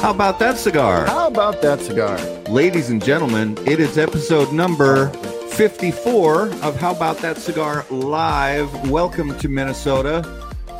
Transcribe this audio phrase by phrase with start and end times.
[0.00, 1.06] How about that cigar?
[1.06, 2.16] How about that cigar?
[2.48, 5.08] Ladies and gentlemen, it is episode number
[5.50, 8.90] 54 of How About That Cigar Live.
[8.90, 10.22] Welcome to Minnesota.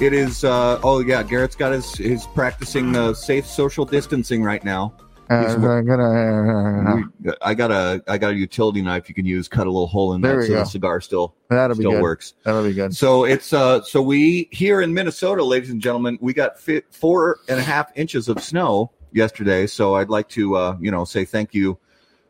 [0.01, 4.65] It is, uh, oh yeah, Garrett's got his, his practicing uh, safe social distancing right
[4.65, 4.95] now.
[5.31, 9.47] Uh, I'm gonna, We- I got a I got a utility knife you can use,
[9.47, 10.59] cut a little hole in There that so go.
[10.61, 12.03] the cigar still that'll be still good.
[12.03, 12.33] works.
[12.45, 12.97] That'll be good.
[12.97, 17.41] So it's uh so we here in Minnesota, ladies and gentlemen, we got fi- four
[17.47, 19.67] and a half inches of snow yesterday.
[19.67, 21.79] So I'd like to uh you know say thank you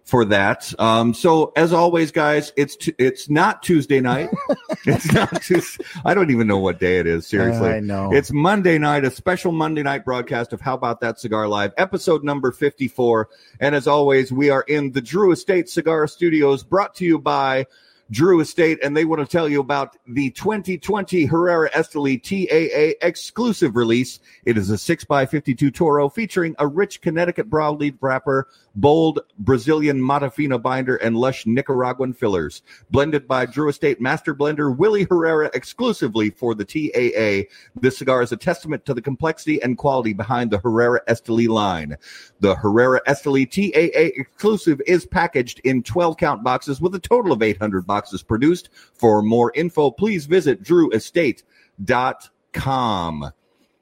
[0.04, 0.72] for that.
[0.78, 4.30] Um so as always, guys, it's t- it's not Tuesday night.
[4.86, 5.84] it's not Tuesday.
[6.04, 7.26] I don't even know what day it is.
[7.26, 8.12] Seriously, I know.
[8.12, 12.24] it's Monday night, a special Monday night broadcast of How About That Cigar Live, episode
[12.24, 13.28] number 54.
[13.60, 17.66] And as always, we are in the Drew Estate Cigar Studios, brought to you by
[18.10, 23.76] Drew Estate, and they want to tell you about the 2020 Herrera Esteli TAA exclusive
[23.76, 24.18] release.
[24.46, 30.96] It is a 6x52 Toro featuring a rich Connecticut broadleaf wrapper, bold Brazilian Matafina binder,
[30.96, 32.62] and lush Nicaraguan fillers.
[32.90, 37.50] Blended by Drew Estate Master Blender Willie Herrera exclusively for the TAA.
[37.78, 41.94] This cigar is a testament to the complexity and quality behind the Herrera Esteli line.
[42.40, 47.42] The Herrera Esteli TAA exclusive is packaged in 12 count boxes with a total of
[47.42, 48.70] 800 boxes produced.
[48.94, 53.32] For more info, please visit drewestate.com.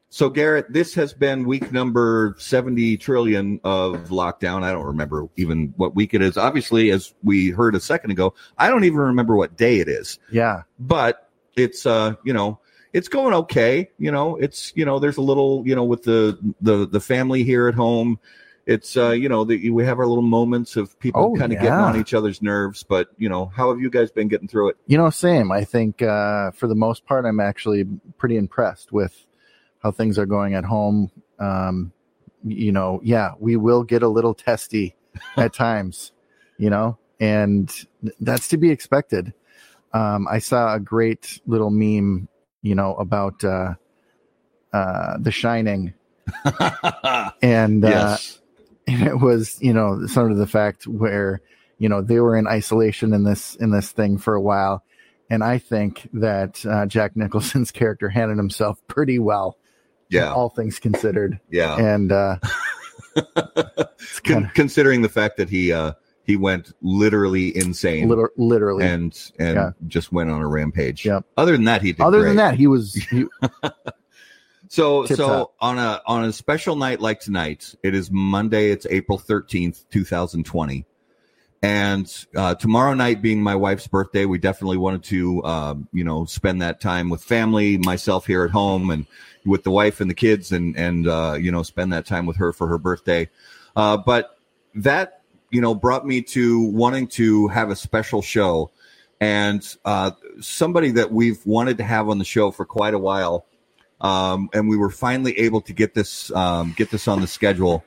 [0.09, 4.63] So, Garrett, this has been week number 70 trillion of lockdown.
[4.63, 6.39] I don't remember even what week it is.
[6.39, 10.19] Obviously, as we heard a second ago, I don't even remember what day it is
[10.31, 10.63] yeah.
[10.79, 12.61] but it's uh you know
[12.93, 16.39] it's going okay you know it's you know there's a little you know with the
[16.61, 18.19] the the family here at home
[18.67, 21.59] it's uh you know that we have our little moments of people Oh, kind of
[21.61, 24.71] getting on each other's nerves but you know how have you guys been getting through
[24.71, 25.53] it You know, same.
[25.53, 27.85] I think uh, for the most part, I'm actually
[28.19, 29.27] pretty impressed with
[29.83, 31.11] how things are going at home.
[31.39, 31.93] Um,
[32.45, 34.97] you know, yeah, we will get a little testy
[35.37, 36.13] at times,
[36.59, 37.73] you know, and
[38.21, 39.33] that's to be expected.
[39.93, 42.29] Um, I saw a great little meme,
[42.63, 43.75] you know, about uh,
[44.73, 45.95] uh, The Shining,
[47.43, 48.41] and uh, yes
[49.01, 51.41] and it was you know sort of the fact where
[51.79, 54.85] you know they were in isolation in this in this thing for a while
[55.29, 59.57] and i think that uh, jack nicholson's character handled himself pretty well
[60.09, 62.37] yeah all things considered yeah and uh
[64.23, 65.93] kinda- considering the fact that he uh
[66.25, 69.71] he went literally insane liter- literally and and Yeah.
[69.87, 71.25] just went on a rampage Yep.
[71.37, 72.29] other than that he did other great.
[72.31, 73.25] than that he was he,
[74.69, 75.55] So Tip so top.
[75.61, 78.71] on a on a special night like tonight, it is Monday.
[78.71, 80.87] It's April thirteenth, two thousand twenty,
[81.63, 86.25] and uh, tomorrow night being my wife's birthday, we definitely wanted to um, you know
[86.25, 89.07] spend that time with family, myself here at home, and
[89.45, 92.37] with the wife and the kids, and and uh, you know spend that time with
[92.37, 93.29] her for her birthday.
[93.77, 94.39] Uh, but
[94.75, 98.73] that you know brought me to wanting to have a special show,
[99.21, 100.11] and uh,
[100.41, 103.47] somebody that we've wanted to have on the show for quite a while
[104.01, 107.85] um, and we were finally able to get this um, get this on the schedule.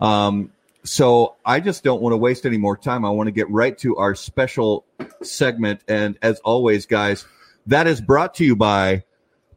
[0.00, 0.52] Um,
[0.84, 3.04] so I just don't want to waste any more time.
[3.04, 4.84] I want to get right to our special
[5.22, 7.26] segment, and as always, guys,
[7.66, 9.04] that is brought to you by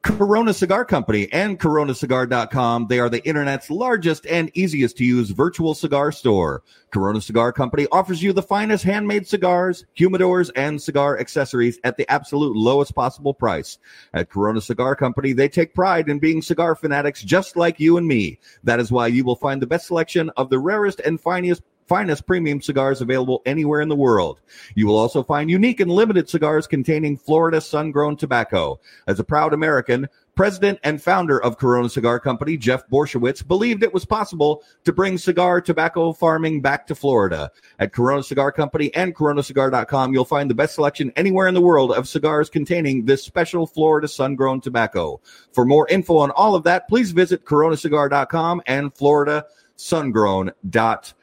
[0.03, 2.87] Corona Cigar Company and coronacigar.com.
[2.87, 6.63] They are the internet's largest and easiest to use virtual cigar store.
[6.91, 12.11] Corona Cigar Company offers you the finest handmade cigars, humidors, and cigar accessories at the
[12.11, 13.77] absolute lowest possible price.
[14.13, 18.07] At Corona Cigar Company, they take pride in being cigar fanatics just like you and
[18.07, 18.39] me.
[18.63, 22.25] That is why you will find the best selection of the rarest and finest finest
[22.25, 24.39] premium cigars available anywhere in the world.
[24.75, 28.79] You will also find unique and limited cigars containing Florida sun-grown tobacco.
[29.07, 33.93] As a proud American, President and founder of Corona Cigar Company, Jeff Borysiewicz, believed it
[33.93, 37.51] was possible to bring cigar tobacco farming back to Florida.
[37.77, 41.91] At Corona Cigar Company and coronacigar.com, you'll find the best selection anywhere in the world
[41.91, 45.19] of cigars containing this special Florida sun-grown tobacco.
[45.51, 51.15] For more info on all of that, please visit coronacigar.com and floridasungrown.com.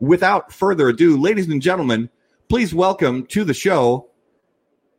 [0.00, 2.08] Without further ado, ladies and gentlemen,
[2.48, 4.08] please welcome to the show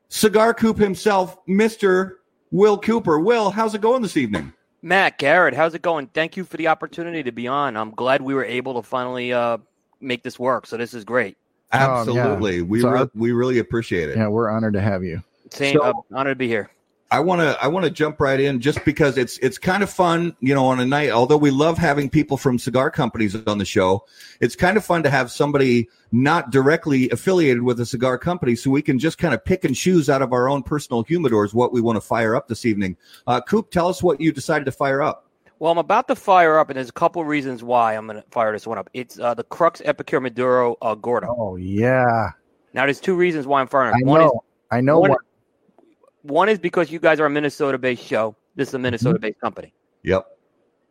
[0.10, 2.14] Cigar Coop himself, Mr.
[2.52, 3.20] Will Cooper.
[3.20, 4.52] Will, how's it going this evening?
[4.82, 6.08] Matt Garrett, how's it going?
[6.08, 7.78] Thank you for the opportunity to be on.
[7.78, 9.58] I'm glad we were able to finally uh,
[10.02, 10.66] make this work.
[10.66, 11.38] So this is great.
[11.72, 12.00] Oh, yeah.
[12.00, 12.62] Absolutely.
[12.64, 14.18] We So re- we really appreciate it.
[14.18, 15.22] yeah we're honored to have you
[15.52, 16.72] Same, So- uh, honored to be here.
[17.12, 19.90] I want to I want to jump right in just because it's it's kind of
[19.90, 21.10] fun, you know, on a night.
[21.10, 24.06] Although we love having people from cigar companies on the show,
[24.40, 28.70] it's kind of fun to have somebody not directly affiliated with a cigar company, so
[28.70, 31.74] we can just kind of pick and choose out of our own personal humidors what
[31.74, 32.96] we want to fire up this evening.
[33.26, 35.26] Uh, Coop, tell us what you decided to fire up.
[35.58, 38.30] Well, I'm about to fire up, and there's a couple reasons why I'm going to
[38.30, 38.90] fire this one up.
[38.94, 41.36] It's uh, the Crux Epicure Maduro uh, Gordo.
[41.38, 42.30] Oh yeah,
[42.74, 43.96] Now, there's two reasons why I'm firing.
[43.96, 44.06] I up.
[44.06, 44.44] One is know.
[44.70, 45.20] I know one- what.
[46.24, 48.36] One is because you guys are a Minnesota-based show.
[48.56, 49.74] This is a Minnesota-based company.
[50.04, 50.26] Yep.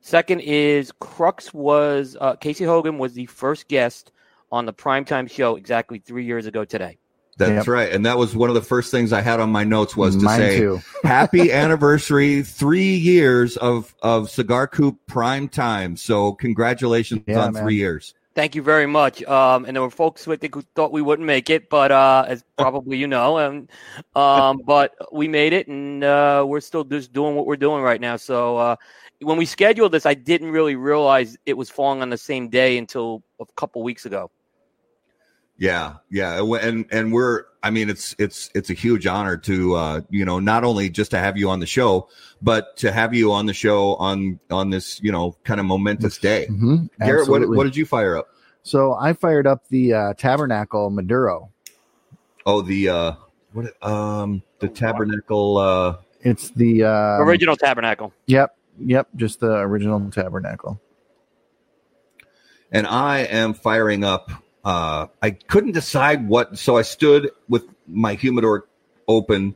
[0.00, 4.12] Second is Crux was uh, Casey Hogan was the first guest
[4.50, 6.98] on the primetime show exactly three years ago today.
[7.36, 7.68] That's Yep.
[7.68, 7.92] right.
[7.92, 10.22] And that was one of the first things I had on my notes was to
[10.24, 15.96] Mine say happy anniversary, three years of of Cigar Coop prime time.
[15.96, 17.62] So congratulations Yeah, on man.
[17.62, 18.14] three years.
[18.38, 19.20] Thank you very much.
[19.24, 21.90] Um, and there were folks who I think who thought we wouldn't make it, but
[21.90, 23.68] uh, as probably you know, and
[24.14, 28.00] um, but we made it, and uh, we're still just doing what we're doing right
[28.00, 28.14] now.
[28.14, 28.76] So uh,
[29.22, 32.78] when we scheduled this, I didn't really realize it was falling on the same day
[32.78, 34.30] until a couple weeks ago.
[35.58, 37.44] Yeah, yeah, and and we're.
[37.64, 41.10] I mean, it's it's it's a huge honor to uh, you know not only just
[41.10, 42.08] to have you on the show,
[42.40, 46.16] but to have you on the show on on this you know kind of momentous
[46.18, 46.46] day.
[46.46, 48.28] hmm Garrett, what, what did you fire up?
[48.62, 51.50] so I fired up the uh, Tabernacle Maduro.
[52.46, 53.12] Oh, the uh,
[53.52, 53.74] what?
[53.84, 55.58] Um, the tabernacle.
[55.58, 58.12] Uh, It's the uh, Original Tabernacle.
[58.26, 60.80] Yep, yep, just the original Tabernacle.
[62.70, 64.30] and I am firing up.
[64.68, 68.68] Uh, I couldn't decide what, so I stood with my humidor
[69.08, 69.54] open,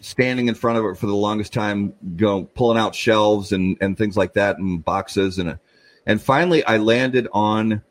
[0.00, 3.98] standing in front of it for the longest time, going pulling out shelves and and
[3.98, 5.58] things like that, and boxes, and
[6.06, 7.82] and finally I landed on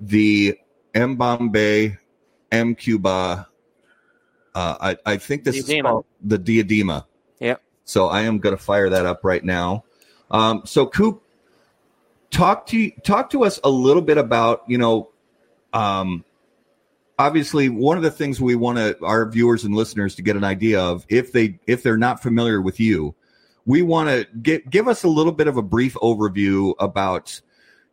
[0.00, 0.58] the
[0.94, 1.98] M Bombay
[2.50, 3.46] M Cuba.
[4.54, 5.82] Uh, I I think this is Diadema.
[5.82, 7.04] called the Diadema.
[7.38, 7.56] Yeah.
[7.84, 9.84] So I am going to fire that up right now.
[10.30, 11.22] Um, so Coop,
[12.30, 15.10] talk to talk to us a little bit about you know
[15.72, 16.24] um
[17.18, 20.44] obviously one of the things we want to our viewers and listeners to get an
[20.44, 23.14] idea of if they if they're not familiar with you
[23.66, 27.40] we want to get give us a little bit of a brief overview about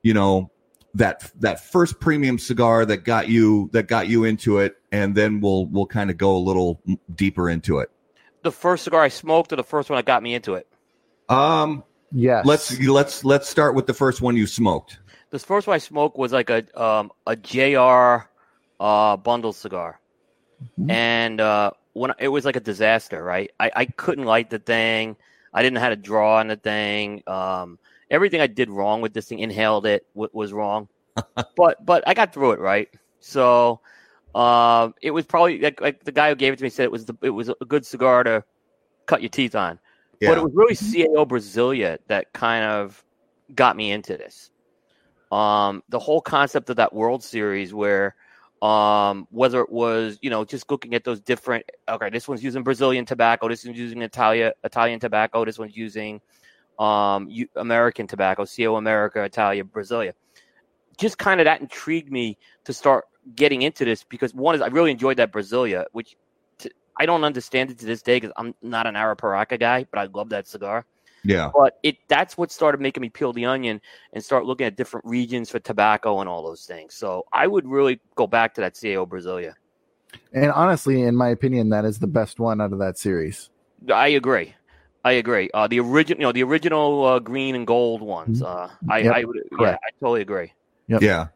[0.04, 0.50] you know
[0.96, 5.42] that that first premium cigar that got you that got you into it and then
[5.42, 6.82] we'll we'll kind of go a little
[7.14, 7.92] deeper into it.
[8.44, 10.68] The first cigar I smoked, or the first one that got me into it.
[11.30, 15.00] um Yes, let's let's let's start with the first one you smoked
[15.32, 18.30] This first one I smoked was like a um, a JR
[18.80, 20.00] uh, bundle cigar,
[20.80, 20.92] Mhm.
[20.92, 23.52] and uh, when it was like a disaster, right?
[23.60, 25.16] I, I couldn't light the thing.
[25.54, 27.24] I didn't know how to draw on the thing.
[27.28, 27.80] Um,
[28.10, 30.88] everything I did wrong with this thing, inhaled it w- was wrong,
[31.56, 32.90] but but I got through it, right?
[33.20, 33.80] So
[34.36, 36.92] um, it was probably like, like the guy who gave it to me said it
[36.92, 38.44] was the, it was a good cigar to
[39.08, 39.80] cut your teeth on.
[40.30, 43.04] But it was really CAO Brasilia that kind of
[43.54, 44.52] got me into this.
[45.36, 48.16] Um, the whole concept of that World Series, where
[48.62, 52.64] um, whether it was you know just looking at those different, okay, this one's using
[52.64, 56.22] Brazilian tobacco, this one's using Italia Italian tobacco, this one's using
[56.80, 57.28] um,
[57.58, 60.14] American tobacco, CAO America, Italia, Brasilia.
[60.98, 63.04] Just kind of that intrigued me to start
[63.36, 66.16] getting into this because one is I really enjoyed that Brasilia, which
[66.98, 70.06] I don't understand it to this day because I'm not an Arapiraca guy, but I
[70.06, 70.86] love that cigar
[71.26, 73.82] yeah but it that's what started making me peel the onion
[74.14, 76.96] and start looking at different regions for tobacco and all those things.
[76.96, 79.54] So I would really go back to that CAO Brasilia.
[80.34, 83.50] and honestly, in my opinion, that is the best one out of that series.
[83.94, 84.56] I agree.
[85.04, 85.50] I agree.
[85.54, 88.42] Uh, the original, you know, the original uh, green and gold ones.
[88.42, 89.72] Uh, I, Yep, I would, yeah.
[89.74, 90.54] I totally agree.
[90.88, 91.02] Yep.
[91.02, 91.28] Yeah.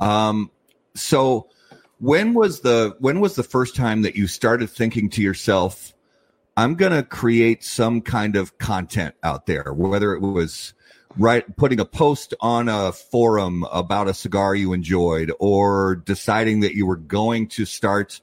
[0.00, 0.50] Um,
[0.94, 1.48] so
[1.98, 5.92] when was the when was the first time that you started thinking to yourself,
[6.56, 10.74] I'm gonna create some kind of content out there, whether it was
[11.16, 16.74] right putting a post on a forum about a cigar you enjoyed or deciding that
[16.74, 18.20] you were going to start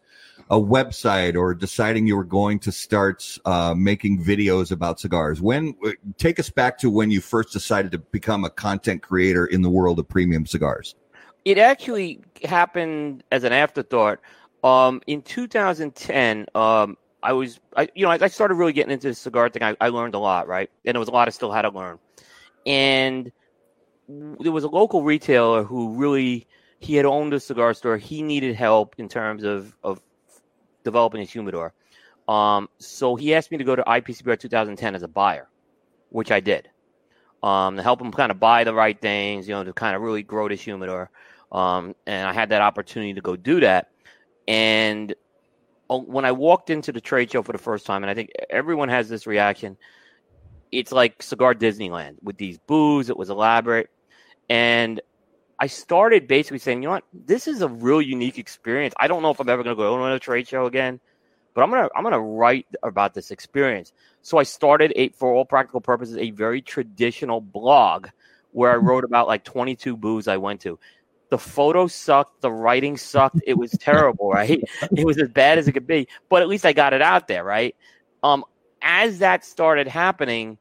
[0.49, 5.75] a website or deciding you were going to start uh, making videos about cigars when
[6.17, 9.69] take us back to when you first decided to become a content creator in the
[9.69, 10.95] world of premium cigars
[11.45, 14.19] It actually happened as an afterthought.
[14.61, 19.09] Um, in 2010, um, I was, I, you know, I, I started really getting into
[19.09, 19.63] the cigar thing.
[19.63, 20.69] I, I learned a lot, right?
[20.85, 21.99] And there was a lot I still had to learn.
[22.65, 23.31] And
[24.07, 26.47] there was a local retailer who really,
[26.79, 27.97] he had owned a cigar store.
[27.97, 30.01] He needed help in terms of, of
[30.83, 31.73] developing his humidor.
[32.27, 35.49] Um, so he asked me to go to IPCPR 2010 as a buyer,
[36.09, 36.69] which I did.
[37.41, 40.01] Um, to help him kind of buy the right things, you know, to kind of
[40.01, 41.09] really grow this humidor.
[41.51, 43.89] Um, and I had that opportunity to go do that.
[44.47, 45.15] And
[45.89, 48.89] when I walked into the trade show for the first time, and I think everyone
[48.89, 49.77] has this reaction,
[50.71, 53.09] it's like cigar Disneyland with these booths.
[53.09, 53.89] It was elaborate,
[54.49, 55.01] and
[55.59, 58.93] I started basically saying, you know what, this is a real unique experience.
[58.97, 61.01] I don't know if I'm ever going to go to another trade show again,
[61.53, 63.91] but I'm gonna I'm gonna write about this experience.
[64.21, 68.07] So I started a for all practical purposes a very traditional blog
[68.51, 70.79] where I wrote about like 22 booths I went to.
[71.29, 73.41] The photo sucked, the writing sucked.
[73.45, 74.61] It was terrible, right?
[74.95, 77.27] It was as bad as it could be, but at least I got it out
[77.27, 77.75] there, right?
[78.23, 78.43] Um,
[78.81, 80.57] as that started happening,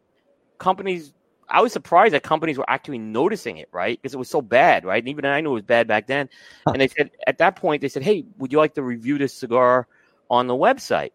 [0.59, 1.13] companies
[1.51, 3.99] I was surprised that companies were actually noticing it, right?
[4.01, 5.03] Because it was so bad, right?
[5.03, 6.29] And even I knew it was bad back then.
[6.67, 9.33] And they said at that point, they said, "Hey, would you like to review this
[9.33, 9.87] cigar
[10.31, 11.11] on the website?"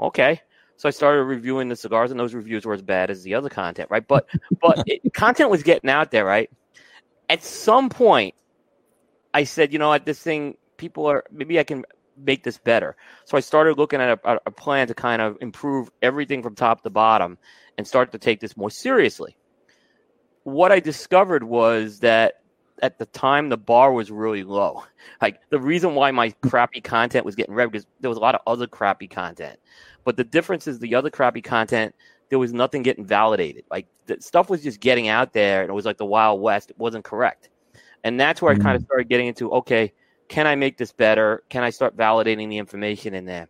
[0.00, 0.40] Okay.
[0.76, 3.48] So I started reviewing the cigars, and those reviews were as bad as the other
[3.48, 4.06] content, right?
[4.06, 4.26] But
[4.60, 6.50] but it, content was getting out there, right?
[7.28, 8.34] At some point,
[9.34, 11.84] I said, you know what, this thing, people are maybe I can
[12.16, 12.96] make this better.
[13.24, 16.82] So I started looking at a, a plan to kind of improve everything from top
[16.82, 17.36] to bottom
[17.76, 19.36] and start to take this more seriously.
[20.44, 22.42] What I discovered was that
[22.82, 24.84] at the time the bar was really low.
[25.20, 28.34] Like the reason why my crappy content was getting read because there was a lot
[28.34, 29.58] of other crappy content.
[30.04, 31.94] But the difference is the other crappy content,
[32.28, 33.64] there was nothing getting validated.
[33.70, 36.70] Like the stuff was just getting out there and it was like the Wild West.
[36.70, 37.48] It wasn't correct.
[38.04, 38.62] And that's where mm-hmm.
[38.62, 39.92] I kind of started getting into okay,
[40.28, 41.42] can I make this better?
[41.48, 43.48] Can I start validating the information in there?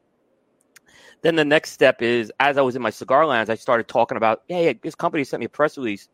[1.22, 4.16] Then the next step is as I was in my cigar lounge, I started talking
[4.16, 6.08] about, hey, this company sent me a press release.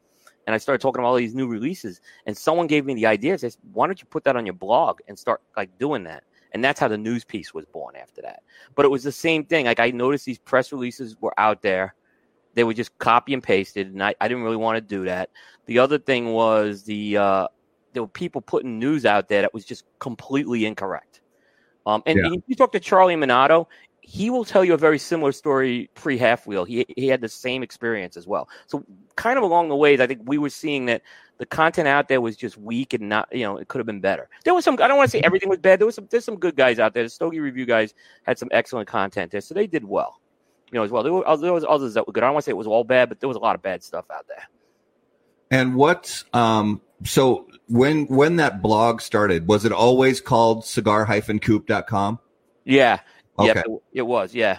[0.47, 2.01] And I started talking about all these new releases.
[2.27, 5.01] And someone gave me the idea, says, why don't you put that on your blog
[5.07, 6.25] and start like doing that?
[6.53, 8.43] And that's how the news piece was born after that.
[8.75, 9.67] But it was the same thing.
[9.67, 11.95] Like I noticed these press releases were out there.
[12.55, 15.31] They were just copy and pasted, and I, I didn't really want to do that.
[15.67, 17.49] The other thing was the uh,
[17.93, 21.21] there were people putting news out there that was just completely incorrect.
[21.87, 22.41] Um, and yeah.
[22.47, 23.67] you talk to Charlie Minato,
[24.03, 26.65] he will tell you a very similar story pre half wheel.
[26.65, 28.49] He he had the same experience as well.
[28.67, 28.85] So
[29.17, 31.03] kind of along the ways, I think we were seeing that
[31.39, 34.01] the content out there was just weak and not you know it could have been
[34.01, 34.29] better.
[34.45, 35.79] There was some I don't want to say everything was bad.
[35.79, 37.03] There was some there's some good guys out there.
[37.03, 37.95] The Stogie Review guys
[38.25, 40.21] had some excellent content there, so they did well.
[40.73, 41.03] You know as well.
[41.03, 42.23] There, were, there was others that were good.
[42.23, 43.63] I don't want to say it was all bad, but there was a lot of
[43.63, 44.49] bad stuff out there.
[45.51, 52.19] And what um so when when that blog started, was it always called cigar-coop.com?
[52.65, 53.01] Yeah,
[53.41, 53.55] Okay.
[53.55, 54.35] Yep, it, it was.
[54.35, 54.59] Yeah.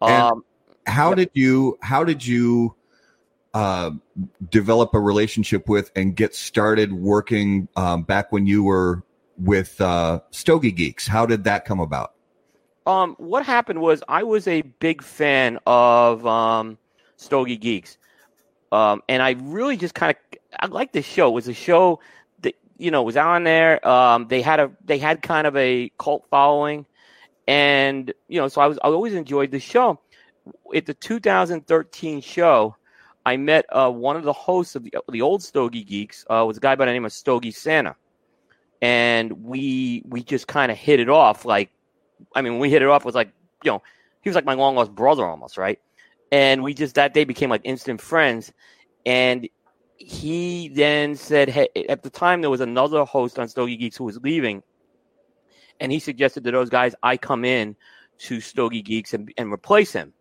[0.00, 0.44] Um,
[0.86, 2.74] how did you how did you
[3.54, 3.92] uh,
[4.50, 9.02] develop a relationship with and get started working um, back when you were
[9.38, 11.06] with uh, Stogie Geeks?
[11.06, 12.14] How did that come about?
[12.84, 16.78] Um, what happened was I was a big fan of um,
[17.16, 17.96] Stogie Geeks,
[18.72, 21.28] um, and I really just kind of I liked the show.
[21.28, 21.98] It was a show
[22.42, 23.86] that you know was on there.
[23.86, 26.86] Um, they had a they had kind of a cult following.
[27.48, 30.00] And you know, so I was I always enjoyed the show.
[30.74, 32.76] At the 2013 show,
[33.26, 36.24] I met uh, one of the hosts of the, the old Stogie Geeks.
[36.30, 37.96] Uh, was a guy by the name of Stogie Santa,
[38.80, 41.44] and we we just kind of hit it off.
[41.44, 41.70] Like,
[42.36, 43.32] I mean, we hit it off was like
[43.64, 43.82] you know,
[44.20, 45.80] he was like my long lost brother almost, right?
[46.30, 48.52] And we just that day became like instant friends.
[49.04, 49.48] And
[49.96, 54.04] he then said, "Hey, at the time there was another host on Stogie Geeks who
[54.04, 54.62] was leaving,
[55.80, 57.76] and he suggested to those guys I come in
[58.18, 60.12] to Stogie Geeks and, and replace him.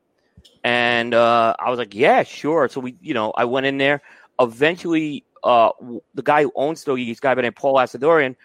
[0.64, 2.68] And uh, I was like, yeah, sure.
[2.68, 4.02] So we, you know, I went in there.
[4.40, 5.70] Eventually, uh,
[6.16, 8.36] the guy who owns Stogie Geeks, guy by name Paul Asadoorian,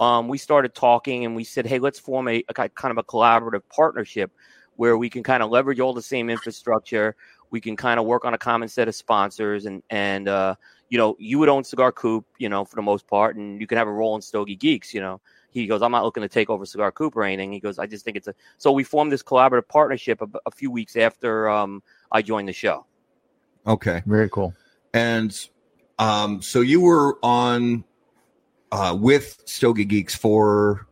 [0.00, 3.04] um, we started talking and we said, hey, let's form a, a kind of a
[3.04, 4.30] collaborative partnership
[4.76, 7.16] where we can kind of leverage all the same infrastructure.
[7.50, 10.56] We can kind of work on a common set of sponsors and and uh,
[10.88, 13.66] you know, you would own Cigar Coop, you know, for the most part, and you
[13.66, 15.20] can have a role in Stogie Geeks, you know
[15.56, 17.50] he goes, I'm not looking to take over Cigar Coop or anything.
[17.52, 18.34] He goes, I just think it's a.
[18.58, 22.52] So we formed this collaborative partnership a, a few weeks after um, I joined the
[22.52, 22.84] show.
[23.66, 24.54] Okay, very cool.
[24.92, 25.48] And
[25.98, 27.84] um, so you were on
[28.70, 30.86] uh, with Stogie Geeks for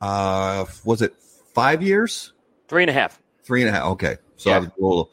[0.00, 1.14] uh, was it
[1.54, 2.34] five years?
[2.68, 3.20] Three and a half.
[3.42, 3.84] Three and a half.
[3.92, 4.56] Okay, so yeah.
[4.56, 5.10] I was a little.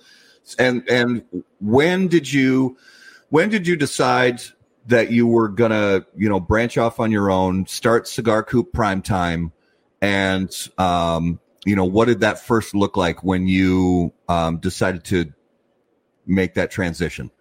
[0.59, 2.77] And and when did you
[3.31, 4.41] when did you decide
[4.87, 9.01] that you were gonna, you know, branch off on your own, start Cigar Coop Prime
[9.01, 9.51] Time,
[10.01, 15.31] and um, you know, what did that first look like when you um, decided to
[16.25, 17.31] make that transition?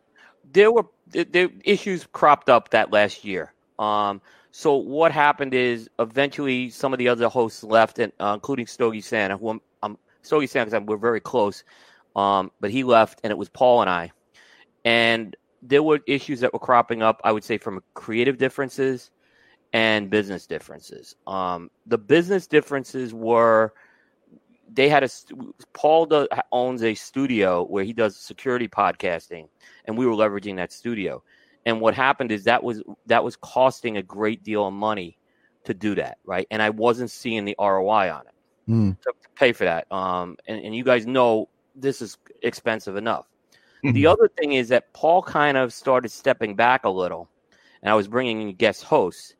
[0.52, 3.52] There were issues cropped up that last year.
[3.78, 4.20] Um,
[4.52, 9.00] so what happened is eventually some of the other hosts left, and uh, including Stogie
[9.00, 11.64] Santa, who I'm, I'm Stogie Santa because we're very close.
[12.14, 14.12] Um, but he left, and it was Paul and I.
[14.84, 17.20] And there were issues that were cropping up.
[17.24, 19.10] I would say from creative differences
[19.72, 21.14] and business differences.
[21.26, 23.72] Um, the business differences were
[24.72, 25.08] they had a
[25.72, 29.48] Paul does, owns a studio where he does security podcasting,
[29.84, 31.22] and we were leveraging that studio.
[31.66, 35.18] And what happened is that was that was costing a great deal of money
[35.64, 36.46] to do that, right?
[36.50, 38.34] And I wasn't seeing the ROI on it.
[38.70, 38.96] Mm.
[39.00, 39.90] to, to pay for that.
[39.90, 43.26] Um, and, and you guys know this is expensive enough.
[43.82, 47.28] The other thing is that Paul kind of started stepping back a little,
[47.82, 49.34] and I was bringing in guest hosts.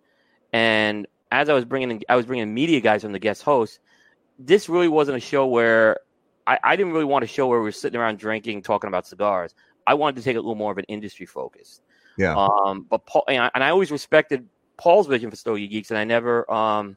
[0.53, 3.79] And as I was bringing in, I was bringing media guys from the guest hosts.
[4.39, 6.01] This really wasn't a show where
[6.47, 9.07] I, I didn't really want a show where we were sitting around drinking, talking about
[9.07, 9.55] cigars.
[9.87, 11.81] I wanted to take a little more of an industry focus.
[12.17, 12.35] Yeah.
[12.35, 15.99] Um, but Paul and I, and I always respected Paul's vision for Stogie Geeks, and
[15.99, 16.97] I never, um,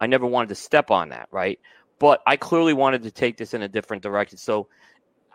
[0.00, 1.60] I never wanted to step on that, right?
[1.98, 4.38] But I clearly wanted to take this in a different direction.
[4.38, 4.68] So,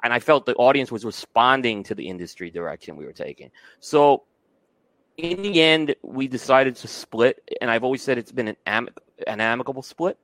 [0.03, 3.51] and I felt the audience was responding to the industry direction we were taking.
[3.79, 4.23] So,
[5.17, 8.89] in the end, we decided to split, and I've always said it's been an, am-
[9.25, 10.17] an amicable split.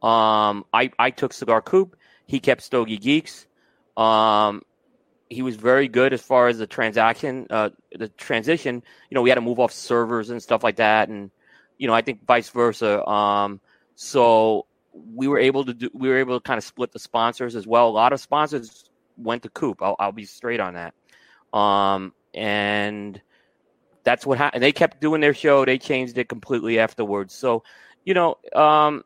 [0.00, 1.96] Um, I, I took Cigar Coop.
[2.26, 3.46] He kept Stogie Geeks.
[3.96, 4.62] Um,
[5.28, 8.82] he was very good as far as the transaction, uh, the transition.
[9.10, 11.30] You know, we had to move off servers and stuff like that, and
[11.76, 13.06] you know, I think vice versa.
[13.06, 13.60] Um,
[13.94, 17.56] so we were able to do, we were able to kind of split the sponsors
[17.56, 17.88] as well.
[17.88, 18.87] A lot of sponsors
[19.18, 19.82] went to Coop.
[19.82, 20.94] I'll, I'll be straight on that.
[21.56, 23.20] Um, and
[24.04, 24.62] that's what happened.
[24.62, 25.64] They kept doing their show.
[25.64, 27.34] They changed it completely afterwards.
[27.34, 27.64] So,
[28.04, 29.04] you know, um,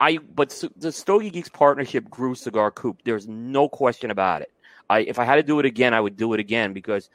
[0.00, 3.00] I but the Stogie Geeks partnership grew Cigar Coop.
[3.04, 4.52] There's no question about it.
[4.90, 7.10] I if I had to do it again, I would do it again because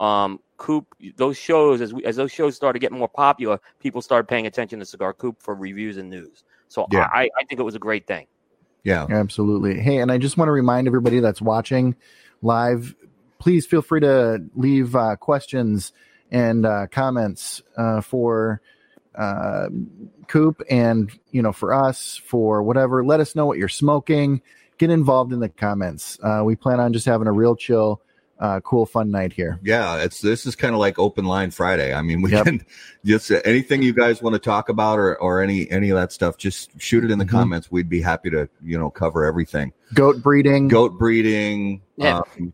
[0.00, 4.26] um, Coop those shows as we, as those shows started getting more popular, people started
[4.26, 6.44] paying attention to Cigar Coop for reviews and news.
[6.68, 7.08] So Yeah.
[7.12, 8.26] I, I think it was a great thing.
[8.84, 9.06] Yeah.
[9.08, 9.78] Absolutely.
[9.80, 11.96] Hey, and I just want to remind everybody that's watching
[12.42, 12.94] live,
[13.38, 15.92] please feel free to leave uh, questions
[16.30, 18.60] and uh, comments uh, for
[19.14, 19.68] uh,
[20.26, 23.04] Coop and you know for us for whatever.
[23.04, 24.40] Let us know what you're smoking.
[24.78, 26.18] Get involved in the comments.
[26.22, 28.00] Uh, we plan on just having a real chill,
[28.42, 29.58] uh, cool, fun night here.
[29.62, 31.94] Yeah, it's this is kind of like open line Friday.
[31.94, 32.44] I mean, we Yep.
[32.44, 32.66] can
[33.04, 36.36] just anything you guys want to talk about or or any any of that stuff,
[36.36, 37.30] just shoot it in the Mhm.
[37.30, 37.70] comments.
[37.70, 39.72] We'd be happy to you know cover everything.
[39.94, 40.66] Goat breeding.
[40.68, 41.82] Goat breeding.
[41.96, 42.22] Yeah.
[42.38, 42.52] Um,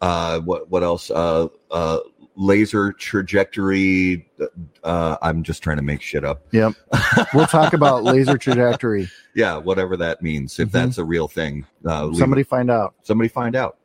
[0.00, 1.10] uh, what what else?
[1.10, 1.98] Uh, uh,
[2.34, 4.26] laser trajectory.
[4.82, 6.46] Uh, I'm just trying to make shit up.
[6.52, 6.72] Yep.
[7.34, 9.10] We'll talk about laser trajectory.
[9.34, 10.58] Yeah, whatever that means.
[10.58, 10.72] If Mhm.
[10.72, 12.94] that's a real thing, uh, leave Somebody find out.
[13.02, 13.76] somebody find out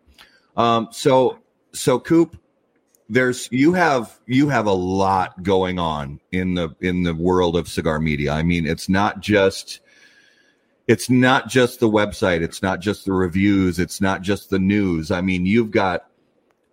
[0.57, 1.39] um so
[1.73, 2.37] so coop
[3.09, 7.67] there's you have you have a lot going on in the in the world of
[7.67, 9.79] cigar media i mean it's not just
[10.87, 15.11] it's not just the website it's not just the reviews it's not just the news
[15.11, 16.07] i mean you've got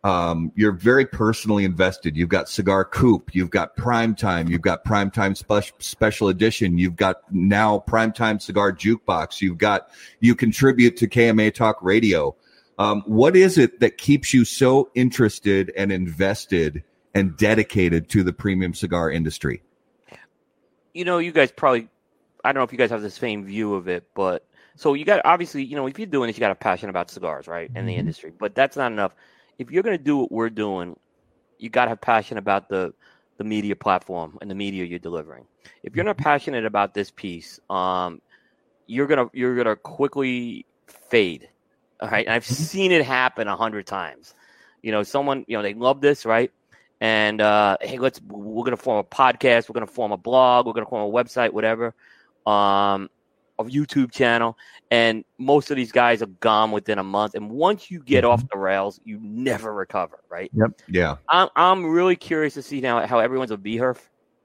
[0.05, 2.15] um, you're very personally invested.
[2.15, 7.23] You've got Cigar Coop, you've got Primetime, you've got Primetime spe- Special Edition, you've got
[7.33, 9.89] now Primetime Cigar Jukebox, you've got
[10.21, 12.37] you contribute to KMA Talk Radio.
[12.79, 16.83] Um, what is it that keeps you so interested and invested
[17.15, 19.63] and dedicated to the premium cigar industry?
[20.95, 21.89] you know, you guys probably,
[22.45, 25.05] I don't know if you guys have the same view of it, but so you
[25.05, 27.71] got obviously, you know, if you're doing this, you got a passion about cigars, right,
[27.75, 27.99] in the Mhm.
[27.99, 28.33] industry.
[28.37, 29.13] But that's not enough.
[29.59, 30.97] If you're going to do what we're doing,
[31.59, 32.95] you got to have passion about the
[33.37, 35.45] the media platform and the media you're delivering.
[35.83, 38.23] If you're not passionate about this piece, um,
[38.87, 41.49] you're gonna you're gonna quickly fade.
[42.05, 44.35] All right, and I've seen it happen a hundred times.
[44.83, 46.51] You know, someone you know they love this, right?
[47.01, 50.73] and uh, hey, let's we're gonna form a podcast, we're gonna form a blog, we're
[50.73, 51.95] gonna form a website, whatever,
[52.47, 53.11] um,
[53.59, 54.57] a YouTube channel,
[54.91, 57.35] and most of these guys are gone within a month.
[57.35, 60.51] And once you get off the rails, you never recover, right?
[60.55, 60.81] Yep.
[60.89, 61.17] Yeah.
[61.29, 63.99] I'm I'm really curious to see now how everyone's a vHerf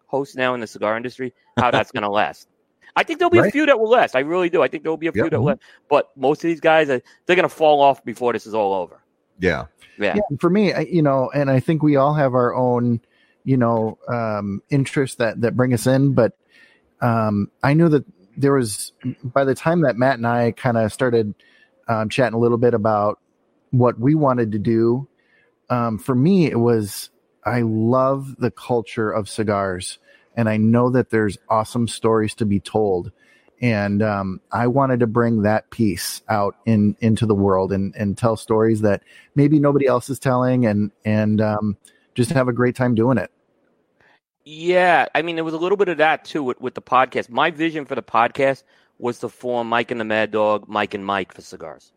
[0.08, 2.48] host now in the cigar industry, how that's gonna last.
[3.00, 4.16] I think there'll be a few that will last.
[4.16, 4.62] I really do.
[4.62, 5.32] I think there'll be a few Yep.
[5.32, 5.62] that will last.
[5.90, 9.02] But most of these guys, uh, they're gonna fall off before this is all over.
[9.40, 9.66] Yeah.
[9.98, 10.16] Yeah.
[10.16, 13.02] yeah, for me, I- you know, and I think we all have our own,
[13.44, 16.14] you know, um, interests that that bring us in.
[16.14, 16.34] But
[17.02, 18.06] um, I knew that
[18.38, 18.92] there was
[19.24, 21.34] by the time that Matt and I kind of started
[21.88, 23.20] um, chatting a little bit about
[23.72, 25.08] what we wanted to do.
[25.70, 27.10] Um, for me, it was
[27.46, 30.00] I love the culture of cigars,
[30.40, 33.12] and I know that there's awesome stories to be told.
[33.62, 38.18] And um, I wanted to bring that piece out in into the world and and
[38.18, 39.04] tell stories that
[39.36, 41.76] maybe nobody else is telling, and and um,
[42.16, 43.30] just have a great time doing it.
[44.46, 47.30] Yeah, I mean, there was a little bit of that too with, with the podcast.
[47.30, 48.64] My vision for the podcast
[48.98, 51.92] was to form Mike and the Mad Dog, Mike and Mike for cigars.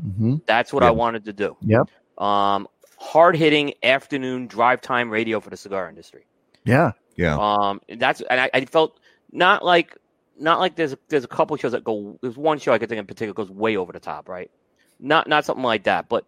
[0.00, 1.56] hmm That's what I wanted to do.
[1.62, 1.90] Yep.
[2.24, 6.26] Um, hard hitting afternoon drive time radio for the cigar industry.
[6.64, 6.92] Yeah.
[7.20, 7.36] Yeah.
[7.36, 8.98] Um, and that's and I, I felt
[9.30, 9.96] not like
[10.38, 12.18] not like there's a, there's a couple shows that go.
[12.22, 14.50] There's one show I could think in particular goes way over the top, right?
[14.98, 16.24] Not not something like that, but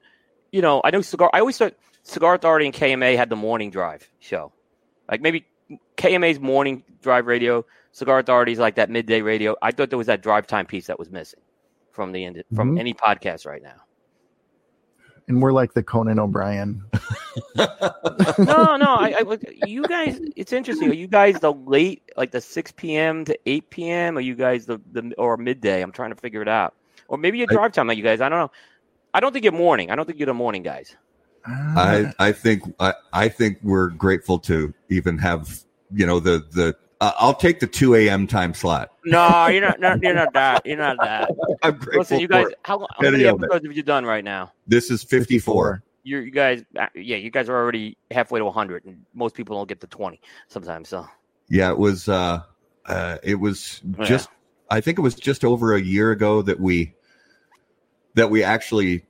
[0.50, 1.30] you know, I know cigar.
[1.32, 4.52] I always thought Cigar Authority and KMA had the morning drive show,
[5.10, 5.46] like maybe
[5.96, 9.56] KMA's morning drive radio, Cigar Authority's like that midday radio.
[9.62, 11.40] I thought there was that drive time piece that was missing
[11.92, 12.80] from the end from Mhm.
[12.80, 13.76] any podcast right now.
[15.28, 16.82] And we're like the Conan O'Brien.
[17.56, 18.96] no, no.
[18.98, 20.90] I, I, look- you guys, it's interesting.
[20.90, 23.24] Are you guys the late, like the six p.m.
[23.26, 24.18] to eight p.m.
[24.18, 25.80] Are you guys the the or midday?
[25.82, 26.74] I'm trying to figure it out.
[27.08, 28.20] Or maybe your I- drive time, like you guys.
[28.20, 28.50] I don't know.
[29.14, 29.90] I don't think you're morning.
[29.90, 30.96] I don't think you're the morning guys.
[31.46, 36.76] I I think I, I think we're grateful to even have you know the the
[37.02, 38.28] uh, I'll take the two a.m.
[38.28, 38.92] time slot.
[39.04, 39.80] No, you're not.
[39.80, 40.64] not you're not that.
[40.64, 41.30] You're not that.
[41.64, 42.46] I'm grateful Listen, you guys.
[42.64, 44.52] How, how many episodes have you done right now?
[44.68, 45.82] This is fifty four.
[46.04, 46.62] You're, you guys.
[46.78, 49.86] uh, Yeah, you guys are already halfway to 100, and most people don't get to
[49.88, 50.88] 20 sometimes.
[50.88, 51.06] So
[51.48, 52.08] Yeah, it was.
[52.08, 52.42] uh
[52.86, 54.04] uh It was Yeah.
[54.04, 54.28] just.
[54.70, 56.94] I think it was just over a year ago that we
[58.14, 59.04] that we actually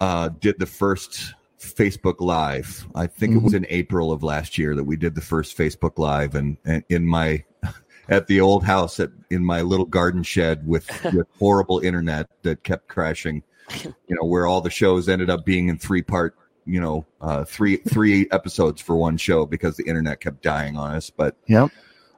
[0.00, 2.86] uh did the first Facebook Live.
[2.94, 5.98] I think it was in April of last year that we did the first Facebook
[5.98, 7.44] Live, and, and in my
[8.08, 12.62] at the old house at in my little garden shed with with horrible internet that
[12.64, 13.42] kept crashing.
[13.84, 16.36] You know, where all the shows ended up being in three part.
[16.64, 20.94] You know, uh, three three episodes for one show because the internet kept dying on
[20.94, 21.10] us.
[21.10, 21.68] But yeah,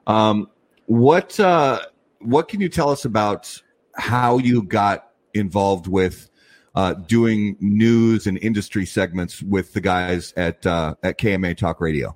[0.07, 0.49] um,
[0.85, 1.81] what uh,
[2.19, 3.61] what can you tell us about
[3.95, 6.29] how you got involved with
[6.75, 12.15] uh, doing news and industry segments with the guys at uh, at KMA Talk Radio?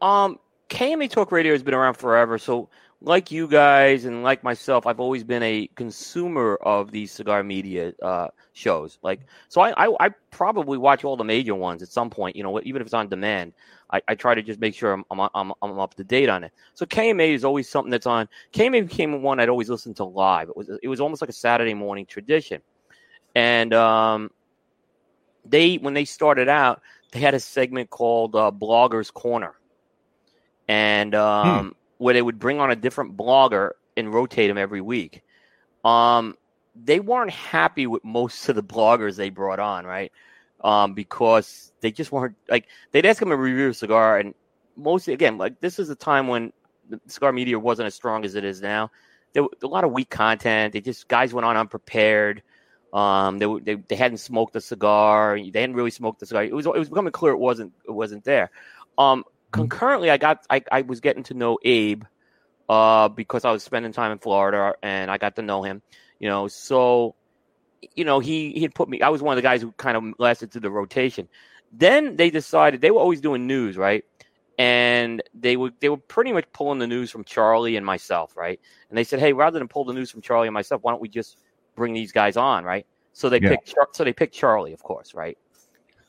[0.00, 2.38] Um, KMA Talk Radio has been around forever.
[2.38, 2.68] So,
[3.02, 7.92] like you guys and like myself, I've always been a consumer of these cigar media
[8.02, 8.98] uh, shows.
[9.02, 12.36] Like, so I, I, I probably watch all the major ones at some point.
[12.36, 13.52] You know, even if it's on demand,
[13.90, 16.44] I, I try to just make sure I'm, I'm I'm I'm up to date on
[16.44, 16.52] it.
[16.74, 18.28] So KMA is always something that's on.
[18.52, 20.48] KMA became one I'd always listen to live.
[20.48, 22.60] It was it was almost like a Saturday morning tradition,
[23.36, 24.30] and um,
[25.44, 26.80] they when they started out,
[27.12, 29.54] they had a segment called uh, Bloggers Corner
[30.68, 35.22] and um, where they would bring on a different blogger and rotate them every week.
[35.84, 36.34] Um,
[36.74, 40.10] they weren't happy with most of the bloggers they brought on, right?
[40.62, 44.32] Um, because they just weren't like they'd ask them to review a cigar, and
[44.78, 46.54] mostly again, like this is a time when
[46.88, 48.90] the cigar media wasn't as strong as it is now.
[49.34, 50.72] There was a lot of weak content.
[50.72, 52.42] They just guys went on unprepared.
[52.96, 55.38] Um, they, they they hadn't smoked a cigar.
[55.38, 56.44] They hadn't really smoked the cigar.
[56.44, 58.50] It was it was becoming clear it wasn't it wasn't there.
[58.96, 62.04] Um, concurrently, I got I, I was getting to know Abe
[62.70, 65.82] uh, because I was spending time in Florida and I got to know him.
[66.20, 67.16] You know, so
[67.94, 69.02] you know he he had put me.
[69.02, 71.28] I was one of the guys who kind of lasted through the rotation.
[71.72, 74.06] Then they decided they were always doing news, right?
[74.58, 78.58] And they were they were pretty much pulling the news from Charlie and myself, right?
[78.88, 81.02] And they said, hey, rather than pull the news from Charlie and myself, why don't
[81.02, 81.36] we just
[81.76, 82.86] bring these guys on, right?
[83.12, 83.50] So they Yeah.
[83.50, 85.38] picked so they picked Charlie, of course, right?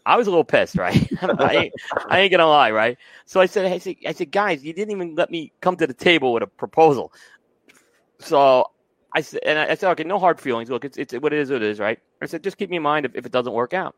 [0.06, 1.10] I was a little pissed, right?
[1.40, 1.74] I, ain't,
[2.10, 2.98] I ain't gonna lie, right?
[3.26, 5.86] So I said, I said, I said, guys, you didn't even let me come to
[5.86, 7.12] the table with a proposal.
[8.20, 8.66] So
[9.14, 10.70] I said, and I I said, okay, no hard feelings.
[10.70, 11.52] Look, it's it's what it is.
[11.52, 12.00] What it is, right?
[12.22, 13.96] I said, just keep me in mind if, if it doesn't work out.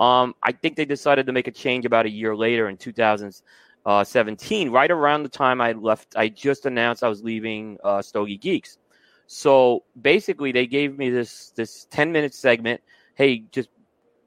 [0.00, 4.70] Um, I think they decided to make a change about a year later in 2017,
[4.70, 6.14] right around the time I left.
[6.16, 8.78] I just announced I was leaving uh, Stogie Geeks.
[9.26, 12.80] So basically, they gave me this this 10 minute segment.
[13.14, 13.68] Hey, just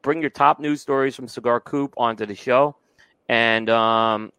[0.02, 2.76] bring your top news stories from Cigar Coop onto the show,
[3.30, 4.32] and um,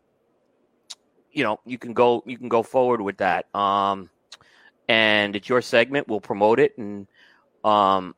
[1.33, 3.55] you know you can go you can go forward with that.
[3.55, 4.11] Um,
[4.89, 6.09] and it's your segment.
[6.09, 7.07] We'll promote it, and
[7.65, 8.15] um,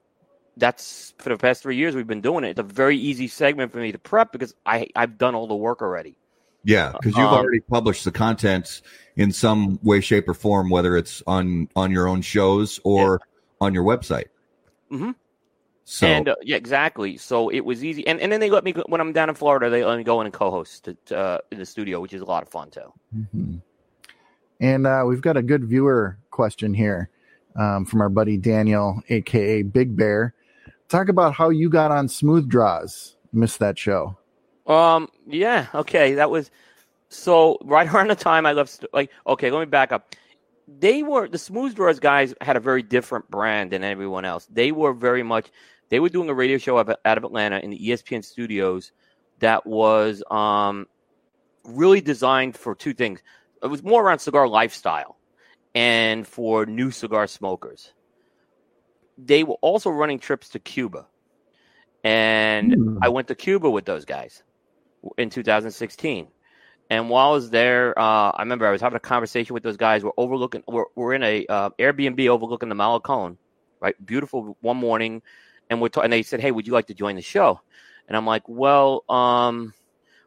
[0.56, 2.50] that's for the past three years we've been doing it.
[2.50, 5.56] It's a very easy segment for me to prep because I I've done all the
[5.56, 6.16] work already.
[6.64, 8.82] Yeah, because you've Um, already published the content
[9.16, 13.20] in some way, shape, or form, whether it's on on your own shows or
[13.60, 14.26] on your website.
[14.90, 15.12] Mm-hmm.
[15.84, 17.16] So and uh, yeah, exactly.
[17.16, 19.34] So it was easy, and and then they let me go, when I'm down in
[19.34, 22.12] Florida, they let me go in and co-host to, to, uh, in the studio, which
[22.12, 22.92] is a lot of fun too.
[23.16, 23.62] Mhm.
[24.60, 27.08] And uh, we've got a good viewer question here
[27.56, 30.34] um, from our buddy Daniel, aka Big Bear.
[30.88, 33.16] Talk about how you got on Smooth Draws.
[33.32, 34.18] Missed that show.
[34.70, 35.08] Um.
[35.26, 35.66] Yeah.
[35.74, 36.14] Okay.
[36.14, 36.50] That was
[37.08, 38.86] so right around the time I left.
[38.92, 40.14] Like, okay, let me back up.
[40.68, 44.46] They were the Smooth Draws guys had a very different brand than everyone else.
[44.50, 45.50] They were very much.
[45.88, 48.92] They were doing a radio show out of, Atlanta in the ESPN studios
[49.40, 50.86] that was um
[51.64, 53.22] really designed for two things.
[53.62, 55.18] It was more around cigar lifestyle
[55.74, 57.92] and for new cigar smokers.
[59.18, 61.06] They were also running trips to Cuba.
[62.04, 62.98] And Hmm.
[63.02, 64.42] I went to Cuba with those guys
[65.18, 66.28] in 2016.
[66.90, 69.76] And while I was there, uh, I remember I was having a conversation with those
[69.76, 70.02] guys.
[70.02, 73.36] We're overlooking, we're, we're in a uh, Airbnb overlooking the Malecon,
[73.80, 73.94] right?
[74.04, 75.22] Beautiful one morning,
[75.68, 77.60] and we're ta- and they said, "Hey, would you like to join the show?"
[78.08, 79.72] And I'm like, "Well, um,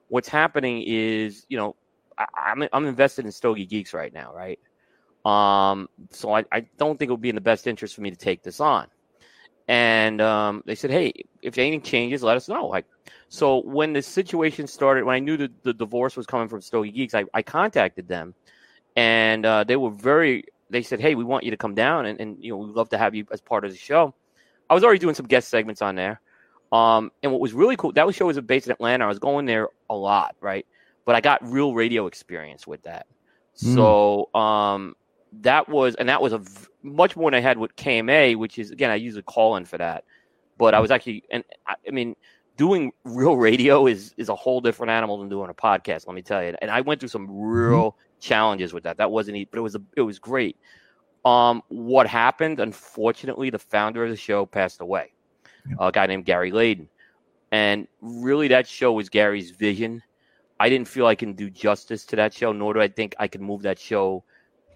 [0.07, 1.75] what's happening is, you know,
[2.17, 4.59] I, I'm I'm invested in Stogie Geeks right now, right?
[5.25, 8.12] Um, so I, I don't think it would be in the best interest for me
[8.12, 8.88] to take this on.
[9.67, 12.67] And um, they said, hey, if anything changes, let us know.
[12.67, 12.86] Like,
[13.30, 16.91] so when the situation started, when I knew that the divorce was coming from Stogie
[16.91, 18.34] Geeks, I, I contacted them,
[18.95, 20.45] and uh, they were very.
[20.69, 22.89] They said, hey, we want you to come down, and, and you know we'd love
[22.89, 24.13] to have you as part of the show.
[24.69, 26.19] I was already doing some guest segments on there.
[26.71, 29.06] Um, and what was really cool, that was show was based in Atlanta.
[29.06, 30.65] I was going there a lot, right?
[31.06, 33.06] But I got real radio experience with that.
[33.62, 33.76] Mm.
[33.76, 34.95] So um,
[35.41, 38.59] that was, and that was a v- much more than I had with KMA, which
[38.59, 40.03] is again I use a call in for that.
[40.57, 42.15] But I was actually, and I, I, mean,
[42.57, 46.07] doing real radio is is a whole different animal than doing a podcast.
[46.07, 46.55] Let me tell you.
[46.61, 48.19] And I went through some real mm-hmm.
[48.19, 48.97] challenges with that.
[48.97, 50.57] That wasn't, easy, but it was a, it was great.
[51.25, 52.59] Um, what happened?
[52.59, 55.11] Unfortunately, the founder of the show passed away.
[55.79, 56.87] A guy named Gary Layden,
[57.51, 60.03] and really, that show was Gary's vision.
[60.59, 63.27] I didn't feel I can do justice to that show, nor do I think I
[63.27, 64.25] can move that show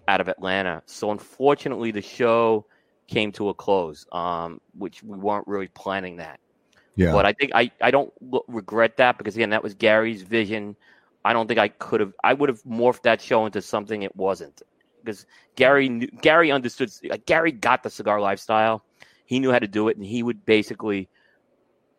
[0.08, 0.82] out of Atlanta.
[0.86, 2.66] So unfortunately, the show
[3.06, 6.40] came to a close, um, which we weren't really planning that.
[6.96, 7.12] Yeah.
[7.12, 8.12] But I think I, I don't
[8.48, 10.74] regret that because again, that was Gary's vision.
[11.24, 12.14] I don't think I could have.
[12.24, 14.62] I would have morphed that show into something it wasn't
[15.04, 16.90] because Gary knew, Gary understood.
[17.08, 18.84] Like, Gary got the cigar lifestyle.
[19.26, 21.08] He knew how to do it, and he would basically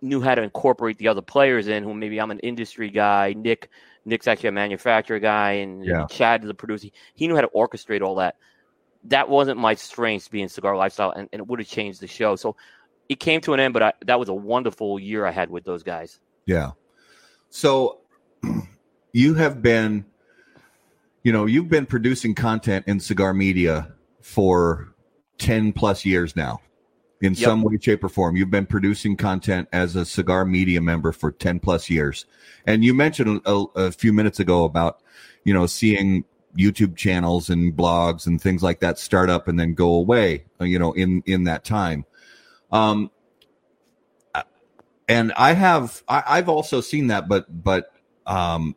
[0.02, 1.84] knew how to incorporate the other players in.
[1.84, 3.34] Who maybe I'm an industry guy.
[3.38, 3.70] Nick
[4.10, 6.06] Nick's actually a manufacturer guy, and yeah.
[6.08, 6.88] Chad is a producer.
[7.14, 8.36] He knew how to orchestrate all that.
[9.06, 12.36] That wasn't my strength, being cigar lifestyle, and, and it would have changed the show.
[12.36, 12.56] So
[13.08, 15.64] it came to an end, but I, that was a wonderful year I had with
[15.64, 16.20] those guys.
[16.46, 16.72] Yeah.
[17.50, 18.02] So
[19.14, 20.06] you have been,
[21.24, 24.94] you know, you've been producing content in cigar media for
[25.38, 26.60] 10 plus years now
[27.22, 27.50] in yep.
[27.50, 28.36] some way, shape, or form.
[28.36, 32.26] You've been producing content as a cigar media member for 10 plus years.
[32.66, 35.02] And you mentioned a, a, few minutes ago about,
[35.44, 36.24] you know, seeing
[36.58, 40.80] YouTube channels and blogs and things like that start up and then go away, you
[40.80, 42.06] know, in, in that time.
[42.72, 43.12] Um,
[45.08, 47.92] and I have, I, I've also seen that, but, but,
[48.26, 48.76] um,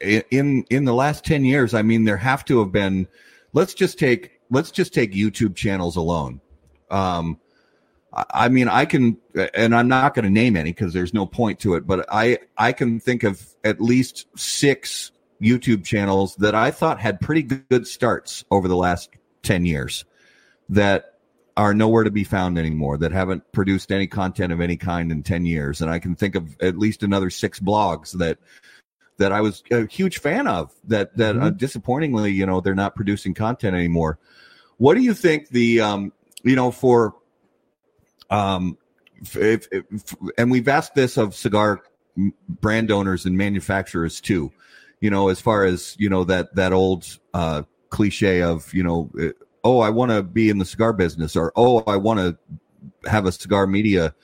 [0.00, 3.06] in, in the last 10 years, I mean, there have to have been,
[3.52, 6.40] let's just take, let's just take YouTube channels alone.
[6.90, 7.38] Um,
[8.12, 9.16] I mean, I can,
[9.54, 12.38] and I'm not going to name any because there's no point to it, but I,
[12.58, 17.86] I can think of at least six YouTube channels that I thought had pretty good
[17.86, 19.10] starts over the last
[19.42, 20.04] 10 years
[20.68, 21.14] that
[21.56, 25.22] are nowhere to be found anymore, that haven't produced any content of any kind in
[25.22, 25.80] 10 years.
[25.80, 28.38] And I can think of at least another six blogs that,
[29.18, 31.44] that I was a huge fan of that, that mm-hmm.
[31.44, 34.18] uh, disappointingly, you know, they're not producing content anymore.
[34.76, 37.14] What do you think the, um, you know, for,
[38.32, 38.78] um,
[39.20, 41.82] if, if, and we've asked this of cigar
[42.48, 44.52] brand owners and manufacturers too.
[45.00, 49.10] You know, as far as you know that that old uh, cliche of you know,
[49.20, 49.28] uh,
[49.64, 53.26] oh, I want to be in the cigar business, or oh, I want to have
[53.26, 54.14] a cigar media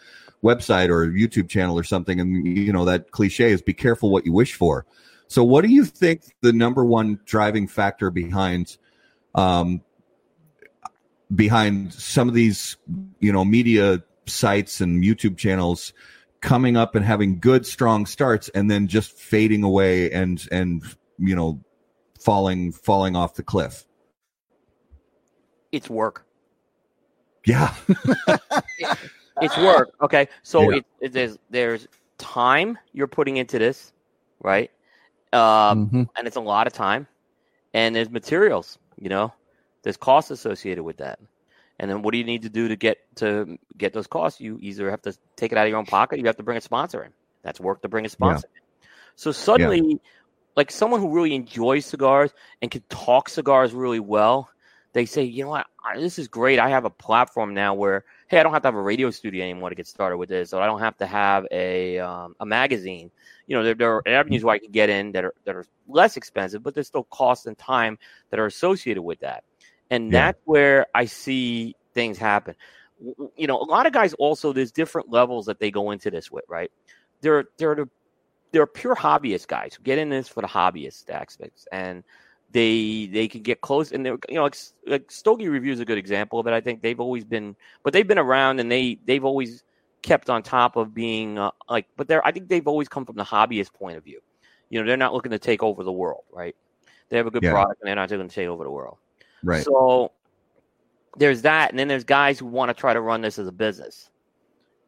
[0.42, 4.24] website or YouTube channel or something, and you know that cliche is be careful what
[4.24, 4.86] you wish for.
[5.26, 8.78] So, what do you think the number one driving factor behind
[9.34, 9.82] um,
[11.34, 12.76] behind some of these,
[13.20, 15.92] you know, media sites and YouTube channels
[16.40, 20.82] coming up and having good strong starts and then just fading away and and
[21.18, 21.60] you know
[22.20, 23.84] falling falling off the cliff.
[25.72, 26.26] It's work.
[27.46, 27.74] Yeah.
[29.40, 30.26] It's work okay?
[30.42, 30.78] So yeah.
[30.78, 31.86] it, it, there's there's
[32.18, 33.92] time you're putting into this
[34.42, 34.68] right?
[35.32, 36.02] Um mm-hmm.
[36.16, 37.06] and it's a lot of time.
[37.72, 39.32] And there's materials you know
[39.82, 41.18] there's costs associated with that.
[41.78, 44.40] And then what do you need to do to get to get those costs?
[44.40, 46.58] You either have to take it out of your own pocket, you have to bring
[46.58, 47.12] a sponsor in.
[47.42, 48.58] That's work to bring a sponsor yeah.
[48.58, 48.88] in.
[49.14, 49.96] So suddenly, yeah.
[50.56, 54.50] like someone who really enjoys cigars and can talk cigars really well,
[54.92, 56.58] they say, you know what, this is great.
[56.58, 59.44] I have a platform now where, hey, I don't have to have a radio studio
[59.44, 62.46] anymore to get started with this, or I don't have to have a um, a
[62.46, 63.10] magazine.
[63.46, 65.66] You know, there, there are avenues where I can get in that are that are
[65.86, 67.98] less expensive, but there's still costs and time
[68.30, 69.44] that are associated with that.
[69.90, 70.26] And yeah.
[70.26, 72.54] that's where I see things happen.
[73.36, 76.30] You know, a lot of guys also there's different levels that they go into this
[76.30, 76.70] with, right?
[77.20, 77.88] There, there are the,
[78.52, 82.02] there are pure hobbyist guys who get in this for the hobbyist aspects, and
[82.50, 83.92] they they can get close.
[83.92, 86.52] And they're you know like, like Stogie Review is a good example of it.
[86.52, 89.64] I think they've always been, but they've been around and they they've always
[90.02, 91.86] kept on top of being uh, like.
[91.96, 94.20] But they're I think they've always come from the hobbyist point of view.
[94.70, 96.56] You know, they're not looking to take over the world, right?
[97.08, 97.52] They have a good yeah.
[97.52, 98.98] product and they're not looking to take over the world.
[99.42, 99.64] Right.
[99.64, 100.12] So
[101.16, 103.52] there's that, and then there's guys who want to try to run this as a
[103.52, 104.10] business,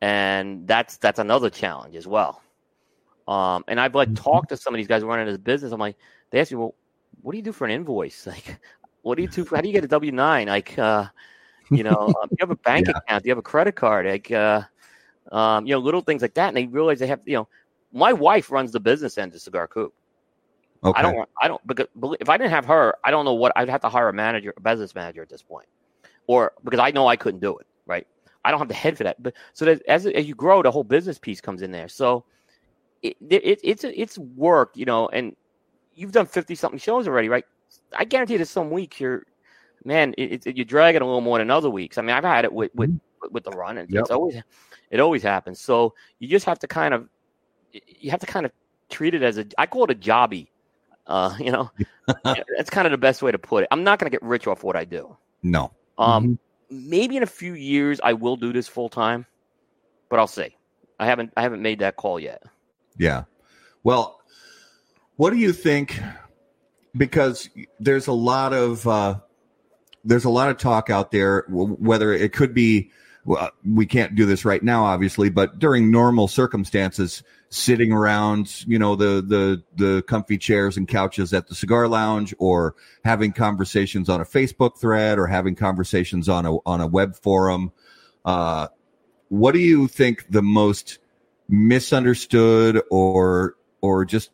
[0.00, 2.42] and that's that's another challenge as well.
[3.28, 4.22] Um, and I've like mm-hmm.
[4.22, 5.72] talked to some of these guys running this business.
[5.72, 5.96] I'm like,
[6.30, 6.74] they ask me, well,
[7.22, 8.26] what do you do for an invoice?
[8.26, 8.60] Like,
[9.02, 9.44] what do you do?
[9.44, 10.48] For, how do you get a W nine?
[10.48, 11.06] Like, uh,
[11.70, 12.98] you know, um, you have a bank yeah.
[12.98, 14.60] account, you have a credit card, like, uh,
[15.32, 16.48] um, you know, little things like that.
[16.48, 17.48] And they realize they have, you know,
[17.92, 19.94] my wife runs the business end of Cigar Coop.
[20.82, 20.98] Okay.
[20.98, 21.88] I don't, I don't, because
[22.20, 24.54] if I didn't have her, I don't know what I'd have to hire a manager,
[24.56, 25.66] a business manager at this point,
[26.26, 28.06] or because I know I couldn't do it, right?
[28.44, 29.22] I don't have the head for that.
[29.22, 31.88] But so that as as you grow, the whole business piece comes in there.
[31.88, 32.24] So
[33.02, 35.36] it, it it's it's work, you know, and
[35.94, 37.44] you've done fifty something shows already, right?
[37.94, 39.26] I guarantee that some weeks you're,
[39.84, 41.98] man, it, it, you're dragging a little more than other weeks.
[41.98, 43.32] I mean, I've had it with with mm-hmm.
[43.34, 44.02] with the run, and yep.
[44.02, 44.36] it's always
[44.90, 45.60] it always happens.
[45.60, 47.08] So you just have to kind of
[47.72, 48.52] you have to kind of
[48.88, 50.48] treat it as a I call it a jobby.
[51.10, 51.70] Uh, you know,
[52.24, 53.68] that's kind of the best way to put it.
[53.72, 55.16] I'm not going to get rich off what I do.
[55.42, 55.72] No.
[55.98, 56.38] Um,
[56.70, 56.88] mm-hmm.
[56.88, 59.26] maybe in a few years I will do this full time,
[60.08, 60.56] but I'll see.
[61.00, 62.44] I haven't I haven't made that call yet.
[62.96, 63.24] Yeah.
[63.82, 64.20] Well,
[65.16, 66.00] what do you think?
[66.96, 69.18] Because there's a lot of uh,
[70.04, 71.44] there's a lot of talk out there.
[71.48, 72.90] Whether it could be,
[73.24, 78.78] well, we can't do this right now, obviously, but during normal circumstances, sitting around, you
[78.78, 84.08] know, the the the comfy chairs and couches at the cigar lounge, or having conversations
[84.08, 87.72] on a Facebook thread, or having conversations on a on a web forum.
[88.24, 88.68] Uh,
[89.28, 90.98] what do you think the most
[91.48, 94.30] misunderstood or or just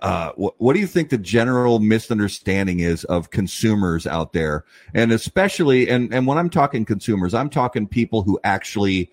[0.00, 5.10] uh, what, what do you think the general misunderstanding is of consumers out there and
[5.10, 9.10] especially and and when i'm talking consumers i'm talking people who actually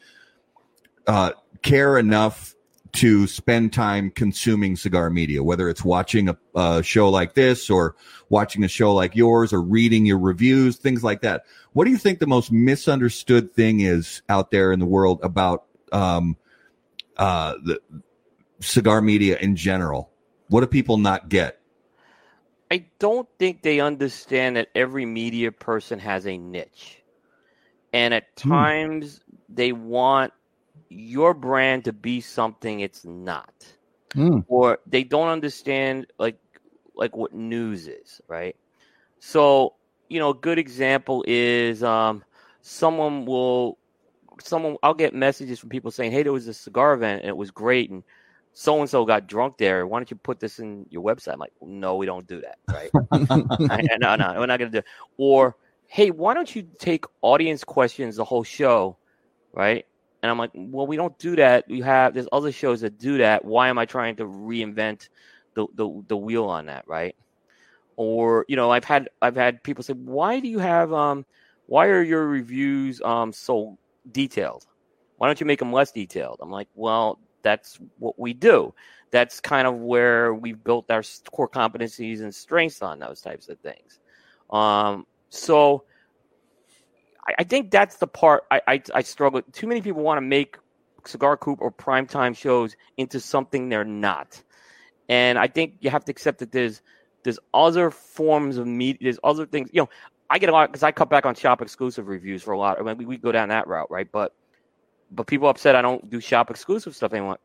[1.07, 1.31] uh,
[1.63, 2.54] care enough
[2.95, 7.95] to spend time consuming cigar media, whether it's watching a, a, show like this or
[8.29, 11.45] watching a show like yours or reading your reviews, things like that.
[11.73, 15.65] What do you think the most misunderstood thing is out there in the world about
[15.91, 16.37] um,
[17.17, 17.79] uh, the
[18.61, 20.09] cigar media in general?
[20.47, 21.59] What do people not get?
[22.71, 27.01] I don't think they understand that every media person has a niche.
[27.93, 28.49] And at hmm.
[28.49, 30.33] times they want
[30.89, 33.53] your brand to be something it's not.
[34.15, 34.45] Mm.
[34.47, 36.39] Or they don't understand like
[36.95, 38.55] like what news is, right?
[39.19, 39.73] So,
[40.09, 42.23] you know, a good example is um
[42.61, 43.77] someone will
[44.41, 47.37] someone I'll get messages from people saying, "Hey, there was a cigar event and it
[47.37, 48.03] was great and
[48.53, 49.85] so and so got drunk there.
[49.85, 52.57] Why don't you put this in your website?" I'm like, "No, we don't do that,
[52.69, 52.91] right?
[53.99, 54.85] no, no, we're not going to do." It.
[55.17, 55.55] Or,
[55.87, 58.97] "Hey, why don't you take audience questions the whole show,
[59.53, 59.85] right?
[60.25, 61.65] And I'm like, well, we don't do that.
[61.69, 63.45] We have there's other shows that do that.
[63.45, 65.09] Why am I trying to reinvent
[65.53, 67.15] the the, the wheel on that, right?
[67.95, 71.27] Or you know, I've had I've had people say, why do you have um,
[71.67, 73.77] why are your reviews um so
[74.11, 74.65] detailed?
[75.17, 76.39] Why don't you make them less detailed?
[76.41, 78.73] I'm like, well, that's what we do.
[79.11, 83.59] That's kind of where we've built our core competencies and strengths on those types of
[83.59, 83.99] things.
[84.49, 85.83] Um, so
[87.27, 89.41] I, I think that's the part I, I, I struggle.
[89.51, 90.57] Too many people want to make
[91.05, 94.41] Cigar Coop or primetime shows into something they're not,
[95.09, 96.81] and I think you have to accept that there's
[97.23, 98.99] there's other forms of media.
[99.01, 99.69] There's other things.
[99.73, 99.89] You know,
[100.29, 102.79] I get a lot because I cut back on shop exclusive reviews for a lot.
[102.79, 104.11] I mean, we, we go down that route, right?
[104.11, 104.33] But
[105.11, 107.37] but people upset I don't do shop exclusive stuff anymore.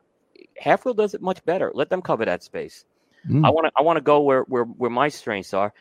[0.56, 1.70] Half Wheel does it much better.
[1.74, 2.84] Let them cover that space.
[3.28, 3.46] Mm.
[3.46, 5.72] I want to I want to go where where where my strengths are,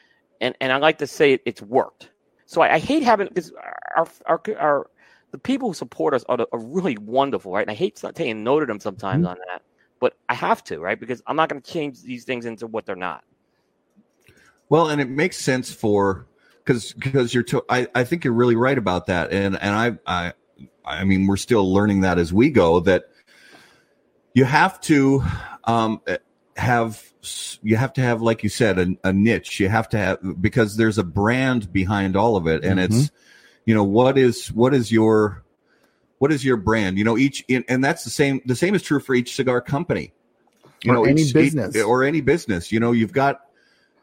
[0.41, 2.09] and and I like to say it, it's worked.
[2.49, 3.53] So I, I hate having because
[3.95, 4.89] our, our our
[5.29, 7.61] the people who support us are, are really wonderful, right?
[7.61, 9.33] And I hate taking note of them sometimes mm-hmm.
[9.33, 9.61] on that,
[9.99, 10.99] but I have to, right?
[10.99, 13.23] Because I'm not going to change these things into what they're not.
[14.67, 16.25] Well, and it makes sense for
[16.65, 19.99] because because you're to, I I think you're really right about that, and and I
[20.07, 20.33] I
[20.83, 23.11] I mean we're still learning that as we go that
[24.33, 25.23] you have to
[25.65, 26.01] um
[26.59, 27.03] have
[27.61, 29.59] you have to have like you said a, a, niche.
[29.59, 32.95] You have to have because there's a brand behind all of it and mm-hmm.
[32.95, 33.11] it's
[33.65, 35.43] you know what is what is your
[36.19, 36.97] what is your brand?
[36.97, 40.13] You know each and that's the same the same is true for each cigar company.
[40.83, 41.75] You or know any each, business.
[41.75, 42.71] each, or any business.
[42.71, 43.41] You know you've got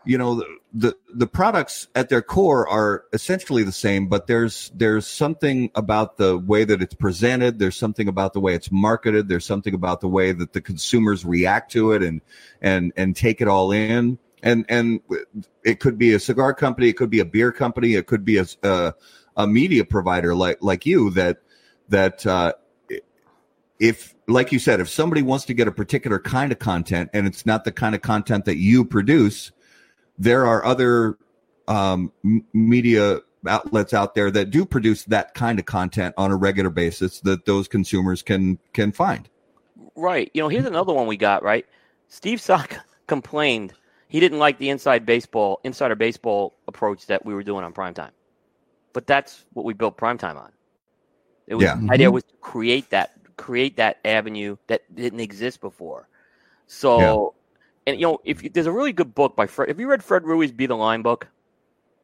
[0.07, 4.71] you know the, the the products at their core are essentially the same but there's
[4.75, 7.59] there's something about the way that it's presented.
[7.59, 9.29] There's something about the way it's marketed.
[9.29, 12.21] There's something about the way that the consumers react to it and
[12.61, 14.19] and and take it all in.
[14.43, 15.01] And and
[15.65, 18.39] it could be a cigar company it could be a beer company it could be
[18.39, 18.95] a a,
[19.37, 21.39] a media provider like like you that
[21.89, 22.53] that uh
[23.81, 27.27] if like you said if somebody wants to get a particular kind of content and
[27.27, 29.53] it's not the kind of content that you produce
[30.19, 31.19] there are other
[31.69, 32.13] um,
[32.53, 37.21] media outlets out there that do produce that kind of content on a regular basis
[37.21, 39.29] that those consumers can can find.
[39.95, 40.31] Right.
[40.35, 41.43] You know, here's another one we got.
[41.43, 41.67] Right.
[42.09, 43.73] Steve Saka complained.
[44.09, 48.11] he didn't like the inside baseball, insider baseball approach that we were doing on primetime.
[48.93, 50.53] But that's what we built primetime on.
[51.49, 51.77] It was Yeah.
[51.81, 52.13] the idea Mhm.
[52.15, 56.09] was to create that create that avenue that didn't exist before.
[56.69, 57.35] So,
[57.87, 60.03] and you know, if you- there's a really good book by Fred, have you read
[60.03, 61.29] Fred Rewey's "Be the Lime" book?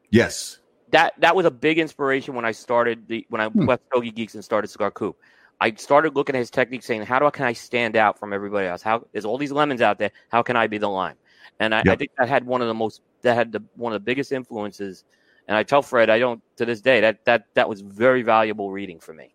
[0.09, 0.59] Yes.
[0.91, 3.67] that that was a big inspiration when I started the when I Hmm.
[3.67, 5.17] left Stogie Geeks and started Cigar Coop.
[5.59, 8.31] I started looking at his technique, saying, "How do I can I stand out from
[8.31, 8.83] everybody else?
[8.83, 10.11] How there's all these lemons out there?
[10.29, 11.15] How can I be the lime?"
[11.59, 14.01] And I, I think that had one of the most that had the one of
[14.01, 15.03] the biggest influences.
[15.47, 18.71] And I tell Fred, I don't to this day that that that was very valuable
[18.71, 19.33] reading for me.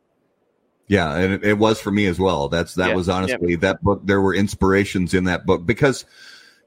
[0.87, 2.49] Yeah, and it, it was for me as well.
[2.49, 4.03] That's that Yeah, was honestly that book.
[4.05, 6.05] There were inspirations in that book because,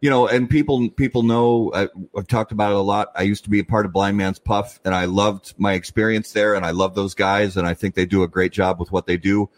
[0.02, 1.88] you know, and people people know I,
[2.18, 3.10] I've talked about it a lot.
[3.16, 6.34] I used to be a part of Blind Man's Puff, and I loved my experience
[6.34, 8.92] there, and I love those guys, and I think they do a great job with
[8.92, 9.50] what they do.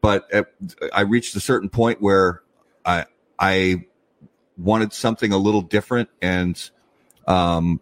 [0.00, 0.46] But at,
[0.92, 2.42] I reached a certain point where
[2.84, 3.06] I
[3.38, 3.84] I
[4.58, 6.70] wanted something a little different, and
[7.28, 7.80] um,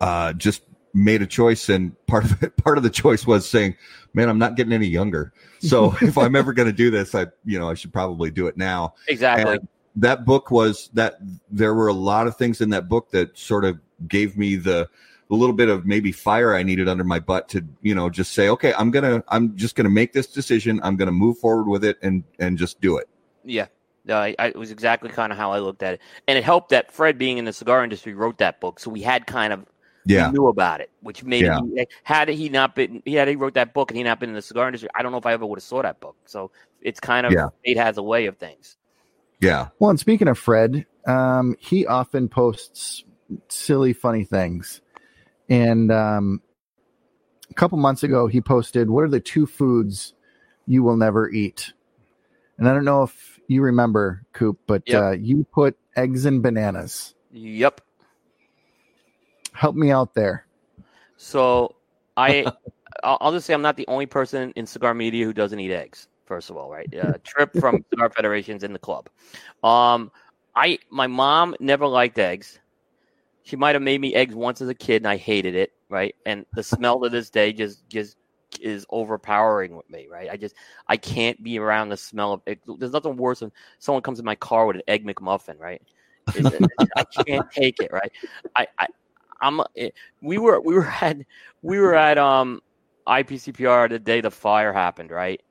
[0.00, 0.62] uh, just
[0.94, 3.74] made a choice, and part of it, part of the choice was saying,
[4.14, 7.26] "Man, I'm not getting any younger." So if I'm ever going to do this, I
[7.44, 8.94] you know I should probably do it now.
[9.08, 9.54] Exactly.
[9.54, 11.18] And that book was that
[11.50, 13.78] there were a lot of things in that book that sort of
[14.08, 14.88] gave me the
[15.30, 18.32] a little bit of maybe fire I needed under my butt to you know just
[18.34, 20.80] say, okay, I'm gonna I'm just gonna make this decision.
[20.82, 23.08] I'm gonna move forward with it and and just do it.
[23.44, 23.66] Yeah.
[24.06, 26.44] No, I, I, it was exactly kind of how I looked at it, and it
[26.44, 29.50] helped that Fred, being in the cigar industry, wrote that book, so we had kind
[29.50, 29.64] of
[30.04, 31.60] Yeah, knew about it, which made Yeah.
[31.74, 34.28] it, had he not been, he had he wrote that book and he not been
[34.28, 34.90] in the cigar industry.
[34.94, 36.16] I don't know if I ever would have saw that book.
[36.26, 36.50] So
[36.82, 37.48] it's kind of Yeah.
[37.62, 38.76] it has a way of things.
[39.40, 43.04] Yeah, Well, and speaking of Fred, um, he often posts
[43.48, 44.80] silly, funny things.
[45.48, 46.40] And um,
[47.50, 50.14] a couple months ago, he posted, What are the two foods
[50.66, 51.72] you will never eat?
[52.58, 55.02] And I don't know if you remember, Coop, but Yep.
[55.02, 57.14] uh, you put eggs and bananas.
[57.32, 57.80] Yep.
[59.52, 60.46] Help me out there.
[61.16, 61.74] So
[62.16, 62.46] I,
[63.04, 65.72] I'll I'll just say I'm not the only person in cigar media who doesn't eat
[65.72, 66.08] eggs.
[66.26, 66.92] First of all, right?
[67.04, 69.08] Uh, Trip from Cigar Federation's in the club.
[69.62, 70.10] Um,
[70.54, 72.60] I my mom never liked eggs.
[73.42, 75.72] She might have made me eggs once as a kid, and I hated it.
[75.90, 78.16] Right, and the smell to this day just just
[78.60, 80.06] is overpowering with me.
[80.10, 80.54] Right, I just
[80.88, 82.42] I can't be around the smell of.
[82.46, 82.60] Egg.
[82.78, 85.58] There's nothing worse than someone comes in my car with an egg McMuffin.
[85.58, 85.82] Right,
[86.96, 87.92] I can't take it.
[87.92, 88.12] Right,
[88.56, 88.86] I, I
[89.40, 89.90] I'm eh,
[90.22, 91.18] we were we were at
[91.62, 92.60] we were at um
[93.06, 95.42] IPCPR the day the fire happened, right?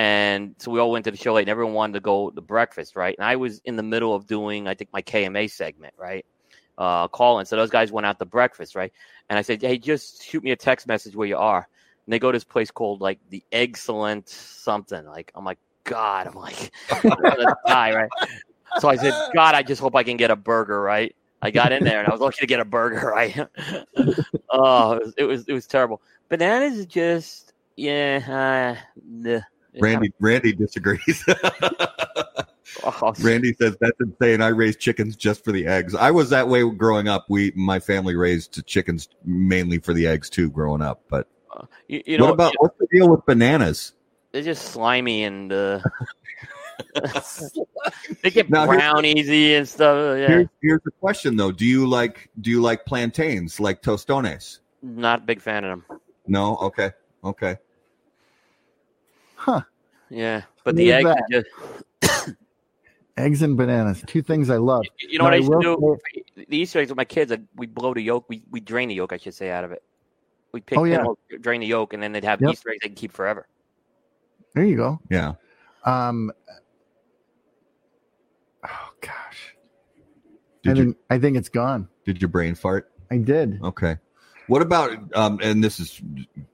[0.00, 2.40] And so we all went to the show late, and everyone wanted to go to
[2.40, 3.14] breakfast, right?
[3.18, 6.24] And I was in the middle of doing, I think, my KMA segment, right?
[6.78, 7.44] Uh, calling.
[7.44, 8.90] So those guys went out to breakfast, right?
[9.28, 11.68] And I said, hey, just shoot me a text message where you are.
[12.06, 15.04] And they go to this place called like the Excellent something.
[15.04, 16.72] Like I'm like, God, I'm like,
[17.66, 18.10] die, right?
[18.78, 21.14] So I said, God, I just hope I can get a burger, right?
[21.42, 23.38] I got in there and I was lucky to get a burger, right?
[24.48, 26.00] oh, it was, it was it was terrible.
[26.30, 28.78] Bananas is just yeah.
[28.96, 29.40] Uh,
[29.78, 31.24] Randy Randy disagrees.
[33.20, 34.40] Randy says that's insane.
[34.40, 35.94] I raised chickens just for the eggs.
[35.94, 37.26] I was that way growing up.
[37.28, 41.02] We my family raised chickens mainly for the eggs too growing up.
[41.08, 41.28] But
[41.88, 43.92] you, you know, what about what's the deal with bananas?
[44.32, 45.80] they're just slimy and uh,
[48.22, 50.18] they get Now, brown easy and stuff.
[50.18, 54.60] Yeah, Here's, here's the question though: Do you like do you like plantains like tostones?
[54.82, 56.00] not a big fan of them.
[56.26, 56.56] No.
[56.56, 56.92] Okay.
[57.22, 57.56] Okay.
[59.40, 59.62] Huh.
[60.10, 61.26] Yeah, but What the is eggs, are
[62.02, 62.36] just,
[63.16, 64.04] Eggs and bananas.
[64.06, 64.84] Two things I love.
[64.98, 65.98] you know what Now, I used to will
[66.36, 66.44] do?
[66.46, 68.26] The Easter eggs with my kids, we blow the yolk.
[68.28, 69.82] We we drain the yolk, I should say, out of it.
[70.52, 70.98] We pick Oh, yeah.
[70.98, 72.50] them out, drain the yolk, and then they'd have Yep.
[72.52, 73.46] Easter eggs they can keep forever.
[74.54, 75.00] There you go.
[75.10, 75.34] Yeah.
[75.84, 76.30] Um,
[78.64, 79.56] oh, gosh.
[80.66, 81.88] I Did you think, I think it's gone.
[82.04, 82.90] did your brain fart?
[83.10, 83.58] I did.
[83.62, 83.96] Okay.
[84.48, 86.02] What about um and this is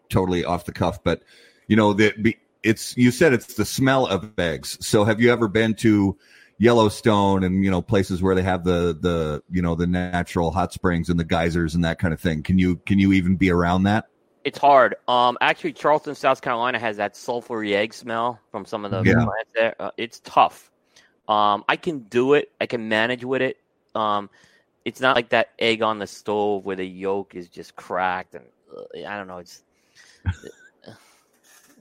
[0.09, 1.23] totally off the cuff, but
[1.67, 2.37] you know that be
[2.67, 4.77] it's you said it's the smell of eggs.
[4.85, 6.19] So have you ever been to
[6.59, 10.73] Yellowstone and you know places where they have the the you know the natural hot
[10.73, 12.43] springs and the geysers and that kind of thing?
[12.43, 14.07] Can you can you even be around that?
[14.45, 14.97] It's hard.
[15.09, 19.25] Um, actually, Charleston, South Carolina has that sulfury egg smell from some of the Yeah.
[19.25, 19.75] plants there.
[19.79, 20.71] Uh, it's tough.
[21.29, 22.53] Um, I can do it.
[22.61, 23.59] I can manage with it.
[23.95, 24.31] Um,
[24.85, 28.45] it's not like that egg on the stove where the yolk is just cracked and
[28.77, 29.39] uh, I don't know.
[29.39, 29.65] It's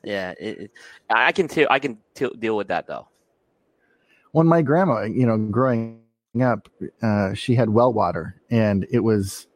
[0.05, 0.33] yeah.
[0.39, 0.71] It, it,
[1.09, 3.07] I I can t- I can t- deal with that though.
[4.31, 6.01] When my grandma, you know, growing
[6.41, 6.67] up,
[7.01, 9.47] uh, she had well water, and it was,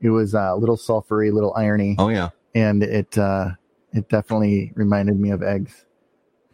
[0.00, 2.28] it was uh, a little sulfury, little irony, Oh yeah.
[2.54, 3.50] and it, uh,
[3.92, 5.84] it definitely reminded me of eggs.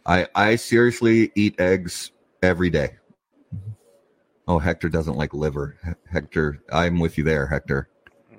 [0.07, 2.95] I I seriously eat eggs every day.
[4.47, 5.77] Oh, Hector doesn't like liver.
[5.83, 7.89] He- Hector, I'm with you there, Hector.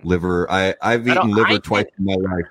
[0.03, 0.51] Liver.
[0.51, 2.47] I I've eaten liver I twice in my life.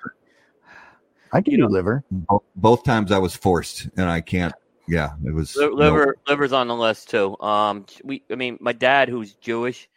[1.36, 2.04] I can You do know- liver.
[2.10, 4.54] Both, both times I was forced, and I can't.
[4.88, 5.72] Yeah, it was Li- no.
[5.74, 7.36] Liver, liver's on the list too.
[7.40, 9.88] Um, we, I mean, my dad, who's Jewish,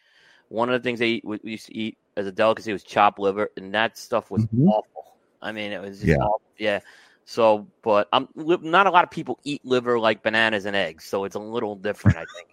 [0.50, 2.84] one of the things they eat, we we used to eat as a delicacy was
[2.84, 4.68] chopped liver, and that stuff was Mhm.
[4.68, 5.16] awful.
[5.42, 6.16] I mean, it was Yeah.
[6.18, 6.42] awful.
[6.58, 6.80] Yeah.
[7.26, 11.24] So, but I'm not a lot of people eat liver like bananas and eggs, so
[11.26, 12.50] it's a little different, I think.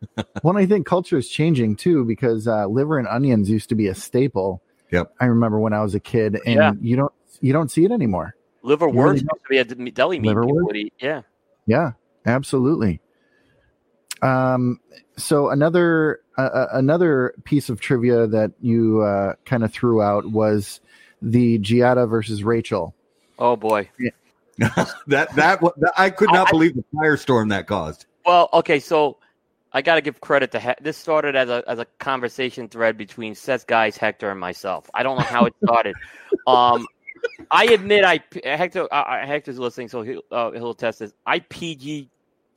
[0.42, 3.86] Well, I think culture is changing too because uh, liver and onions used to be
[3.88, 4.62] a staple.
[4.90, 5.14] Yep.
[5.20, 6.72] I remember when I was a kid, and Yeah.
[6.80, 8.34] you don't you don't see it anymore.
[8.62, 10.28] Liver really used to be a d- deli meat.
[10.30, 10.46] Liverwurst?
[10.46, 10.94] people would eat.
[10.98, 11.22] Yeah.
[11.66, 11.92] Yeah,
[12.24, 13.00] absolutely.
[14.22, 14.80] Um,
[15.16, 20.80] so another uh, another piece of trivia that you uh, kind of threw out was
[21.20, 22.94] the Giada versus Rachel.
[23.38, 23.90] Oh boy.
[24.58, 28.06] that that that- I could not I- believe the firestorm that caused.
[28.24, 29.18] Well, okay, so
[29.74, 32.96] I got to give credit to he- this started as a as a conversation thread
[32.96, 34.88] between Seth Guys, Hector, and myself.
[34.94, 35.94] I don't know how it started.
[36.46, 36.86] um,
[37.50, 41.12] I admit, I Hector uh, uh, Hector's listening, so he'll uh, he'll test this.
[41.26, 42.08] I PG,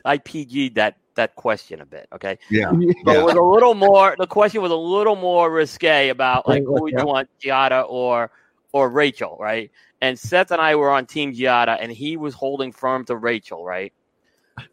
[0.06, 2.08] I PG that that question a bit.
[2.14, 3.20] Okay, Yeah, so Yeah.
[3.20, 4.16] it was a little more.
[4.18, 7.02] The question was a little more risque about like who would Yeah.
[7.02, 8.32] you want, Giada or
[8.74, 9.72] or Rachel, right?
[10.02, 13.64] And Seth and I were on Team Giada, and he was holding firm to Rachel,
[13.66, 13.92] right?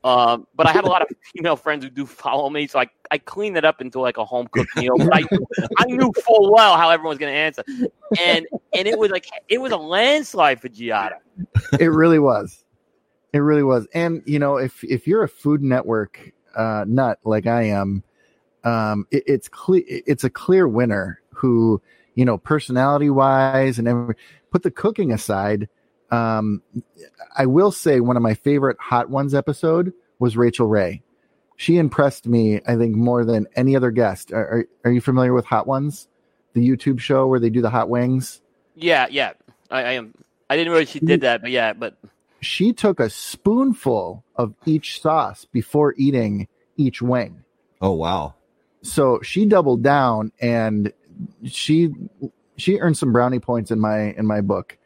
[0.02, 2.86] Um, but I have a lot of female friends who do follow me, so I,
[3.10, 4.96] I cleaned it up into like a home cooked meal.
[4.96, 5.22] But I,
[5.78, 7.64] I knew full well how everyone was going to answer,
[8.20, 11.18] and and it was like it was a landslide for Giada.
[11.78, 12.64] it really was.
[13.32, 13.86] It really was.
[13.94, 18.02] And you know, if if you're a Food Network uh, nut like I am,
[18.64, 21.20] um, it, it's clear it's a clear winner.
[21.30, 21.82] Who
[22.14, 24.14] you know, personality wise, and every,
[24.50, 25.68] put the cooking aside.
[26.10, 26.62] Um,
[27.36, 31.02] I will say one of my favorite Hot Ones episode was Rachael Ray.
[31.56, 34.32] She impressed me, I think, more than any other guest.
[34.32, 36.08] Are, are, are you familiar with Hot Ones,
[36.52, 38.40] the YouTube show where they do the hot wings?
[38.74, 39.32] Yeah, yeah,
[39.70, 40.14] I, I am.
[40.50, 41.96] I didn't realize she did that, but yeah, but
[42.40, 47.44] she took a spoonful of each sauce before eating each wing.
[47.80, 48.34] Oh wow.
[48.82, 50.92] So she doubled down and
[51.44, 51.92] she
[52.56, 54.78] she earned some brownie points in my in my book.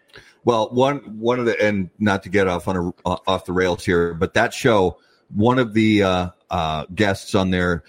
[0.48, 3.52] Well, one one of the and not to get off on a uh, off the
[3.52, 4.96] rails here, but that show,
[5.28, 7.84] one of the uh, uh, guests on there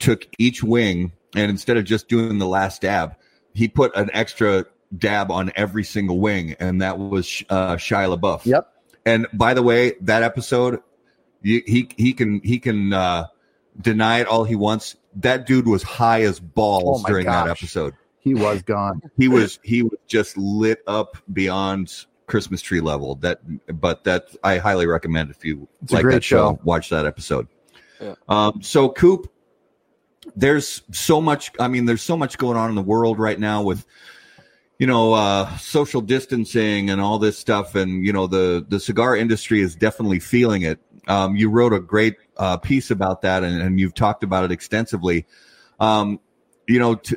[0.00, 3.14] took each wing and instead of just doing the last dab,
[3.54, 4.66] he put an extra
[4.98, 8.46] dab on every single wing, and that was uh, Shia LaBeouf.
[8.46, 8.68] Yep.
[9.06, 10.80] And by the way, that episode,
[11.40, 13.26] you, he he can he can uh,
[13.80, 14.96] deny it all he wants.
[15.14, 17.94] That dude was high as balls Oh during that episode.
[18.22, 19.02] He was gone.
[19.18, 23.16] He was he was just lit up beyond Christmas tree level.
[23.16, 23.40] That
[23.80, 26.60] but that I highly recommend if you It's like that show, show.
[26.64, 27.48] watch that episode.
[28.00, 28.14] Yeah.
[28.28, 29.30] Um, so Coop,
[30.36, 31.50] there's so much.
[31.58, 33.84] I mean, there's so much going on in the world right now with
[34.78, 39.16] you know uh, social distancing and all this stuff, and you know the the cigar
[39.16, 40.80] industry is definitely feeling it.
[41.08, 44.52] Um, you wrote a great uh, piece about that, and, and you've talked about it
[44.52, 45.26] extensively.
[45.80, 46.20] Um,
[46.68, 47.16] you know, t-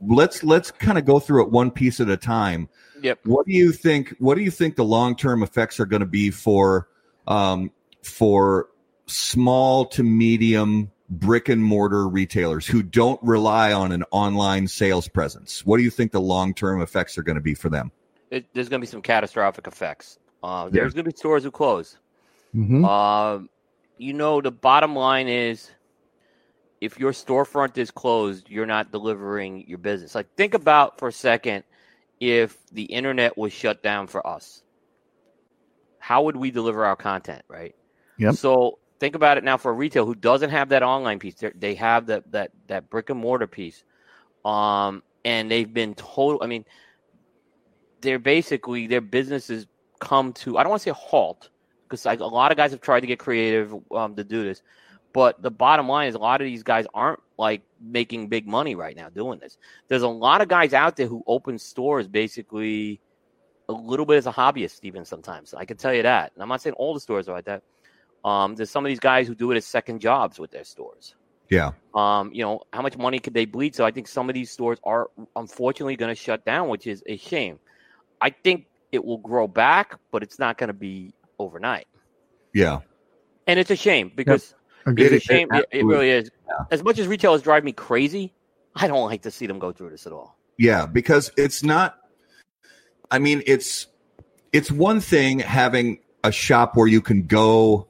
[0.00, 2.68] let's let's kind of go through it one piece at a time.
[3.02, 3.20] Yep.
[3.24, 4.14] What do you think?
[4.18, 6.88] What do you think the long term effects are going to be for
[7.26, 7.70] um,
[8.02, 8.68] for
[9.06, 15.64] small to medium brick and mortar retailers who don't rely on an online sales presence?
[15.66, 17.92] What do you think the long term effects are going to be for them?
[18.34, 20.18] it, there's going to be some catastrophic effects.
[20.42, 21.96] Uh, there's going to be stores who close.
[22.54, 22.84] Mhm.
[22.84, 23.48] Um,
[23.96, 25.70] you know, the bottom line is
[26.84, 30.14] if your storefront is closed, you're not delivering your business.
[30.14, 31.64] Like, think about for a second
[32.20, 34.62] if the internet was shut down for us.
[35.98, 37.74] How would we deliver our content, right?
[38.18, 38.34] Yep.
[38.34, 41.36] So think about it now for a retail who doesn't have that online piece.
[41.36, 43.82] They're, they have that that that brick and mortar piece,
[44.44, 46.40] um, and they've been total.
[46.42, 46.66] I mean,
[48.02, 49.66] they're basically their businesses
[50.00, 50.58] come to.
[50.58, 51.48] I don't want to say halt
[51.84, 54.62] because like, a lot of guys have tried to get creative um, to do this,
[55.14, 58.74] but the bottom line is a lot of these guys aren't like making big money
[58.74, 59.56] right now doing this.
[59.88, 63.00] There's a lot of guys out there who open stores basically
[63.68, 65.54] a little bit as a hobbyist even sometimes.
[65.54, 66.32] I can tell you that.
[66.34, 67.62] And I'm not saying all the stores are like that.
[68.24, 71.14] Um, there's some of these guys who do it as second jobs with their stores.
[71.50, 73.74] Yeah, Um, you know, how much money could they bleed?
[73.74, 77.02] So I think some of these stores are unfortunately going to shut down, which is
[77.06, 77.58] a shame.
[78.20, 81.86] I think it will grow back, but it's not going to be overnight.
[82.54, 82.80] yeah,
[83.46, 84.54] And it's a shame because
[84.86, 85.04] Agreed.
[85.06, 85.48] it's a It- it shame.
[85.52, 86.30] It, it really is.
[86.70, 88.32] As much as retailers drive me crazy,
[88.76, 90.36] I don't like to see them go through this at all.
[90.58, 90.86] yeah.
[90.86, 91.98] Because it's not.
[93.10, 93.86] I mean, it's
[94.52, 97.88] it's one thing having a shop where you can go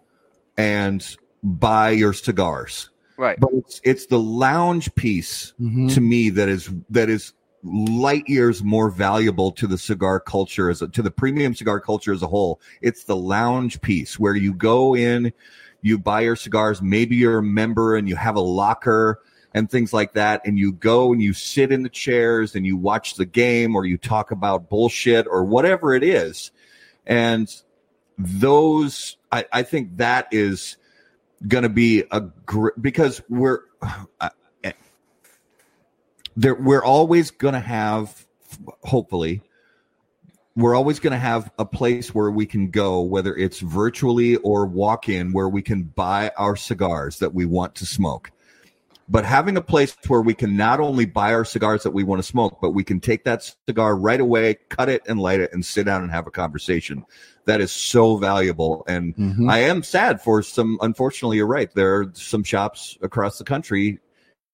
[0.57, 2.91] and buy your cigars.
[3.17, 3.39] Right.
[3.39, 5.93] But it's it's the lounge piece Mhm.
[5.95, 7.33] to me that is that is
[7.63, 12.13] light years more valuable to the cigar culture as a, to the premium cigar culture
[12.13, 12.61] as a whole.
[12.83, 15.33] It's the lounge piece where you go in,
[15.85, 19.21] you buy your cigars, maybe you're a member and you have a locker
[19.53, 22.77] and things like that, and you go and you sit in the chairs and you
[22.77, 26.51] watch the game or you talk about bullshit or whatever it is.
[27.07, 27.55] And
[28.17, 30.77] those I, I think that is
[31.47, 33.61] going to be a gr- because we're
[34.21, 34.31] uh,
[36.37, 38.27] there we're always going to have
[38.83, 39.43] hopefully
[40.57, 44.67] we're always going to have a place where we can go whether it's virtually or
[44.67, 48.31] walk in where we can buy our cigars that we want to smoke
[49.07, 52.21] but having a place where we can not only buy our cigars that we want
[52.21, 55.53] to smoke but we can take that cigar right away cut it and light it
[55.53, 57.05] and sit down and have a conversation
[57.47, 59.51] that is so valuable and Mhm.
[59.51, 60.79] I am sad for some.
[60.81, 61.71] Unfortunately, you're right.
[61.75, 63.99] There are some shops across the country,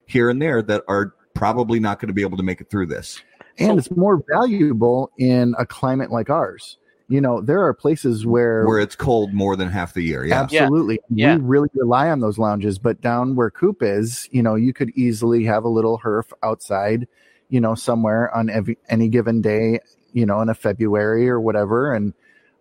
[0.06, 2.86] here and there, that are probably not going to be able to make it through
[2.86, 3.22] this.
[3.60, 6.78] And So- it's more valuable in a climate like ours.
[7.08, 10.24] You know, there are places where, Where it's cold more than half the year.
[10.24, 11.36] Yeah, absolutely Yeah.
[11.36, 12.78] we really rely on those lounges.
[12.78, 17.08] But down where Coop is, you know, you could easily have a little herf outside,
[17.48, 19.80] you know, somewhere on every, any given day,
[20.12, 22.14] you know, in a February or whatever, and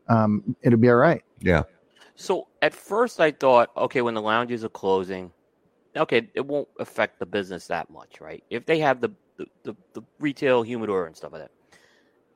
[0.08, 1.24] um, it'll be all right.
[1.42, 1.62] yeah,
[2.16, 5.32] So at first I thought, okay, when the lounges are closing,
[5.96, 8.44] okay, it won't affect the business that much, right?
[8.50, 9.12] If they have the
[9.64, 11.52] the, the, retail humidor and stuff like that.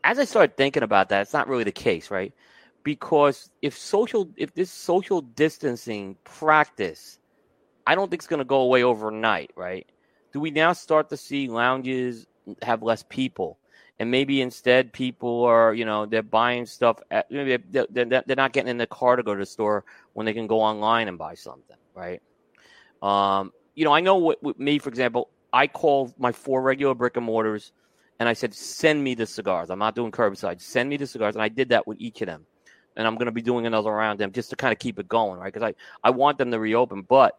[0.03, 2.33] As I started thinking about that, it's not really the case, right?
[2.83, 7.19] Because if social if this social distancing practice,
[7.87, 9.89] I don't think it's gonna go away overnight, right?
[10.33, 12.27] Do we now start to see lounges
[12.61, 13.57] have less people?
[13.99, 18.35] and maybe instead people are you know they're buying stuff at, maybe they're, they're, they're
[18.35, 21.07] not getting in the car to go to the store when they can go online
[21.07, 22.21] and buy something right
[23.01, 26.95] um, you know i know what, with me for example i called my four regular
[26.95, 27.71] brick and mortars
[28.19, 29.69] and i said send me the cigars.
[29.69, 30.61] I'm not doing curbside.
[30.61, 31.35] Send me the cigars.
[31.35, 32.45] And i did that with each of them.
[32.97, 34.99] And i'm going to be doing another round of them just to kind of keep
[34.99, 35.53] it going right?
[35.53, 35.73] Because I,
[36.07, 37.03] I want them to reopen.
[37.03, 37.35] But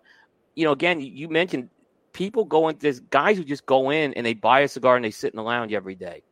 [0.57, 1.71] you know again you mentioned
[2.13, 5.05] people go in there's guys who just go in and they buy a cigar and
[5.05, 6.23] they sit in the lounge every day.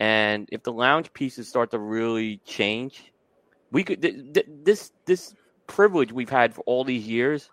[0.00, 3.12] And if the lounge pieces start to really change,
[3.72, 5.34] we could th- th- this this
[5.66, 7.50] privilege we've had for all these years,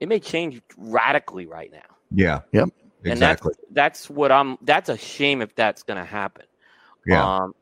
[0.00, 1.80] it may change radically right now.
[2.10, 2.70] yeah, Yep.
[3.04, 3.52] And exactly.
[3.70, 4.58] that's that's what I'm.
[4.62, 6.44] That's a shame if that's going to happen.
[7.06, 7.54] Yeah, Um,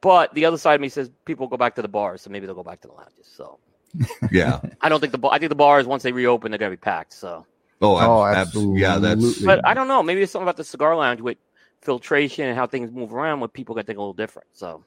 [0.00, 2.46] but the other side of me says people go back to the bars, so maybe
[2.46, 3.26] they'll go back to the lounges.
[3.26, 3.58] So
[4.32, 4.60] yeah.
[4.80, 6.80] I don't think the I think the bars once they reopen they're going to be
[6.80, 7.12] packed.
[7.12, 7.46] So,
[7.80, 9.46] Oh, ab- Oh, abs- Yeah, that's absolutely.
[9.46, 10.02] but I don't know.
[10.02, 11.38] Maybe it's something about the cigar lounge with
[11.80, 13.40] filtration and how things move around.
[13.40, 14.48] With people got to think a little different.
[14.52, 14.84] So.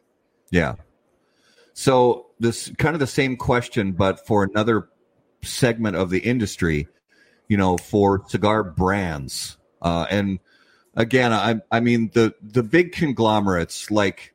[0.51, 0.75] Yeah.
[1.73, 4.89] So this kind of the same question, but for another
[5.41, 6.87] segment of the industry,
[7.53, 9.59] you know, for cigar brands.
[9.79, 10.39] Uh, and
[10.95, 14.33] again, I, I mean, the, the big conglomerates like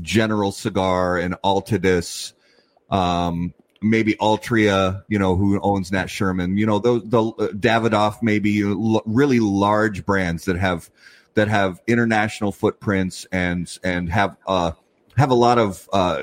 [0.00, 2.32] General Cigar and Altadis,
[2.88, 3.52] um,
[3.82, 8.62] maybe Altria, you know, who owns Nat Sherman, you know, those, the uh, Davidoff, maybe
[9.04, 10.88] really large brands that have,
[11.34, 14.70] that have international footprints and, and have, uh,
[15.18, 16.22] have a lot of, uh,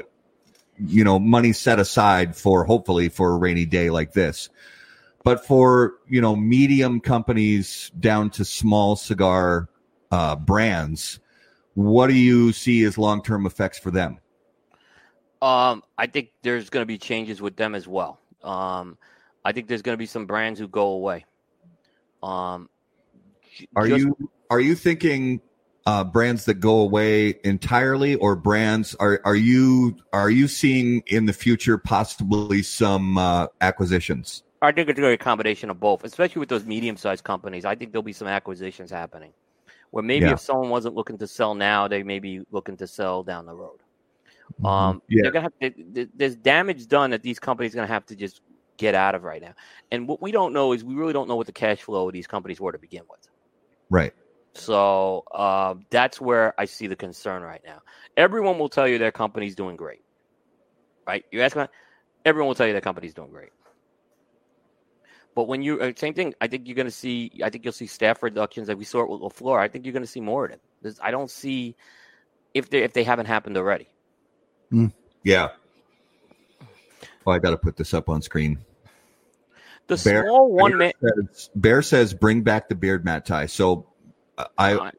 [0.79, 4.49] you know, money set aside for hopefully for a rainy day like this.
[5.23, 9.69] But for, you know, medium companies down to small cigar
[10.11, 11.19] uh, brands,
[11.75, 14.19] what do you see as long term effects for them?
[15.41, 18.19] Um, I think there's going to be changes with them as well.
[18.43, 18.97] Um,
[19.43, 21.25] I think there's going to be some brands who go away.
[22.21, 22.69] Um,
[23.75, 25.39] Are just- you are you thinking
[25.85, 31.25] uh, brands that go away entirely, or brands are are you are you seeing in
[31.25, 34.43] the future possibly some uh, acquisitions?
[34.61, 37.65] I think it's going to be a combination of both, especially with those medium-sized companies.
[37.65, 39.33] I think there'll be some acquisitions happening,
[39.89, 40.33] where maybe Yeah.
[40.33, 43.55] if someone wasn't looking to sell now, they may be looking to sell down the
[43.55, 43.79] road.
[44.61, 44.67] Mhm.
[44.67, 45.23] Um, Yeah.
[45.23, 48.15] they're gonna have th- there's damage done that these companies are going to have to
[48.15, 48.41] just
[48.77, 49.53] get out of right now.
[49.91, 52.13] And what we don't know is we really don't know what the cash flow of
[52.13, 53.27] these companies were to begin with.
[53.89, 54.13] Right.
[54.53, 57.81] So uh, that's where I see the concern right now.
[58.17, 60.03] Everyone will tell you their company's doing great,
[61.07, 61.23] right?
[61.31, 61.65] You ask me,
[62.25, 63.51] everyone will tell you their company's doing great.
[65.41, 67.31] But when you uh, same thing, I think you're going to see.
[67.43, 69.59] I think you'll see staff reductions like we saw it with Lafleur.
[69.59, 70.61] I think you're going to see more of it.
[70.83, 71.75] There's, I don't see
[72.53, 73.87] if they if they haven't happened already.
[75.23, 75.47] Yeah.
[77.25, 78.59] Oh, I got to put this up on screen.
[79.87, 80.91] The Bear- small one man.
[81.01, 83.87] Bear says, Bear says, "Bring back the beard, Matt Ty." So,
[84.37, 84.91] uh, I, Uh,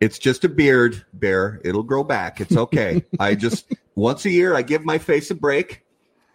[0.00, 1.60] it's just a beard, Bear.
[1.64, 2.40] It'll grow back.
[2.40, 3.04] It's okay.
[3.20, 5.83] I just once a year I give my face a break,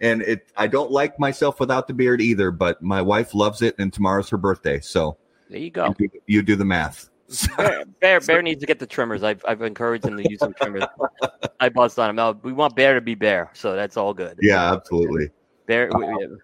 [0.02, 3.76] and it I don't like myself without the beard either, but my wife loves it,
[3.78, 5.18] and tomorrow's her birthday, so
[5.50, 5.93] there you go.
[5.97, 7.10] You do, you do the math.
[7.58, 9.24] Bear, Bear, Bear needs to get the trimmers.
[9.24, 10.84] I've I've encouraged him to use some trimmers.
[11.60, 12.16] I buzzed on him.
[12.16, 14.39] No, we want Bear to be Bear, so that's all good.
[14.41, 15.30] Yeah, absolutely.
[15.68, 15.95] Bear.
[15.95, 16.38] Uh,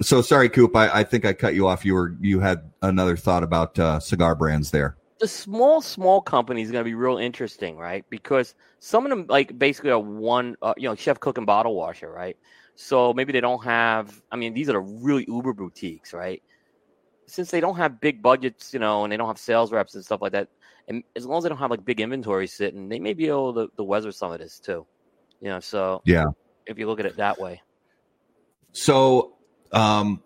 [0.00, 0.74] so sorry, Coop.
[0.74, 1.84] I, I think I cut you off.
[1.84, 4.96] You were you had another thought about uh, cigar brands there.
[5.20, 8.04] The small small company is going to be real interesting, right?
[8.08, 11.74] Because some of them like basically are one, uh, you know, chef, cook, and bottle
[11.74, 12.36] washer, right?
[12.74, 14.20] So maybe they don't have.
[14.30, 16.42] I mean, these are the really uber boutiques, right?
[17.26, 20.04] Since they don't have big budgets, you know, and they don't have sales reps and
[20.04, 20.48] stuff like that,
[20.88, 23.54] and as long as they don't have like big inventory sitting, they may be able
[23.54, 24.86] to, to weather some of this too.
[25.40, 26.26] You know, so yeah,
[26.66, 27.62] if you look at it that way.
[28.72, 29.34] So,
[29.72, 30.22] um,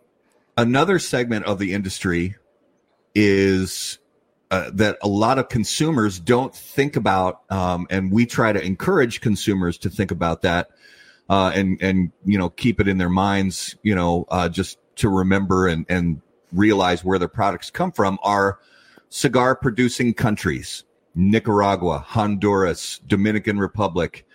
[0.57, 2.36] another segment of the industry
[3.14, 3.99] is
[4.51, 9.20] uh, that a lot of consumers don't think about, um, and we try to encourage
[9.20, 10.68] consumers to think about that,
[11.29, 15.09] uh, and and you know keep it in their minds, you know, uh, just to
[15.09, 16.20] remember and and
[16.53, 18.59] realize where their products come from are
[19.09, 24.27] cigar producing countries: Nicaragua, Honduras, Dominican Republic.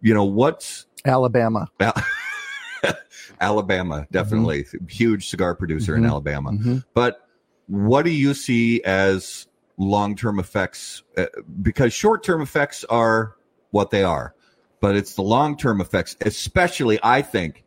[0.00, 1.68] You know what's Alabama.
[3.40, 4.86] Alabama, definitely mm-hmm.
[4.86, 6.04] huge cigar producer mm-hmm.
[6.04, 6.52] in Alabama.
[6.52, 6.78] Mm-hmm.
[6.94, 7.26] But
[7.66, 11.02] what do you see as long term effects?
[11.16, 11.26] Uh,
[11.60, 13.34] because short term effects are
[13.70, 14.34] what they are,
[14.82, 17.64] but it's the long term effects, especially, I think,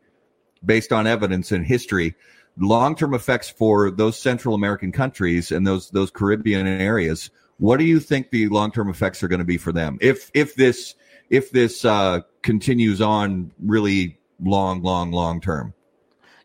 [0.64, 2.14] based on evidence and history,
[2.56, 7.30] long term effects for those Central American countries and those those Caribbean areas.
[7.58, 10.30] What do you think the long term effects are going to be for them if
[10.34, 10.94] if this
[11.30, 15.74] if this uh, continues on really long, long, long term.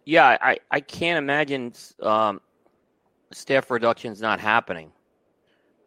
[0.06, 2.42] Yeah, I, I can't imagine um,
[3.32, 4.92] staff reductions not happening.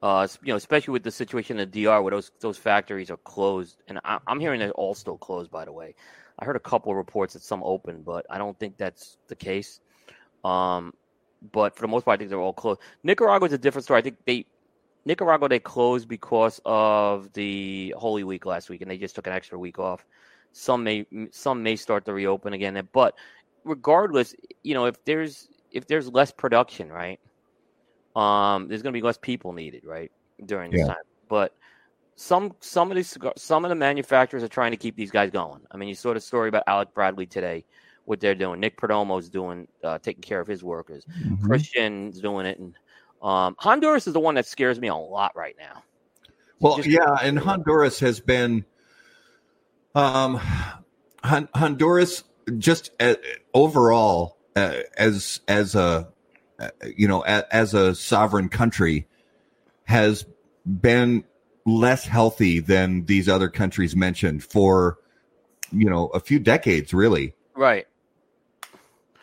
[0.04, 3.16] Uh, you know, especially with the situation in the DR where those those factories are
[3.16, 5.50] closed, and I, am hearing they're all still closed.
[5.50, 5.94] By the way,
[6.38, 9.34] I heard a couple of reports that some open, but I don't think that's the
[9.34, 9.80] case.
[10.44, 10.92] Um,
[11.52, 12.82] but for the most part, I think they're all closed.
[13.02, 13.98] Nicaragua is a different story.
[13.98, 14.44] I think they
[15.06, 19.32] Nicaragua they closed because of the Holy Week last week, and they just took an
[19.32, 20.04] extra week off.
[20.52, 23.14] Some may some may start to reopen again, but
[23.64, 27.18] regardless, you know, if there's if there's less production, right?
[28.14, 30.12] Um, there's going to be less people needed, right,
[30.44, 30.88] during this yeah.
[30.88, 31.02] time.
[31.28, 31.54] But
[32.16, 35.60] some some of these some of the manufacturers are trying to keep these guys going.
[35.70, 37.64] I mean, you saw the story about Alec Bradley today,
[38.04, 38.60] what they're doing.
[38.60, 41.04] Nick Perdomo's doing uh, taking care of his workers.
[41.04, 41.46] Mm-hmm.
[41.46, 42.74] Christian's doing it, and
[43.22, 45.82] um, Honduras is the one that scares me a lot right now.
[46.60, 48.64] Well, Just, yeah, and Honduras has been
[49.94, 50.40] um,
[51.24, 52.24] Honduras
[52.58, 53.14] just uh,
[53.52, 56.08] overall uh, as as a
[56.96, 59.06] you know as, as a sovereign country
[59.84, 60.24] has
[60.80, 61.24] been
[61.66, 64.98] less healthy than these other countries mentioned for
[65.72, 67.86] you know a few decades really right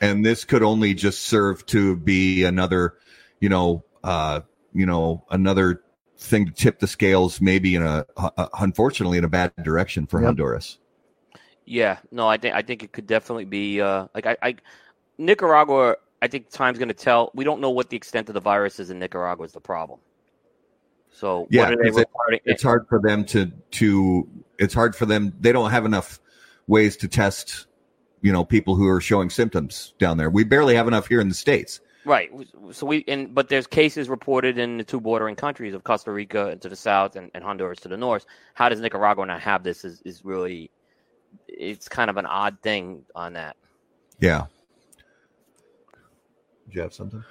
[0.02, 2.96] and this could only just serve to be another
[3.40, 4.42] you know uh
[4.74, 5.82] you know another
[6.22, 10.20] thing to tip the scales, maybe in a uh, unfortunately in a bad direction for
[10.20, 10.28] yep.
[10.28, 10.78] Honduras.
[11.66, 14.56] Yeah, no, I think I think it could definitely be uh, like I, I
[15.18, 15.96] Nicaragua.
[16.22, 17.32] I think time's going to tell.
[17.34, 20.00] We don't know what the extent of the virus is in Nicaragua is the problem.
[21.12, 24.30] So yeah, it, it's hard for them to to.
[24.58, 25.34] It's hard for them.
[25.40, 26.20] They don't have enough
[26.68, 27.68] ways to test.
[28.22, 30.30] You know, people who are showing symptoms down there.
[30.30, 31.82] We barely have enough here in the states.
[32.06, 32.32] Right.
[32.72, 36.56] So we and but there's cases reported in the two bordering countries of Costa Rica
[36.56, 38.26] to the south and, and Honduras to the north.
[38.54, 39.84] How does Nicaragua not have this?
[39.84, 40.72] Is is really
[41.48, 43.56] it's kind of an odd thing on that.
[44.20, 44.46] Yeah.
[46.72, 47.22] Did you have something?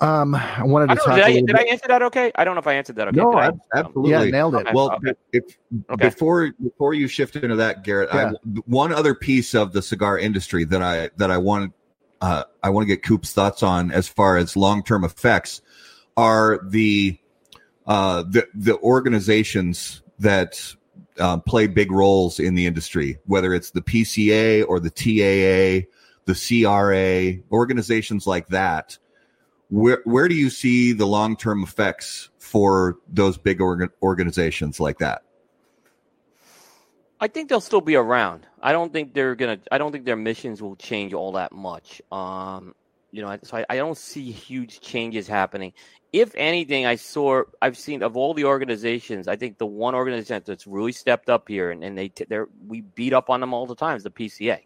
[0.00, 1.14] Um, I wanted to I talk.
[1.14, 2.32] Did, I, did I, answer that okay?
[2.34, 3.16] I don't know if I answered that okay.
[3.16, 4.10] No, absolutely.
[4.10, 4.66] Yeah, nailed it.
[4.74, 5.12] Well, okay.
[5.32, 5.56] if
[5.88, 6.08] okay.
[6.08, 8.32] before before you shift into that, Garrett, yeah.
[8.32, 11.72] I, one other piece of the cigar industry that I that I wanted
[12.20, 15.62] uh, I want to get Coop's thoughts on as far as long term effects
[16.16, 17.16] are the
[17.86, 20.74] uh, the the organizations that
[21.20, 25.86] uh, play big roles in the industry, whether it's the PCA or the TAA,
[26.26, 28.98] the CRA, organizations like that.
[29.70, 34.98] Where where do you see the long term effects for those big organ- organizations like
[34.98, 35.22] that?
[37.20, 38.46] I think they'll still be around.
[38.62, 39.58] I don't think they're gonna.
[39.72, 42.02] I don't think their missions will change all that much.
[42.12, 42.74] Um,
[43.12, 45.72] you know, so I, I don't see huge changes happening.
[46.12, 47.44] If anything, I saw.
[47.62, 49.26] I've seen of all the organizations.
[49.26, 52.82] I think the one organization that's really stepped up here, and, and they they're we
[52.82, 54.60] beat up on them all the time is the PCA.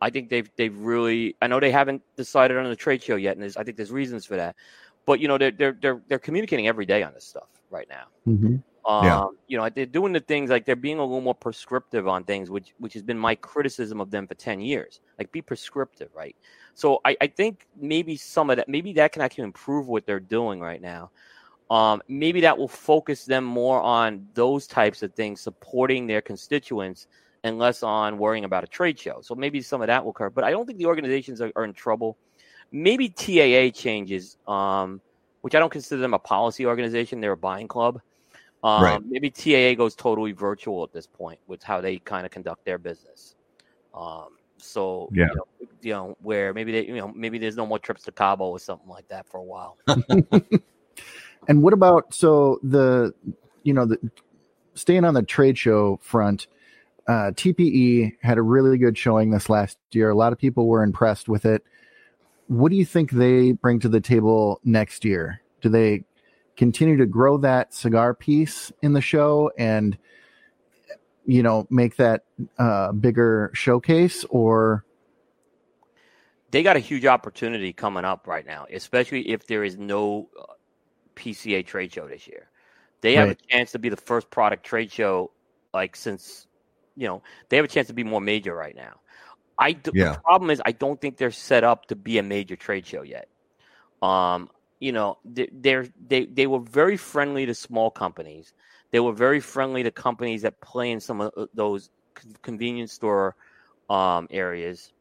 [0.00, 1.36] I think they've they've really.
[1.42, 4.24] I know they haven't decided on the trade show yet, and I think there's reasons
[4.24, 4.56] for that.
[5.06, 8.06] But you know, they're they're they're they're communicating every day on this stuff right now.
[8.26, 8.56] Mm-hmm.
[8.90, 9.26] Um, Yeah.
[9.48, 12.50] You know, they're doing the things like they're being a little more prescriptive on things,
[12.50, 15.00] which which has been my criticism of them for ten years.
[15.18, 16.36] Like, be prescriptive, right?
[16.74, 20.20] So I, I think maybe some of that, maybe that can actually improve what they're
[20.20, 21.10] doing right now.
[21.70, 27.08] Um, maybe that will focus them more on those types of things, supporting their constituents,
[27.44, 29.20] and less on worrying about a trade show.
[29.22, 30.30] So maybe some of that will occur.
[30.30, 32.16] But I don't think the organizations are, are in trouble.
[32.72, 35.00] Maybe TAA changes, um,
[35.40, 38.00] which I don't consider them a policy organization; they're a buying club.
[38.62, 39.00] Um, Right.
[39.08, 42.78] Maybe TAA goes totally virtual at this point with how they kind of conduct their
[42.78, 43.36] business.
[43.94, 45.28] Um, so Yeah.
[45.30, 45.44] you, know,
[45.80, 48.58] you know where maybe they you know maybe there's no more trips to Cabo or
[48.58, 49.78] something like that for a while.
[51.48, 53.14] And what about so the
[53.62, 53.98] you know the
[54.74, 56.46] staying on the trade show front?
[57.08, 60.10] Uh, TPE had a really good showing this last year.
[60.10, 61.64] A lot of people were impressed with it.
[62.48, 65.40] What do you think they bring to the table next year?
[65.62, 66.04] Do they
[66.58, 69.96] continue to grow that cigar piece in the show and
[71.24, 72.24] you know make that
[72.58, 74.84] uh, bigger showcase, or
[76.50, 80.54] they got a huge opportunity coming up right now, especially if there is no uh,
[81.16, 82.50] PCA trade show this year.
[83.00, 85.30] They have a chance to be the first product trade show,
[85.72, 86.47] like since
[86.98, 89.00] you know they have a chance to be more major right now.
[89.58, 90.14] I d- Yeah.
[90.14, 93.02] the problem is I don't think they're set up to be a major trade show
[93.02, 93.28] yet.
[94.02, 98.54] Um, you know, they, they're they they were very friendly to small companies.
[98.92, 101.90] They were very friendly to companies that play in some of uh, those
[102.42, 103.36] convenience store
[103.90, 104.92] um, areas.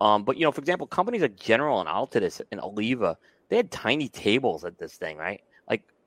[0.00, 3.16] Um, but you know, for example, companies like General and Altadis and Oliva,
[3.48, 5.40] they had tiny tables at this thing, right?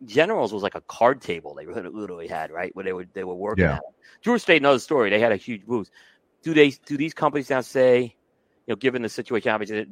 [0.06, 2.74] General's was like a card table they literally had, right?
[2.76, 3.76] Where they were they were working Yeah.
[3.76, 3.84] at.
[4.22, 5.10] Drew Estate, another story.
[5.10, 5.90] They had a huge booth.
[6.42, 8.16] Do they do these companies now say,
[8.66, 9.86] you know, given the situation obviously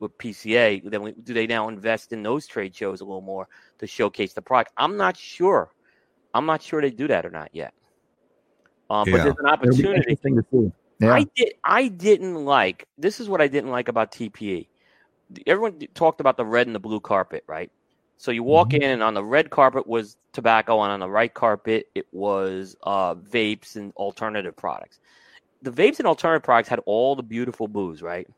[0.00, 3.48] with PCA, then we, do they now invest in those trade shows a little more
[3.78, 4.72] to showcase the product?
[4.76, 5.72] I'm not sure.
[6.34, 7.74] I'm not sure they do that or not yet.
[8.90, 9.12] Um, Yeah.
[9.16, 10.16] But there's an opportunity.
[10.16, 10.72] to see.
[11.00, 11.54] Yeah, I did.
[11.64, 12.86] I didn't like.
[12.98, 14.68] This is what I didn't like about TPE.
[15.46, 17.70] Everyone talked about the red and the blue carpet, right?
[18.18, 18.74] So you walk Mhm.
[18.74, 22.76] in, and on the red carpet was tobacco, and on the right carpet it was
[22.82, 25.00] uh, vapes and alternative products.
[25.62, 28.28] The vapes and alternative products had all the beautiful booze, right?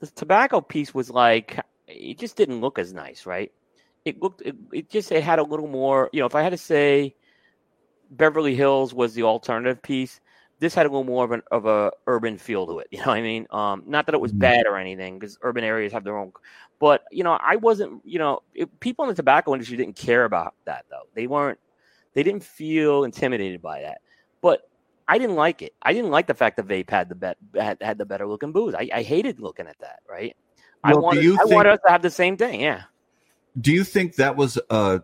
[0.00, 3.52] The tobacco piece was like it just didn't look as nice, right?
[4.04, 4.42] It looked.
[4.42, 6.08] It, it just it had a little more.
[6.12, 7.14] You know, if I had to say,
[8.10, 10.20] Beverly Hills was the alternative piece
[10.60, 12.88] this had a little more of an of a urban feel to it.
[12.92, 13.46] You know what I mean?
[13.50, 14.38] Um, not that it was Mhm.
[14.40, 16.32] bad or anything, because urban areas have their own.
[16.78, 18.02] But you know, I wasn't.
[18.04, 21.08] You know, it, people in the tobacco industry didn't care about that though.
[21.14, 21.58] They weren't.
[22.14, 23.98] They didn't feel intimidated by that.
[24.40, 24.68] But
[25.06, 25.74] I didn't like it.
[25.82, 28.52] I didn't like the fact that vape had the bet had, had the better looking
[28.52, 28.74] booze.
[28.74, 30.00] I, I hated looking at that.
[30.08, 30.36] Right.
[30.84, 31.24] I Well, do wanted.
[31.24, 32.60] you I think- wanted us to have the same thing.
[32.60, 32.82] Yeah.
[33.60, 34.98] Do you think that was uh,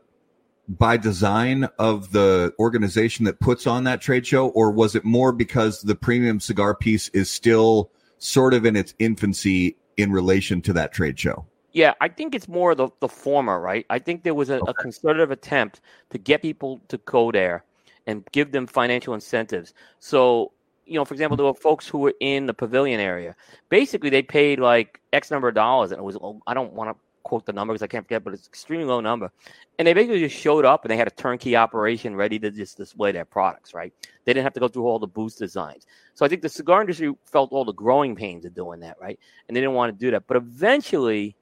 [0.68, 5.32] by design of the organization that puts on that trade show, or was it more
[5.32, 10.72] because the premium cigar piece is still sort of in its infancy in relation to
[10.72, 11.44] that trade show?
[11.72, 13.84] Yeah, I think it's more the, the former, right?
[13.90, 17.64] I think there was a, a concerted attempt to get people to go there
[18.06, 19.74] and give them financial incentives.
[19.98, 20.52] So,
[20.86, 23.34] you know, for example, there were folks who were in the pavilion area.
[23.70, 26.90] Basically, they paid like X number of dollars, and it was, oh, I don't want
[26.90, 29.32] to quote the number because I can't forget, but it's an extremely low number.
[29.78, 32.76] And they basically just showed up and they had a turnkey operation ready to just
[32.76, 33.92] display their products, right?
[34.24, 35.86] They didn't have to go through all the booth designs.
[36.14, 39.18] So I think the cigar industry felt all the growing pains of doing that, right?
[39.48, 40.26] And they didn't want to do that.
[40.28, 41.36] But eventually,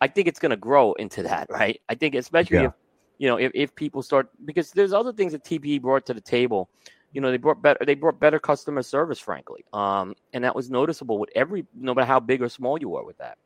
[0.00, 1.80] I think it's going to grow into that, right?
[1.88, 2.64] I think especially Yeah.
[2.64, 2.72] if
[3.18, 6.20] you know if, if people start because there's other things that TPE brought to the
[6.20, 6.68] table.
[7.12, 10.70] You know, they brought better they brought better customer service, frankly, um, and that was
[10.70, 13.36] noticeable with every no matter how big or small you were with that.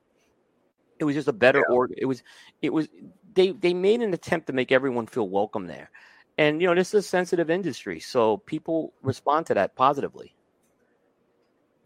[0.98, 1.92] It was just a better org.
[1.96, 2.22] It was
[2.62, 2.88] it was
[3.34, 5.90] they they made an attempt to make everyone feel welcome there,
[6.38, 10.34] and you know this is a sensitive industry, so people respond to that positively.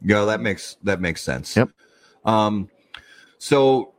[0.02, 1.56] Yeah, that makes that makes sense.
[1.56, 1.70] Yep.
[2.24, 2.70] Um,
[3.38, 3.94] so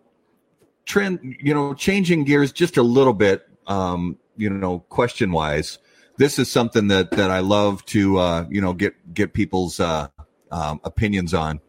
[0.85, 3.47] trend, you know, changing gears just a little bit.
[3.67, 5.77] Um, you know, question wise,
[6.17, 10.07] this is something that that I love to uh, you know get get people's uh,
[10.51, 11.59] um, opinions on.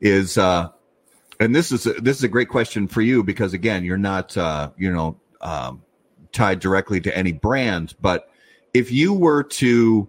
[0.00, 0.68] Is uh,
[1.40, 4.36] and this is a, this is a great question for you because again, you're not
[4.36, 5.82] uh, you know um,
[6.32, 8.28] tied directly to any brand, but
[8.74, 10.08] if you were to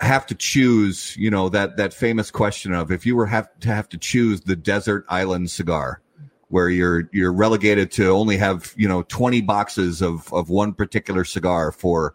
[0.00, 3.68] have to choose, you know, that that famous question of if you were have to
[3.68, 6.00] have to choose the desert island cigar,
[6.48, 11.24] where you're you're relegated to only have you know 20 boxes of of one particular
[11.24, 12.14] cigar for,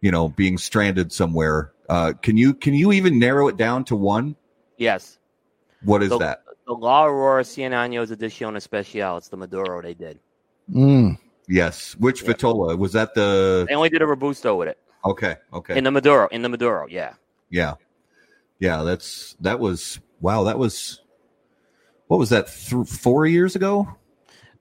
[0.00, 1.72] you know, being stranded somewhere.
[1.88, 4.36] Uh, can you can you even narrow it down to one?
[4.76, 5.18] Yes,
[5.82, 6.42] What is So- that?
[6.78, 9.18] The La Aurora Cien Años Edición Especial.
[9.18, 10.18] It's the Maduro they did.
[10.72, 11.18] Mm,
[11.48, 11.96] Yes.
[11.98, 12.28] Which Yeah.
[12.32, 13.14] Vitola was that?
[13.14, 16.28] The They only did a robusto with it okay, okay, in the Maduro.
[16.28, 17.14] In the Maduro, yeah.
[17.50, 17.74] yeah,
[18.60, 18.82] yeah.
[18.82, 20.44] That's that was wow.
[20.44, 21.00] That was
[22.06, 22.46] what was that?
[22.46, 23.88] Th- four years ago.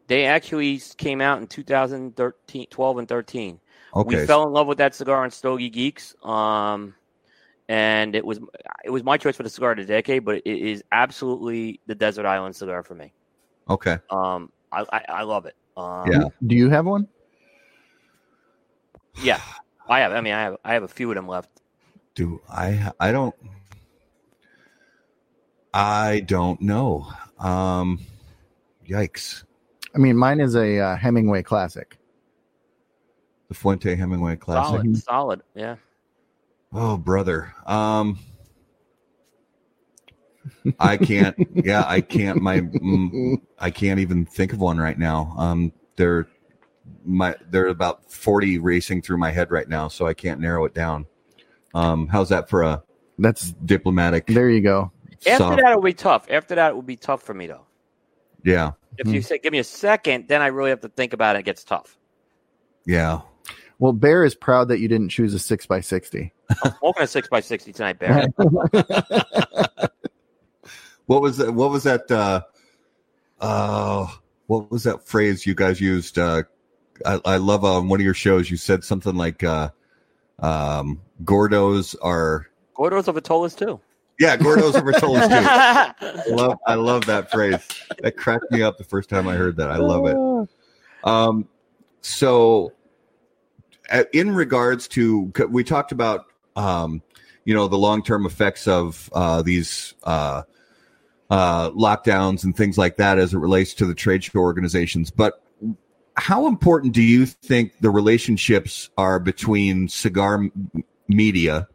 [0.08, 3.60] They actually came out in 2013, 12 and 13.
[3.96, 6.16] Okay, We fell in love with that cigar on Stogie Geeks.
[6.24, 6.96] Um,
[7.72, 8.38] and it was
[8.84, 11.96] it was my choice for the cigar of the decade, but it is absolutely the
[11.96, 13.14] Desert Island cigar for me.
[13.70, 13.98] okay.
[14.10, 15.56] Um, I, I, I love it.
[15.78, 16.24] Um, Yeah.
[16.46, 17.08] Do you have one?
[19.24, 19.40] yeah.
[19.88, 20.12] I have.
[20.12, 20.58] I mean, I have.
[20.66, 21.50] I have a few of them left.
[22.14, 22.92] Do I?
[23.00, 23.36] I don't.
[25.74, 27.08] I don't know.
[27.40, 28.00] Um,
[28.86, 29.46] yikes!
[29.96, 31.98] I mean, mine is a uh, Hemingway classic.
[33.48, 34.82] The Fuente Hemingway Classic.
[34.82, 35.42] Solid, solid.
[35.56, 35.76] Yeah.
[36.74, 37.54] Oh, brother.
[37.66, 38.20] Um,
[40.80, 41.36] I can't.
[41.66, 42.42] Yeah, I can't.
[42.42, 45.34] My, mm, I can't even think of one right now.
[45.38, 46.28] Um, they're
[47.06, 50.74] my, they're about forty racing through my head right now, so I can't narrow it
[50.74, 51.06] down.
[51.74, 52.84] Um, how's that for a
[53.20, 54.26] That's diplomatic?
[54.28, 54.50] there.
[54.50, 54.92] You go.
[55.28, 56.26] After soft- that, it will be tough.
[56.30, 57.66] After that, it will be tough for me though.
[58.44, 61.36] yeah, If you say, "Give me a second, then I really have to think about
[61.36, 61.40] it.
[61.40, 61.98] It gets tough.
[62.86, 63.22] yeah.
[63.78, 66.34] Well, Bear is proud that you didn't choose a six by sixty.
[66.64, 68.28] I'm smoking a six by sixty tonight, Barry.
[71.12, 71.54] What was that?
[71.54, 72.10] What was that?
[72.10, 72.42] Uh,
[73.42, 74.08] uh,
[74.48, 76.18] what was that phrase you guys used?
[76.18, 76.44] Uh,
[77.06, 78.50] I, I love on one of your shows.
[78.50, 79.72] You said something like, uh,
[80.40, 82.48] um, "Gordos are."
[82.78, 83.82] Gordos of Vitolas too.
[84.20, 86.30] Yeah, Gordos are Vitolas too.
[86.32, 87.60] I love, I love that phrase.
[88.02, 89.70] That cracked me up the first time I heard that.
[89.70, 90.48] I love it.
[91.04, 91.50] Um,
[92.00, 92.72] so,
[93.90, 97.02] uh, in regards to, we talked about, um,
[97.46, 100.44] you know, the long term effects of uh, these uh,
[101.30, 105.10] uh, lockdowns and things like that as it relates to the trade show organizations.
[105.10, 105.44] But
[106.16, 111.68] how important do you think the relationships are between cigar m- media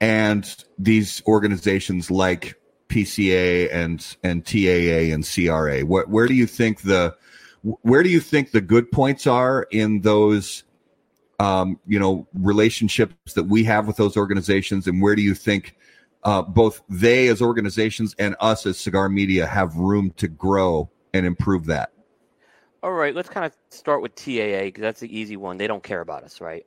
[0.00, 5.80] and these organizations like PCA and and TAA and CRA?
[5.80, 7.16] Where, where do you think the
[7.62, 10.64] where do you think the good points are in those
[11.40, 15.76] um, you know relationships that we have with those organizations, and where do you think
[16.22, 21.24] uh, both they as organizations and us as cigar media have room to grow and
[21.24, 21.92] improve that?
[22.82, 25.56] All right, let's kind of start with TAA because that's the easy one.
[25.56, 26.66] They don't care about us, right?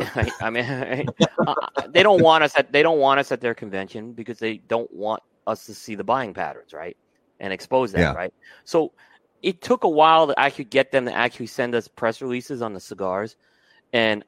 [0.40, 0.64] I, mean,
[1.46, 1.54] uh,
[1.88, 4.90] they don't want us at they don't want us at their convention because they don't
[4.92, 6.96] want us to see the buying patterns, right,
[7.40, 8.12] and expose that, Yeah.
[8.12, 8.34] right?
[8.64, 8.92] So
[9.42, 12.72] it took a while to actually get them to actually send us press releases on
[12.72, 13.36] the cigars,
[13.96, 14.24] and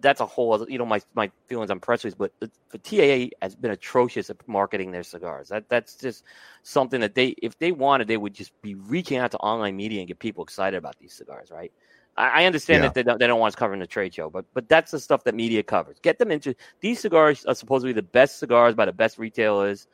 [0.00, 2.18] that's a whole other, you know my my feelings on press releases.
[2.18, 5.48] But the, the TAA has been atrocious at marketing their cigars.
[5.50, 6.24] That that's just
[6.62, 10.00] something that they if they wanted they would just be reaching out to online media
[10.00, 11.72] and get people excited about these cigars, right?
[12.16, 12.88] I, I understand Yeah.
[12.88, 15.00] that they don't, they don't want us covering the trade show, but but that's the
[15.00, 15.98] stuff that media covers.
[16.02, 19.18] Get them into these cigars are supposed to be the best cigars by the best
[19.18, 19.86] retailers,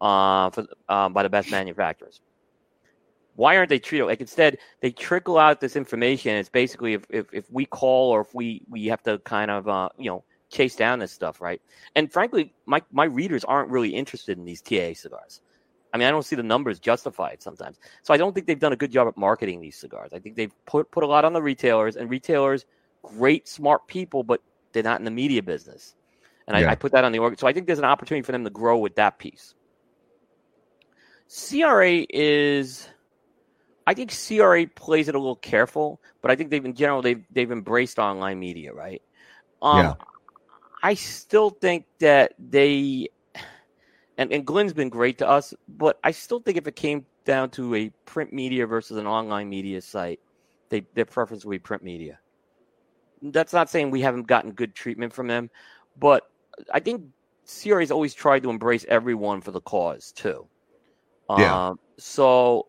[0.00, 2.20] uh, for um, by the best manufacturers.
[3.34, 6.36] Why aren't they treated like instead they trickle out this information?
[6.36, 9.68] It's basically if, if, if we call or if we, we have to kind of
[9.68, 11.60] uh, you know chase down this stuff, right?
[11.96, 15.40] And frankly, my my readers aren't really interested in these TA cigars.
[15.94, 17.78] I mean, I don't see the numbers justified sometimes.
[18.02, 20.12] So I don't think they've done a good job at marketing these cigars.
[20.14, 22.64] I think they've put put a lot on the retailers and retailers,
[23.02, 24.40] great smart people, but
[24.72, 25.94] they're not in the media business.
[26.46, 26.68] And Yeah.
[26.68, 27.38] I, I put that on the org.
[27.38, 29.54] So I think there's an opportunity for them to grow with that piece.
[31.28, 32.88] CRA is,
[33.86, 37.24] I think CRA plays it a little careful, but I think they've in general they've
[37.30, 39.02] they've embraced online media, right?
[39.60, 39.94] Um, Yeah.
[40.82, 43.08] I still think that they
[44.18, 47.50] and, and Glenn's been great to us, but I still think if it came down
[47.50, 50.20] to a print media versus an online media site,
[50.68, 52.18] they their preference would be print media.
[53.22, 55.50] That's not saying we haven't gotten good treatment from them,
[55.98, 56.28] but
[56.72, 57.04] I think
[57.46, 60.46] CRA's always tried to embrace everyone for the cause too.
[61.30, 61.68] Yeah.
[61.68, 62.66] Um, so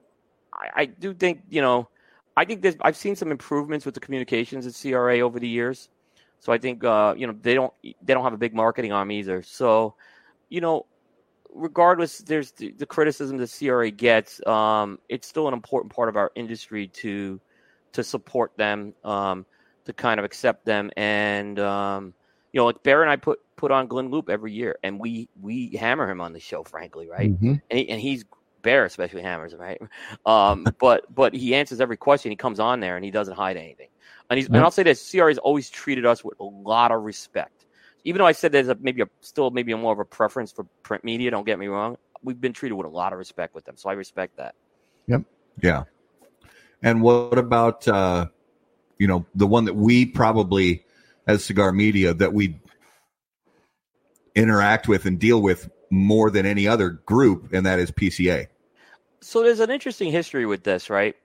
[0.64, 1.90] I, I do think you know,
[2.38, 5.90] I think there's I've seen some improvements with the communications at CRA over the years.
[6.40, 9.12] So I think uh, you know they don't they don't have a big marketing arm
[9.12, 9.44] either.
[9.44, 9.96] So
[10.50, 10.86] you know,
[11.54, 14.46] regardless, there's the, the criticism that CRA gets.
[14.46, 17.40] Um, it's still an important part of our industry to
[17.94, 19.46] to support them, um,
[19.86, 22.14] to kind of accept them, and um,
[22.52, 25.30] you know, like Bear and I put put on Glenn Loop every year, and we
[25.42, 27.32] we hammer him on the show, frankly, right?
[27.40, 27.62] Mhm.
[27.70, 28.26] and, he, and he's
[28.64, 29.82] Bear especially hammers him, right?
[30.26, 32.32] Um, but but he answers every question.
[32.32, 33.90] He comes on there and he doesn't hide anything.
[34.30, 37.04] And he's and I'll say this: CR has always treated us with a lot of
[37.04, 37.66] respect.
[38.06, 40.52] Even though I said there's a, maybe a still maybe a more of a preference
[40.52, 41.30] for print media.
[41.30, 41.98] Don't get me wrong.
[42.24, 44.56] We've been treated with a lot of respect with them, so I respect that.
[45.08, 45.24] Yep.
[45.62, 45.84] Yeah.
[46.82, 48.28] And what about uh
[48.98, 50.86] you know, the one that we probably
[51.28, 52.60] as cigar media that we
[54.36, 58.48] interact with and deal with more than any other group, and that is PCA.
[59.24, 61.16] So there's an interesting history with this, right?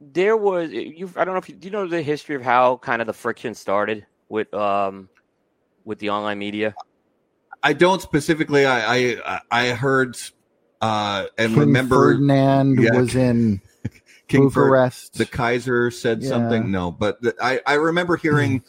[0.00, 1.10] There was you.
[1.16, 3.12] I don't know if you do you know the history of how kind of the
[3.12, 5.08] friction started with um
[5.84, 6.74] with the online media.
[7.62, 8.64] I don't specifically.
[8.66, 10.16] I I, I heard
[10.80, 12.94] uh and King remember Ferdinand yeah.
[12.94, 13.60] was in
[14.28, 15.14] King Fer- arrest.
[15.14, 16.28] the Kaiser said Yeah.
[16.28, 16.70] something.
[16.70, 18.62] No, but the, I I remember hearing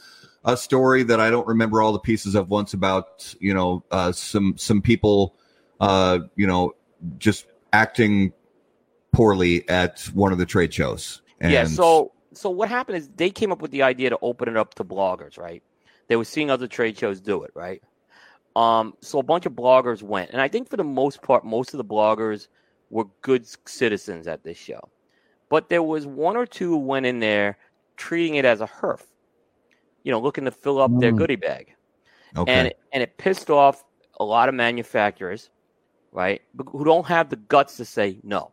[0.46, 4.14] a story that I don't remember all the pieces of once about you know uh,
[4.14, 5.36] some some people
[5.80, 6.74] uh you know
[7.18, 8.34] just acting
[9.12, 11.22] poorly at one of the trade shows.
[11.40, 11.66] And yeah.
[11.66, 14.76] So so what happened is they came up with the idea to open it up
[14.76, 15.64] to bloggers, right?
[16.08, 17.82] They were seeing other trade shows do it, right?
[18.56, 21.74] Um, so a bunch of bloggers went, and I think for the most part, most
[21.74, 22.48] of the bloggers
[22.90, 24.90] were good citizens at this show,
[25.50, 27.58] but there was one or two who went in there
[27.96, 29.02] treating it as a herf,
[30.04, 31.18] you know, looking to fill up their Mm.
[31.18, 31.76] goodie bag.
[32.36, 32.52] okay.
[32.52, 33.84] and and it pissed off
[34.20, 35.50] a lot of manufacturers,
[36.12, 36.42] right?
[36.70, 38.52] Who don't have the guts to say no,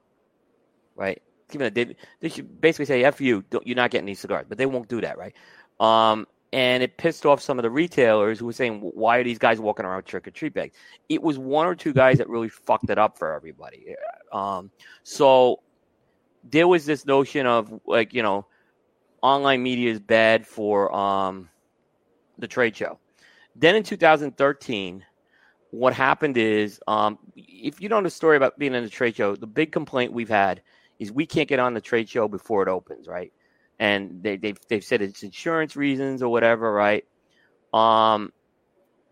[0.95, 1.21] right?
[1.53, 4.67] Even they, they should basically say "f you," you're not getting these cigars, but they
[4.67, 5.35] won't do that, right?
[5.81, 9.39] Um, and it pissed off some of the retailers who were saying, "Why are these
[9.39, 10.75] guys walking around trick or treat bags?"
[11.09, 13.95] It was one or two guys that really fucked it up for everybody.
[14.33, 14.71] Um,
[15.03, 15.61] so
[16.51, 18.47] there was this notion of like you know,
[19.23, 21.49] online media is bad for um,
[22.39, 22.99] the trade show.
[23.55, 25.05] Then in 2013,
[25.71, 29.17] what happened is, um, if you don't know the story about being in the trade
[29.17, 30.63] show, the big complaint we've had
[30.99, 33.33] is we can't get on the trade show before it opens, right?
[33.79, 37.05] And they, they've they've said it's insurance reasons or whatever, right?
[37.75, 38.33] Um,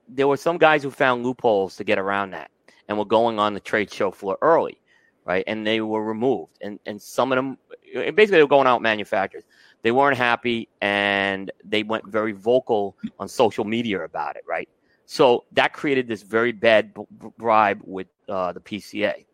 [0.09, 2.50] there were some guys who found loopholes to get around that,
[2.88, 4.80] and were going on the trade show floor early,
[5.24, 5.44] right?
[5.46, 7.59] And they were removed, and and some of them
[7.94, 9.44] basically they were going out manufacturers.
[9.82, 14.68] They weren't happy, and they went very vocal on social media about it, right?
[15.07, 16.94] So that created this very bad
[17.38, 19.26] bribe with uh, the PCA.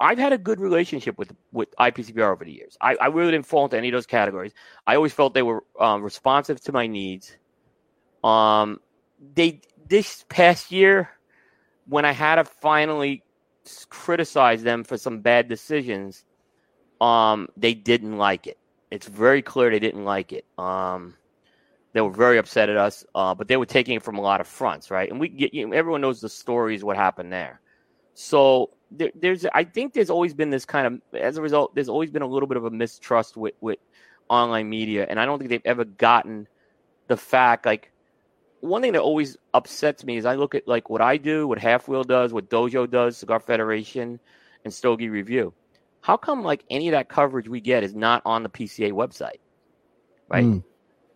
[0.00, 2.76] I've had a good relationship with with IPCPR over the years.
[2.80, 4.52] I, I really didn't fall into any of those categories.
[4.86, 7.36] I always felt they were um, responsive to my needs.
[8.24, 8.80] Um,
[9.34, 11.10] they this past year,
[11.86, 13.22] when I had to finally
[13.90, 16.24] criticize them for some bad decisions,
[17.00, 18.58] um, they didn't like it.
[18.90, 20.46] It's very clear they didn't like it.
[20.56, 21.14] Um,
[21.92, 24.40] they were very upset at us, uh, but they were taking it from a lot
[24.40, 25.10] of fronts, right?
[25.10, 27.60] And we get you know, everyone knows the stories what happened there.
[28.14, 31.88] So there, there's, I think there's always been this kind of, as a result, there's
[31.88, 33.78] always been a little bit of a mistrust with with
[34.28, 36.46] online media, and I don't think they've ever gotten
[37.08, 37.66] the fact.
[37.66, 37.92] Like
[38.60, 41.58] one thing that always upsets me is I look at like what I do, what
[41.58, 44.20] halfwheel does, what Dojo does, Cigar Federation,
[44.64, 45.52] and Stogie Review.
[46.02, 49.40] How come like any of that coverage we get is not on the PCA website?
[50.28, 50.44] Right.
[50.44, 50.62] Mm.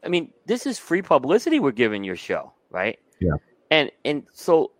[0.05, 2.99] I mean, this is free publicity we're giving your show, right?
[3.21, 3.37] Yeah.
[3.71, 4.73] And and so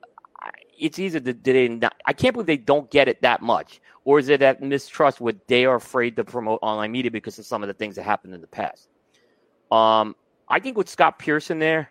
[0.79, 4.19] it's either that they not, I can't believe they don't get it that much, or
[4.19, 7.63] is it that mistrust where they are afraid to promote online media because of some
[7.63, 8.89] of the things that happened in the past?
[9.71, 10.15] Um,
[10.49, 11.91] I think with Scott Pearson there,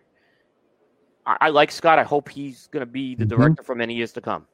[1.25, 1.97] I, I like Scott.
[1.97, 3.29] I hope he's going to be the Mhm.
[3.29, 4.45] director for many years to come.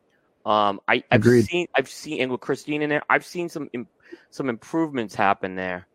[0.46, 1.46] Um, I, I've Agreed.
[1.46, 3.88] seen, I've seen, and with Christine in there, I've seen some im-
[4.30, 5.86] some improvements happen there.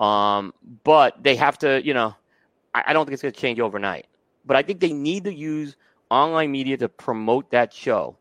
[0.00, 2.14] Um, but they have to, you know,
[2.74, 4.06] I, I don't think it's going to change overnight.
[4.44, 5.76] But I think they need to use
[6.10, 8.16] online media to promote that show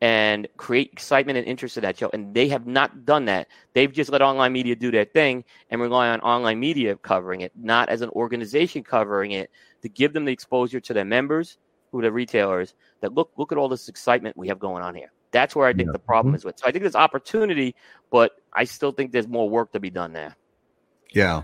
[0.00, 2.10] and create excitement and interest in that show.
[2.12, 3.48] And they have not done that.
[3.72, 7.52] They've just let online media do their thing and rely on online media covering it,
[7.56, 9.50] not as an organization covering it
[9.82, 11.58] to give them the exposure to their members,
[11.90, 14.94] who are the retailers, that look look at all this excitement we have going on
[14.94, 15.10] here.
[15.30, 15.92] That's where I think Yeah.
[15.92, 16.58] the problem is with.
[16.58, 17.74] So I think there's opportunity,
[18.10, 20.36] but I still think there's more work to be done there.
[21.12, 21.42] Yeah.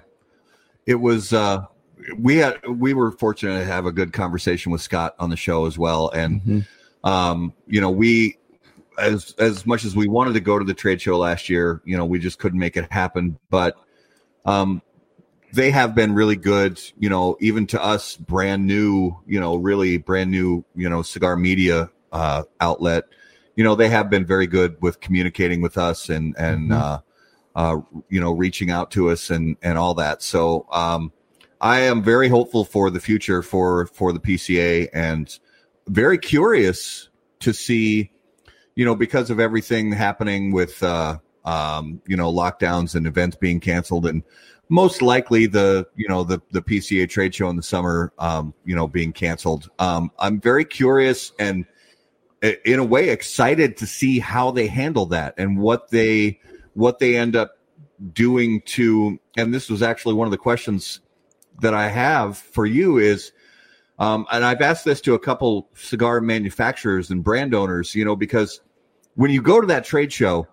[0.86, 1.64] It was uh
[2.18, 5.66] we had we were fortunate to have a good conversation with Scott on the show
[5.66, 6.10] as well.
[6.10, 6.66] And Mhm.
[7.04, 8.36] um, you know, we
[8.98, 11.96] as as much as we wanted to go to the trade show last year, you
[11.96, 13.38] know, we just couldn't make it happen.
[13.50, 13.76] But
[14.44, 14.82] um
[15.52, 19.98] they have been really good, you know, even to us, brand new, you know, really
[19.98, 23.04] brand new, you know, cigar media uh outlet.
[23.56, 26.74] You know, they have been very good with communicating with us and and Mhm.
[26.80, 26.98] uh
[27.54, 27.76] uh,
[28.08, 30.22] you know, reaching out to us and and all that.
[30.22, 31.12] So um,
[31.60, 35.38] I am very hopeful for the future for for the PCA and
[35.88, 37.08] very curious
[37.40, 38.10] to see,
[38.74, 43.60] you know, because of everything happening with uh, um, you know lockdowns and events being
[43.60, 44.22] canceled and
[44.68, 48.74] most likely the you know the the PCA trade show in the summer um, you
[48.74, 49.70] know being canceled.
[49.78, 51.66] Um, I'm very curious and
[52.42, 56.40] in a way excited to see how they handle that and what they
[56.74, 57.58] what they end up
[58.12, 61.00] doing to and this was actually one of the questions
[61.60, 63.32] that I have for you is,
[63.98, 68.16] um, and I've asked this to a couple cigar manufacturers and brand owners, you know,
[68.16, 68.60] because
[69.14, 70.48] when you go to that trade show,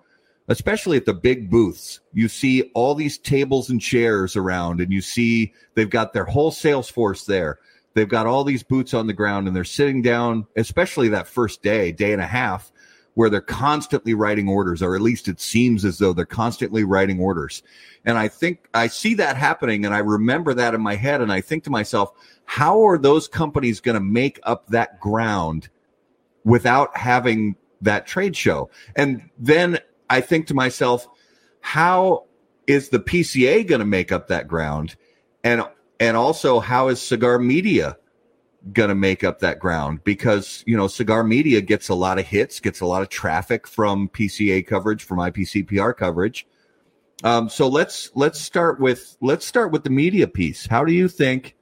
[0.48, 5.02] especially at the big booths, you see all these tables and chairs around, and you
[5.02, 7.60] see they've got their whole sales force there.
[7.94, 11.62] They've got all these boots on the ground, and they're sitting down, especially that first
[11.62, 12.72] day, day and a half,
[13.14, 17.20] where they're constantly writing orders, or at least it seems as though they're constantly writing
[17.20, 17.62] orders.
[18.06, 21.32] And I think I see that happening, and I remember that in my head, and
[21.32, 22.12] I think to myself,
[22.46, 25.70] how are those companies going to make up that ground
[26.44, 28.70] without having that trade show?
[28.96, 29.80] And then
[30.10, 31.08] I think to myself,
[31.60, 32.26] how
[32.66, 34.96] is the PCA going to make up that ground?
[35.44, 35.64] And
[36.00, 37.98] and also how is cigar media
[38.76, 42.60] to make up that ground because you know cigar media gets a lot of hits
[42.60, 46.48] gets a lot of traffic from pca coverage from ipcpr coverage.
[47.24, 50.66] Um, so let's let's start with let's start with the media piece.
[50.66, 51.56] How do you think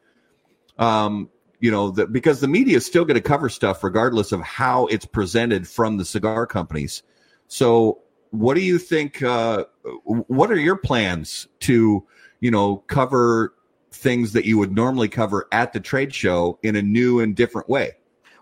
[0.77, 4.41] um, you know that because the media is still going to cover stuff regardless of
[4.41, 7.03] how it's presented from the cigar companies.
[7.47, 7.99] So
[8.31, 9.65] what do you think uh,
[10.05, 12.05] what are your plans to
[12.39, 13.53] you know cover
[13.91, 17.67] things that you would normally cover at the trade show in a new and different
[17.69, 17.91] way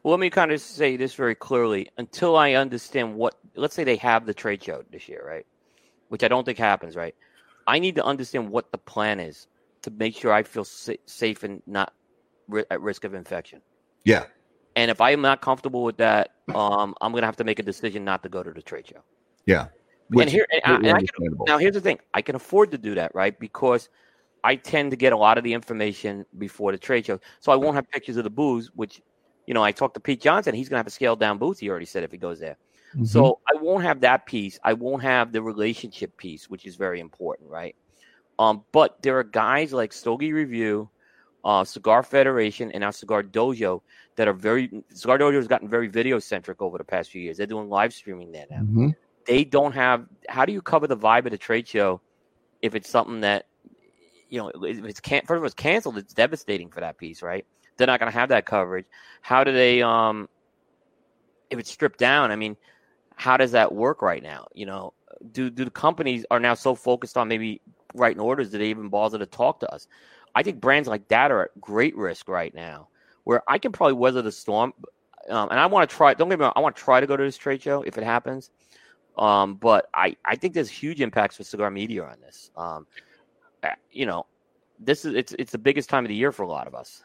[0.04, 1.90] Well, let me kind of say this very clearly.
[1.98, 5.46] Until I understand what, let's say they have the trade show this year, right?
[6.10, 7.16] Which I don't think happens, right?
[7.66, 9.48] I need to understand what the plan is
[9.84, 11.94] to make sure I feel sa- safe and not
[12.48, 13.62] ri- at risk of infection.
[14.06, 14.26] yeah
[14.76, 17.60] And if I am not comfortable with that, um, I'm going to have to make
[17.60, 19.04] a decision not to go to the trade show.
[19.46, 19.68] yeah
[20.18, 21.10] and here, and I, and I can,
[21.46, 23.38] now here's the thing: I can afford to do that, right?
[23.38, 23.90] Because
[24.48, 27.56] I tend to get a lot of the information before the trade show, so I
[27.58, 28.72] won't have pictures of the booze.
[28.74, 29.02] Which,
[29.46, 31.60] you know, I talked to Pete Johnson; he's going to have a scaled down booth.
[31.60, 32.58] He already said if he goes there.
[32.96, 33.06] Mm-hmm.
[33.06, 34.58] So I won't have that piece.
[34.64, 37.76] I won't have the relationship piece, which is very important, right?
[38.40, 40.90] Um, but there are guys like Stogie Review,
[41.44, 43.82] uh, Cigar Federation, and our Cigar Dojo
[44.16, 47.36] that are very Cigar Dojo has gotten very video centric over the past few years.
[47.36, 48.96] They're doing live streaming there now Mhm.
[49.26, 52.00] they don't have how do you cover the vibe of the trade show
[52.62, 53.46] if it's something that
[54.30, 57.22] you know if it's can first of all it's canceled it's devastating for that piece
[57.22, 57.46] right?
[57.78, 58.86] They're not going to have that coverage.
[59.22, 60.30] How do they um
[61.50, 62.58] if it's stripped down i mean
[63.16, 64.46] how does that work right now?
[64.54, 64.94] You know
[65.32, 67.62] do do the companies are now so focused on maybe
[67.96, 69.88] writing orders that they even bother to talk to us?
[70.36, 72.90] I think brands like that are at great risk right now
[73.24, 74.72] where i can probably weather the storm
[75.30, 77.08] um, and i want to try don't get me wrong i want to try to
[77.08, 78.52] go to this trade show if it happens
[79.18, 82.52] um, but I, I think there's huge impacts for cigar media on this.
[82.56, 82.86] Um,
[83.92, 84.26] you know,
[84.80, 87.04] this is it's it's the biggest time of the year for a lot of us.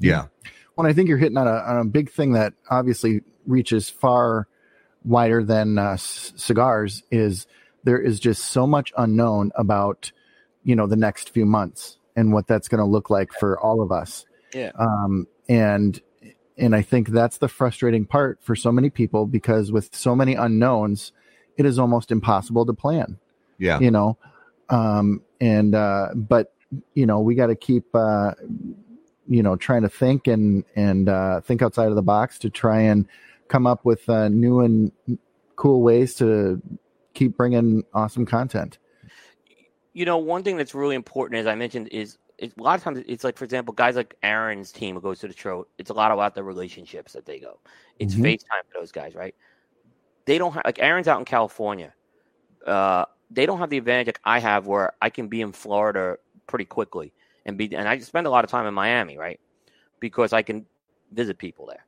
[0.00, 0.26] yeah
[0.76, 4.48] Well, I think you're hitting on a, on a big thing that obviously reaches far
[5.04, 7.02] wider than uh, c- cigars.
[7.10, 7.46] Is
[7.84, 10.12] there is just so much unknown about
[10.64, 13.82] you know the next few months and what that's going to look like for all
[13.82, 14.24] of us.
[14.54, 14.72] Yeah.
[14.78, 16.00] Um, and
[16.56, 20.34] and I think that's the frustrating part for so many people because with so many
[20.34, 21.12] unknowns,
[21.56, 23.18] it is almost impossible to plan
[23.58, 24.16] yeah you know
[24.68, 26.54] um and uh but
[26.94, 28.32] you know we got to keep uh
[29.28, 32.80] you know trying to think and and uh think outside of the box to try
[32.80, 33.06] and
[33.48, 34.92] come up with uh new and
[35.56, 36.60] cool ways to
[37.14, 38.78] keep bringing awesome content
[39.94, 43.02] You know, one thing that's really important, as I mentioned, is, a lot of times
[43.06, 45.66] it's like, for example, guys like Aaron's team who goes to the show.
[45.78, 47.60] It's a lot about the relationships that they go.
[47.98, 48.20] It's Mhm.
[48.22, 49.34] FaceTime for those guys, right?
[50.26, 51.94] They don't have like Aaron's out in California.
[52.66, 56.16] Uh, they don't have the advantage like I have, where I can be in Florida
[56.46, 57.12] pretty quickly
[57.44, 59.40] and be, and I spend a lot of time in Miami, right?
[60.00, 60.66] Because I can
[61.12, 61.84] visit people there.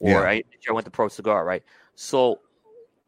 [0.00, 0.30] Or Yeah.
[0.30, 1.62] I, I went to ProCigar, right?
[1.94, 2.40] So,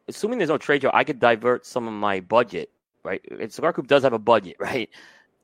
[0.07, 2.69] assuming there's no trade show, I could divert some of my budget,
[3.03, 3.21] right?
[3.39, 4.89] And Cigar Coop does have a budget, right?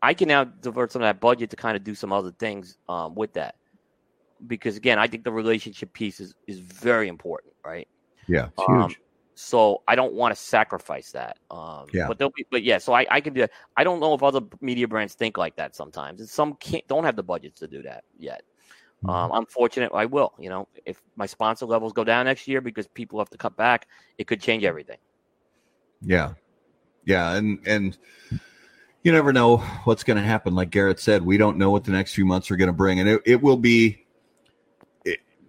[0.01, 2.77] I can now divert some of that budget to kind of do some other things
[2.89, 3.55] um, with that.
[4.45, 7.87] Because again, I think the relationship piece is, is very important, right?
[8.27, 8.99] yeah it's Um, huge
[9.37, 11.37] so I don't want to sacrifice that.
[11.51, 12.07] Um, Yeah.
[12.07, 12.79] But they'll be, but yeah.
[12.79, 13.41] So I, I can do.
[13.41, 13.51] that.
[13.75, 17.03] I don't know if other media brands think like that sometimes, and some can't don't
[17.03, 18.41] have the budgets to do that yet.
[19.03, 19.09] Mm-hmm.
[19.09, 19.91] Um, I'm fortunate.
[19.93, 20.33] I will.
[20.39, 23.55] You know, if my sponsor levels go down next year because people have to cut
[23.55, 23.87] back,
[24.17, 24.97] it could change everything.
[26.01, 26.33] Yeah.
[27.05, 27.33] Yeah.
[27.33, 27.97] And, and
[29.03, 30.55] you never know what's going to happen.
[30.55, 32.99] Like Garrett said, we don't know what the next few months are going to bring.
[32.99, 34.06] And it, it will be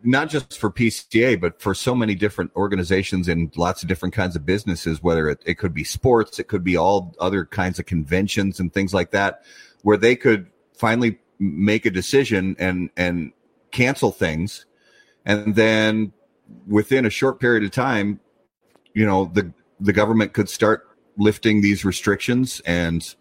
[0.03, 4.37] not just for PCA, but for so many different organizations and lots of different kinds
[4.37, 7.87] of businesses, whether it, it could be sports, it could be all other kinds of
[7.87, 9.43] conventions and things like that,
[9.83, 13.33] where they could finally make a decision and, and
[13.71, 14.67] cancel things.
[15.25, 16.13] And then
[16.67, 18.21] within a short period of time,
[18.95, 23.15] you know, the, the government could start lifting these restrictions and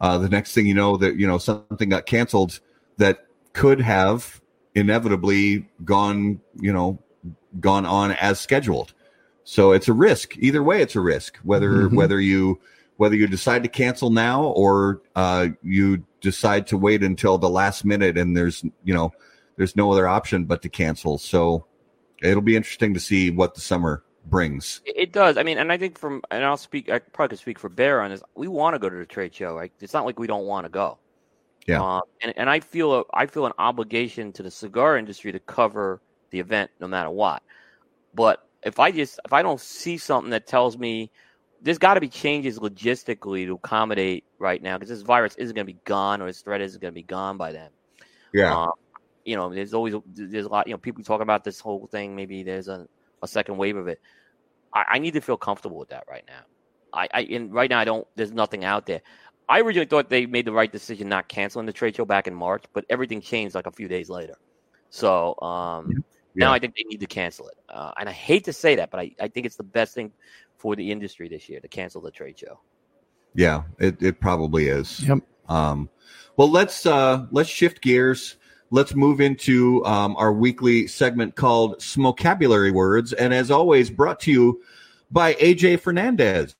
[0.00, 2.60] uh, the next thing you know, that you know something got canceled
[2.98, 4.40] that could have
[4.76, 7.02] inevitably gone, you know,
[7.58, 8.92] gone on as scheduled.
[9.42, 10.36] So it's a risk.
[10.38, 11.38] Either way, it's a risk.
[11.38, 11.94] Whether Mhm.
[11.96, 12.60] whether you
[12.98, 17.84] whether you decide to cancel now or uh, you decide to wait until the last
[17.84, 19.12] minute and there's you know
[19.56, 21.18] there's no other option but to cancel.
[21.18, 21.66] So
[22.22, 24.80] it'll be interesting to see what the summer brings.
[24.84, 25.38] It it does.
[25.38, 28.02] I mean, and I think from, and I'll speak, I probably could speak for Bear
[28.02, 28.22] on this.
[28.34, 29.54] We want to go to the trade show.
[29.56, 29.72] Right?
[29.80, 30.98] It's not like we don't want to go.
[31.66, 31.82] Yeah.
[31.82, 35.40] Um, and, and I feel, a, I feel an obligation to the cigar industry to
[35.40, 37.42] cover the event no matter what.
[38.14, 41.10] But if I just, if I don't see something that tells me
[41.60, 45.66] there's got to be changes logistically to accommodate right now because this virus isn't going
[45.66, 47.70] to be gone or this threat isn't going to be gone by then.
[48.32, 48.54] Yeah.
[48.54, 48.72] Um,
[49.24, 50.68] you know, there's always there's a lot.
[50.68, 52.14] You know, people talking about this whole thing.
[52.14, 52.86] Maybe there's a,
[53.22, 54.00] a second wave of it.
[54.72, 56.42] I, I need to feel comfortable with that right now.
[56.92, 58.06] I, I and right now I don't.
[58.14, 59.00] There's nothing out there.
[59.48, 62.34] I originally thought they made the right decision not canceling the trade show back in
[62.34, 64.36] March, but everything changed like a few days later.
[64.90, 66.04] So um,
[66.34, 67.56] now I think they need to cancel it.
[67.68, 70.12] Uh, and I hate to say that, but I, I think it's the best thing
[70.56, 72.60] for the industry this year to cancel the trade show.
[73.34, 75.02] Yeah, it, it probably is.
[75.06, 75.18] Yep.
[75.48, 75.90] Um,
[76.36, 78.36] well, let's uh, let's shift gears.
[78.70, 84.32] Let's move into um, our weekly segment called Smokabulary Words, and as always, brought to
[84.32, 84.62] you
[85.10, 86.56] by AJ Fernandez.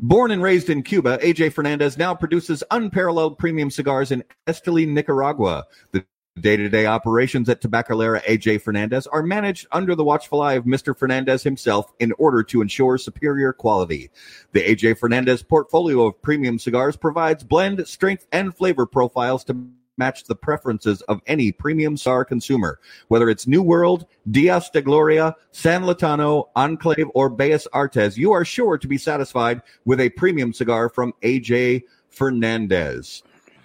[0.00, 5.64] Born and raised in Cuba, AJ Fernandez now produces unparalleled premium cigars in Esteli, Nicaragua.
[5.90, 6.04] The
[6.40, 10.96] day-to-day operations at Tabacalera AJ Fernandez are managed under the watchful eye of Mr.
[10.96, 14.08] Fernandez himself in order to ensure superior quality.
[14.52, 19.66] The AJ Fernandez portfolio of premium cigars provides blend, strength, and flavor profiles to
[19.98, 22.78] match the preferences of any premium cigar consumer.
[23.08, 28.44] Whether it's New World, Dias de Gloria, San Lotano, Enclave, or Bellas Artes, you are
[28.44, 33.22] sure to be satisfied with a premium cigar from AJ Fernandez.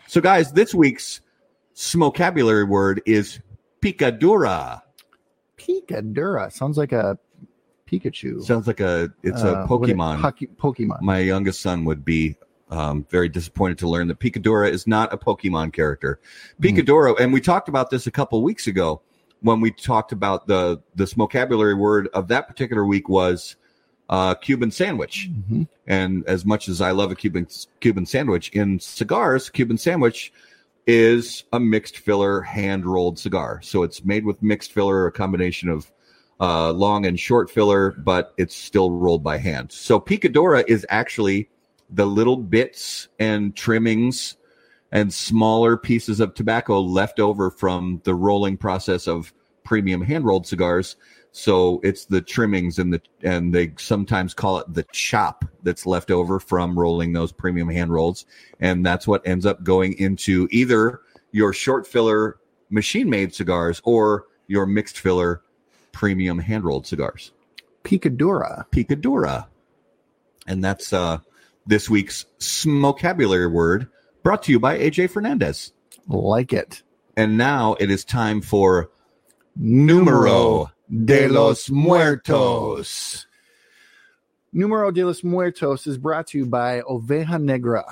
[0.08, 1.22] So, guys, this week's
[1.74, 3.40] smokabulary word is
[3.82, 4.82] picadura.
[5.58, 7.18] Picadura sounds like a
[7.90, 8.42] Pikachu.
[8.44, 10.22] Sounds like a it's a Uh, it- Pokemon.
[10.22, 11.02] Poke- Pokemon.
[11.02, 12.36] my youngest son would be
[12.74, 16.20] um, very disappointed to learn that Picadura is not a Pokemon character.
[16.60, 19.00] Picadura, and we talked about this a couple weeks ago
[19.42, 23.58] when we talked about the this vocabulary word of that particular week was
[24.10, 25.30] uh, Cuban sandwich.
[25.32, 25.68] Mhm.
[25.86, 27.48] And as much as I love a Cuban
[27.80, 30.34] Cuban sandwich in cigars, Cuban sandwich
[30.88, 33.60] is a mixed filler hand rolled cigar.
[33.62, 35.92] So it's made with mixed filler, a combination of
[36.40, 39.72] uh, long and short filler, but it's still rolled by hand.
[39.72, 41.50] So picadura is actually
[41.94, 44.36] the little bits and trimmings
[44.92, 49.34] and smaller pieces of tobacco left over from the rolling process of
[49.64, 50.96] premium hand rolled cigars.
[51.32, 56.12] So it's the trimmings and the and they sometimes call it the chop that's left
[56.12, 58.26] over from rolling those premium hand rolls,
[58.60, 61.02] and that's what ends up going into either
[61.32, 62.38] your short filler
[62.70, 65.42] machine made cigars or your mixed filler
[65.92, 67.32] premium hand rolled cigars.
[67.84, 68.66] Picadura.
[68.70, 69.48] Picadura.
[70.46, 71.20] And that's uh,
[71.66, 73.88] this week's smokabulary word
[74.24, 75.74] brought to you by AJ Fernandez.
[76.08, 76.84] Like it.
[77.16, 78.90] And now it is time for
[79.56, 83.28] Numero de los Muertos.
[84.52, 87.86] Numero de los Muertos is brought to you by Oveja Negra.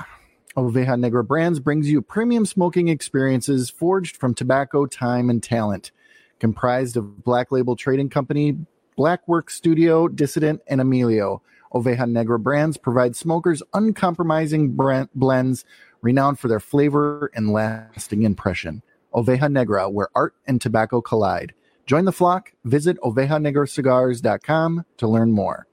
[0.56, 5.92] Oveja Negra Brands brings you premium smoking experiences forged from tobacco, time, and talent.
[6.40, 8.58] Comprised of Black Label Trading Company,
[8.98, 11.42] Blackwork Studio, Dissident, and Emilio.
[11.74, 15.66] Oveja Negra Brands provide smokers uncompromising brand- blends
[16.02, 18.82] renowned for their flavor and lasting impression.
[19.14, 21.54] Oveja Negra, where art and tobacco collide.
[21.86, 22.54] Join the flock.
[22.64, 25.68] Visit ovejanegracigars.com to learn more.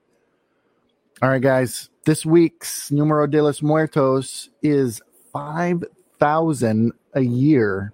[1.23, 1.91] All right, guys.
[2.05, 5.03] This week's Numero de los Muertos is
[5.33, 7.93] 5,000 a year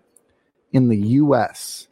[0.72, 1.88] in the U.S.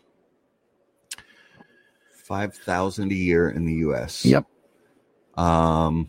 [2.24, 4.24] 5000 a year in the US.
[4.24, 4.46] Yep.
[5.36, 6.08] Um,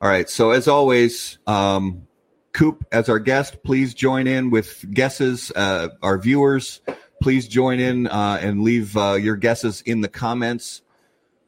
[0.00, 0.28] all right.
[0.28, 2.06] So, as always, um,
[2.52, 5.52] Coop, as our guest, please join in with guesses.
[5.54, 6.80] Uh, our viewers,
[7.22, 10.82] please join in uh, and leave uh, your guesses in the comments.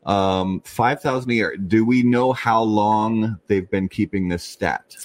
[0.05, 1.57] Um, 5,000 a year.
[1.57, 4.97] Do we know how long they've been keeping this stat?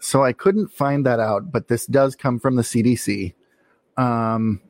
[0.00, 3.34] So I couldn't find that out, but this does come from the CDC.
[3.96, 4.60] Um,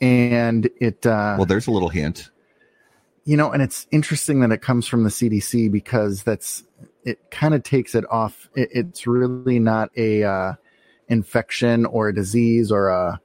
[0.00, 2.30] and it, uh, Well, there's a little hint.
[3.28, 6.64] You know, and it's interesting that it comes from the CDC because that's
[7.04, 8.48] it kind of takes it off.
[8.56, 10.52] It, it's really not a uh,
[11.08, 13.20] infection or a disease or a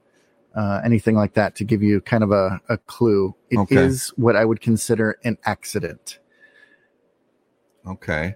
[0.54, 3.34] uh, anything like that to give you kind of a, a clue.
[3.48, 4.22] It is Okay.
[4.22, 6.18] what I would consider an accident.
[7.86, 8.34] Okay.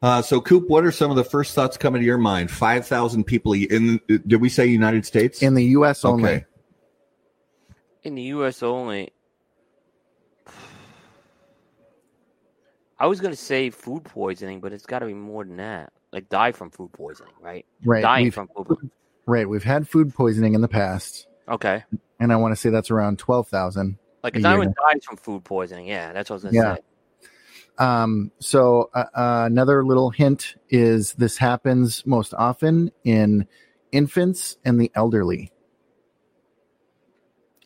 [0.00, 2.52] Uh, so, Coop, what are some of the first thoughts coming to your mind?
[2.52, 4.00] Five thousand people in.
[4.06, 5.42] Did we say United States?
[5.42, 6.04] In the U.S.
[6.04, 6.30] only.
[6.30, 6.44] Okay.
[8.04, 8.62] In the U.S.
[8.62, 9.10] only.
[12.98, 15.92] I was going to say food poisoning, but it's got to be more than that.
[16.12, 17.66] Like die from food poisoning, right?
[17.84, 18.02] Right.
[18.02, 18.90] Dying We've, from food poisoning.
[19.26, 19.48] right.
[19.48, 21.84] We've had food poisoning in the past, Okay.
[22.20, 23.98] and I want to say that's around twelve thousand.
[24.22, 24.74] Like A if anyone year.
[24.92, 26.74] dies from food poisoning, yeah, that's what I was going to Yeah.
[26.76, 26.80] say.
[27.78, 33.46] Um, so uh, uh, another little hint is this happens most often in
[33.92, 35.52] infants and the elderly.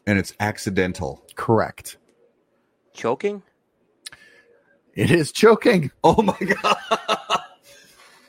[0.06, 1.24] and it's accidental.
[1.36, 1.96] Correct.
[2.94, 3.42] Choking?
[4.94, 6.76] It is choking, Oh my god!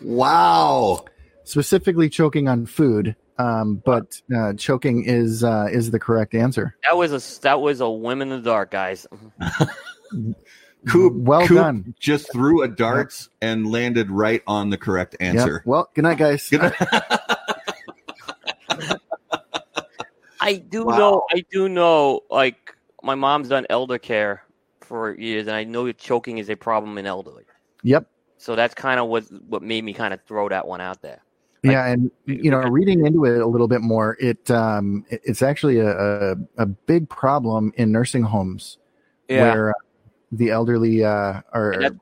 [0.02, 1.04] wow.
[1.44, 3.16] specifically choking on food.
[3.38, 6.76] Um, but uh, choking is uh, is the correct answer.
[6.84, 9.08] That was a that was a whim in the dark, guys.
[10.88, 11.96] Coop, well Coop done.
[12.00, 15.30] Just threw a darts and landed right on the correct Yep.
[15.36, 15.64] answer.
[15.66, 16.48] Well, good night, guys.
[16.50, 16.74] Good-
[20.40, 20.98] I do Wow.
[20.98, 21.24] know.
[21.32, 22.22] I do know.
[22.30, 24.44] Like my mom's done elder care
[24.92, 27.46] for years, and I know that choking is a problem in elderly.
[27.84, 28.08] Yep.
[28.38, 31.24] So that's kind of what what made me kind of throw that one out there.
[31.64, 35.42] Like- yeah, and you know, reading into it a little bit more, it um, it's
[35.42, 38.80] actually a, a a big problem in nursing homes
[39.28, 39.74] where uh,
[40.34, 41.72] the elderly uh, are.
[41.72, 42.00] And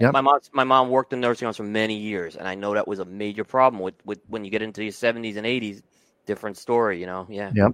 [0.00, 0.12] Yep.
[0.12, 2.86] My mom, my mom worked in nursing homes for many years, and I know that
[2.86, 5.82] was a major problem with, with when you get into your seventies and eighties.
[6.24, 7.26] Different story, you know.
[7.28, 7.72] Yeah, Yep.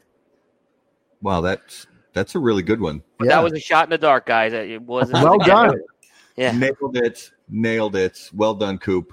[1.21, 3.03] wow, that's that's a really good one.
[3.19, 3.37] but yeah.
[3.37, 4.53] that was a shot in the dark, guys.
[4.53, 5.23] It wasn't.
[5.23, 5.81] well done.
[6.37, 6.53] Yeah.
[6.53, 7.31] Nailed it.
[7.49, 8.31] Nailed it.
[8.33, 9.13] Well done, Coop.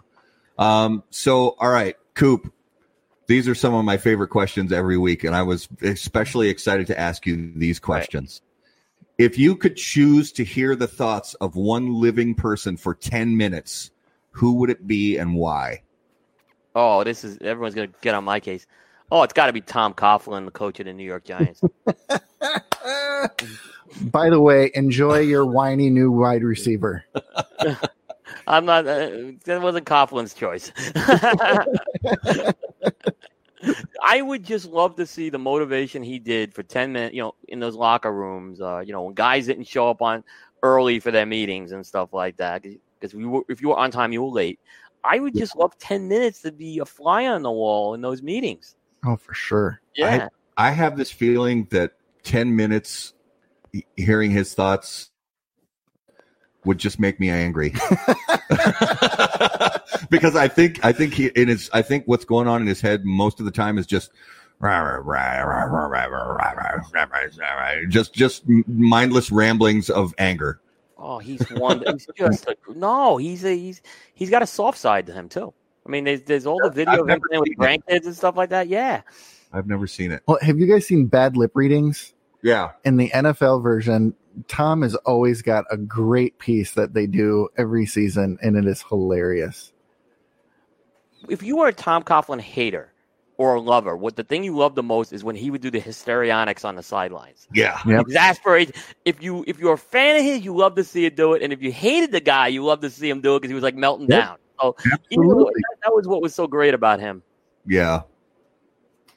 [0.57, 2.53] Um, so, all right, Coop.
[3.27, 6.99] These are some of my favorite questions every week, and I was especially excited to
[6.99, 8.41] ask you these questions.
[9.17, 13.91] If you could choose to hear the thoughts of one living person for 10 minutes,
[14.31, 15.83] who would it be and why?
[16.75, 18.65] Oh, this is everyone's gonna get on my case.
[19.11, 21.61] Oh, it's got to be Tom Coughlin, the coach of the New York Giants.
[24.03, 27.03] By the way, enjoy your whiny new wide receiver.
[28.47, 28.87] I'm not.
[28.87, 30.71] Uh, that wasn't Coughlin's choice.
[34.03, 37.13] I would just love to see the motivation he did for ten minutes.
[37.13, 38.61] You know, in those locker rooms.
[38.61, 40.23] Uh, you know, when guys didn't show up on
[40.63, 42.63] early for their meetings and stuff like that.
[42.63, 44.59] Because we were, if you were on time, you were late.
[45.03, 48.21] I would just love ten minutes to be a fly on the wall in those
[48.21, 48.75] meetings.
[49.05, 49.81] Oh, for sure.
[49.95, 53.13] Yeah, I have this feeling that 10 minutes
[53.95, 55.09] hearing his thoughts
[56.65, 57.69] would just make me angry.
[60.09, 62.81] because I think I think he in his I think what's going on in his
[62.81, 64.11] head most of the time is just
[67.89, 70.61] just just mindless ramblings of anger.
[70.97, 71.83] Oh, he's one.
[71.87, 73.17] He's just a, no.
[73.17, 73.81] He's a he's
[74.13, 75.53] he's got a soft side to him too.
[75.91, 78.37] I mean, there's there's all the video of him playing with seen grandkids and stuff
[78.37, 78.69] like that.
[78.69, 79.01] Yeah.
[79.51, 80.23] I've never seen it.
[80.25, 82.13] Well, have you guys seen bad lip readings?
[82.41, 82.71] Yeah.
[82.85, 84.15] In the NFL version,
[84.47, 88.81] Tom has always got a great piece that they do every season, and it is
[88.87, 89.73] hilarious.
[91.27, 92.93] If you were a Tom Coughlin hater
[93.37, 95.69] or a lover, what the thing you love the most is when he would do
[95.69, 97.49] the histrionics on the sidelines.
[97.53, 97.77] Yeah.
[97.85, 98.01] Yep.
[98.03, 98.77] Exasperate.
[99.03, 101.41] If you if you're a fan of his, you love to see it do it,
[101.43, 103.55] and if you hated the guy, you love to see him do it because he
[103.55, 104.21] was like melting Yep.
[104.21, 104.37] down.
[104.61, 104.75] So
[105.09, 107.23] even though- that, that was what was so great about him.
[107.65, 108.01] Yeah.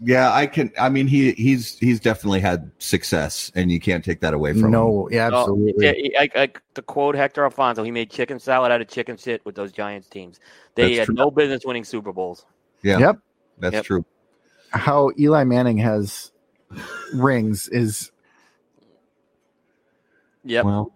[0.00, 4.20] Yeah, I can I mean he he's he's definitely had success and you can't take
[4.20, 4.70] that away from him.
[4.72, 5.86] No, yeah, absolutely.
[5.86, 9.44] yeah, like, like to quote Hector Alfonso, he made chicken salad out of chicken shit
[9.46, 10.40] with those Giants teams.
[10.74, 11.14] They That's had true.
[11.14, 12.44] no business winning Super Bowls.
[12.82, 12.98] Yeah.
[12.98, 13.18] Yep.
[13.60, 13.84] That's Yep.
[13.84, 14.04] true.
[14.70, 16.32] How Eli Manning has
[17.14, 18.10] rings is
[20.42, 20.64] Yep.
[20.64, 20.92] Well,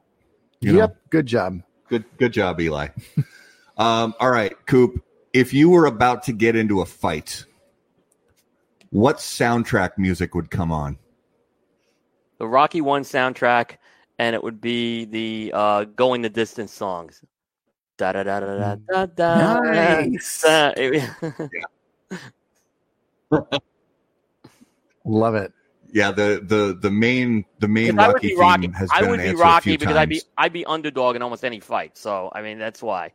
[0.61, 0.79] you know.
[0.81, 0.97] yep.
[1.09, 1.63] Good job.
[1.89, 2.89] Good good job, Eli.
[3.79, 5.03] um, all right, Coop.
[5.33, 7.45] If you were about to get into a fight,
[8.91, 10.99] what soundtrack music would come on?
[12.39, 13.77] the Rocky One soundtrack,
[14.19, 17.23] and it would be the uh, "Going the Distance" songs.
[17.97, 19.61] Da da da da da da da.
[19.61, 20.43] Nice.
[20.47, 20.73] da.
[20.77, 21.11] It-
[25.05, 25.53] Love it.
[25.93, 28.67] Yeah, the the the main the main Because I would Rocky be theme Rocky.
[28.73, 30.23] has I been would an be answer a Rocky few because I'd be.
[30.37, 31.97] I'd be underdog in almost any fight.
[31.97, 33.13] So I mean that's why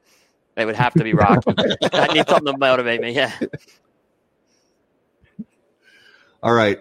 [0.56, 1.54] it would have to be Rocky.
[1.94, 3.12] I need something to motivate me.
[3.12, 3.32] Yeah.
[6.42, 6.80] All right.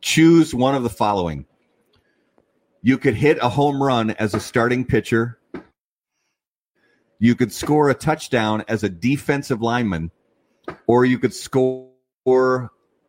[0.00, 1.46] Choose one of the following.
[2.82, 5.38] You could hit a home run as a starting pitcher.
[7.18, 10.10] You could score a touchdown as a defensive lineman,
[10.88, 11.90] or you could score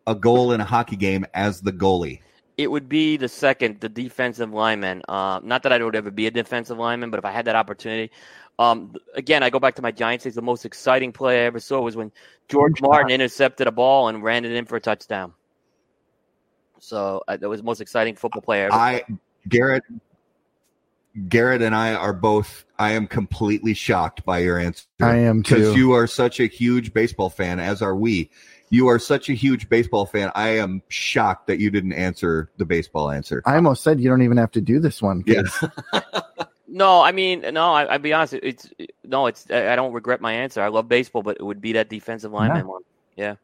[0.05, 2.19] a goal in a hockey game as the goalie.
[2.55, 5.01] It would be the second, the defensive lineman.
[5.09, 7.55] Uh, not that I would ever be a defensive lineman, but if I had that
[7.55, 8.11] opportunity,
[8.59, 10.35] um, again, I go back to my Giants days.
[10.35, 12.11] The most exciting play I ever saw was when
[12.49, 15.33] George Martin intercepted a ball and ran it in for a touchdown.
[16.79, 18.69] So uh, that was the most exciting football player.
[18.71, 19.05] I ever.
[19.07, 19.17] I
[19.47, 19.83] Garrett
[21.29, 24.85] Garrett and I are both I am completely shocked by your answer.
[25.01, 25.79] I am because too.
[25.79, 28.29] you are such a huge baseball fan, as are we.
[28.69, 30.31] You are such a huge baseball fan.
[30.33, 33.43] I am shocked that you didn't answer the baseball answer.
[33.45, 35.23] I almost said you don't even have to do this one.
[35.23, 35.63] 'cause
[36.75, 37.71] No, I mean, no.
[37.71, 38.33] I, I'll be honest.
[38.33, 38.67] It's
[39.03, 39.27] no.
[39.27, 40.59] It's I I don't regret my answer.
[40.59, 42.81] I love baseball, but it would be that defensive lineman one.
[43.15, 43.35] Yeah.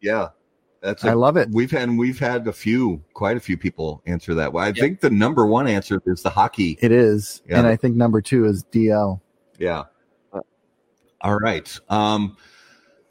[0.00, 0.28] Yeah,
[0.80, 1.04] that's.
[1.04, 1.48] I A, love it.
[1.50, 4.52] we've had we've had a few, quite a few people answer that.
[4.52, 4.76] Well, I Yep.
[4.76, 6.78] think the number one answer is the hockey.
[6.80, 7.42] It is.
[7.48, 7.58] Yeah.
[7.58, 9.20] And I think number two is DL.
[9.58, 9.84] Yeah.
[10.32, 10.40] Uh,
[11.22, 11.76] All right.
[11.88, 12.36] Um,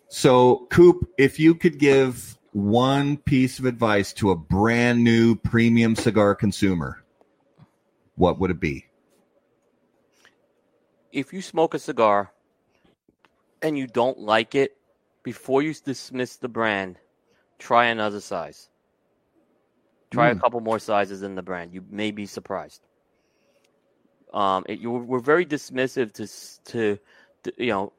[0.08, 5.96] so, Coop, if you could give one piece of advice to a brand new premium
[5.98, 7.04] cigar consumer,
[8.16, 8.86] what would it be?
[11.14, 12.34] If you smoke a cigar
[13.62, 14.78] and you don't like it,
[15.24, 17.00] before you dismiss the brand,
[17.60, 18.70] try another size.
[20.12, 20.36] Try a Mm.
[20.36, 21.74] couple more sizes in the brand.
[21.74, 22.82] You may be surprised.
[24.34, 26.28] Um, it, you we're very dismissive to
[26.72, 27.00] to,
[27.44, 27.94] to you know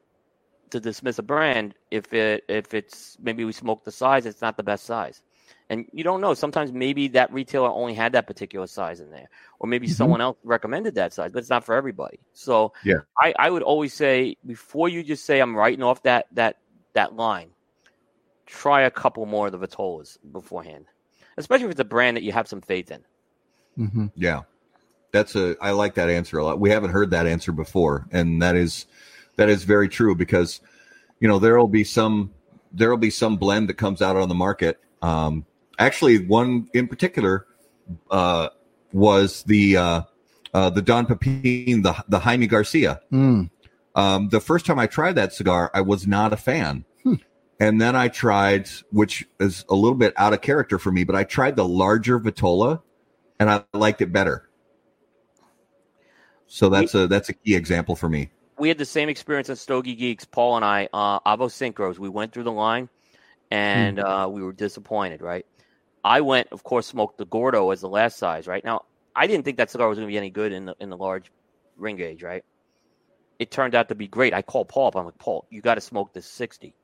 [0.71, 4.57] to dismiss a brand if it if it's maybe we smoke the size it's not
[4.57, 5.23] the best size
[5.71, 9.29] and you don't know sometimes maybe that retailer only had that particular size in there
[9.59, 9.93] or maybe Mhm.
[9.93, 12.99] someone else recommended that size but it's not for everybody so Yeah.
[13.21, 16.59] I, I would always say before you just say i'm writing off that that
[16.93, 17.51] that line
[18.47, 20.87] try a couple more of the vitolas beforehand
[21.39, 23.03] especially if it's a brand that you have some faith in
[23.77, 24.43] hmm Yeah.
[25.13, 26.59] That's a I like that answer a lot.
[26.59, 28.87] We haven't heard that answer before and that is
[29.37, 30.61] that is very true because
[31.21, 32.33] you know there'll be some
[32.73, 34.81] there'll be some blend that comes out on the market.
[35.03, 35.47] Um
[35.79, 37.47] actually one in particular
[38.11, 38.49] uh
[38.93, 40.03] was the uh
[40.53, 43.01] uh the Don Pepin the the Jaime Garcia.
[43.13, 43.51] Mm.
[43.95, 46.85] Um the first time I tried that cigar I was not a fan.
[47.03, 47.15] Hmm.
[47.61, 51.15] And then I tried which is a little bit out of character for me, but
[51.15, 52.83] I tried the larger Vitola
[53.39, 54.49] and I liked it better.
[56.47, 58.31] So that's a that's a key example for me.
[58.59, 60.25] we had the same experience at Stogie Geeks.
[60.25, 61.99] Paul and I, uh, Avo Syncros.
[61.99, 62.89] We went through the line,
[63.51, 65.21] and uh, we were disappointed.
[65.21, 65.45] Right.
[66.05, 68.47] I went, of course, smoked the Gordo as the last size.
[68.47, 68.85] Right now,
[69.17, 70.97] I didn't think that cigar was going to be any good in the in the
[70.97, 71.33] large
[71.77, 72.23] ring gauge.
[72.23, 72.45] Right.
[73.39, 74.33] It turned out to be great.
[74.35, 74.97] I called Paul up.
[74.97, 76.75] I'm like, Paul, you got to smoke this sixty.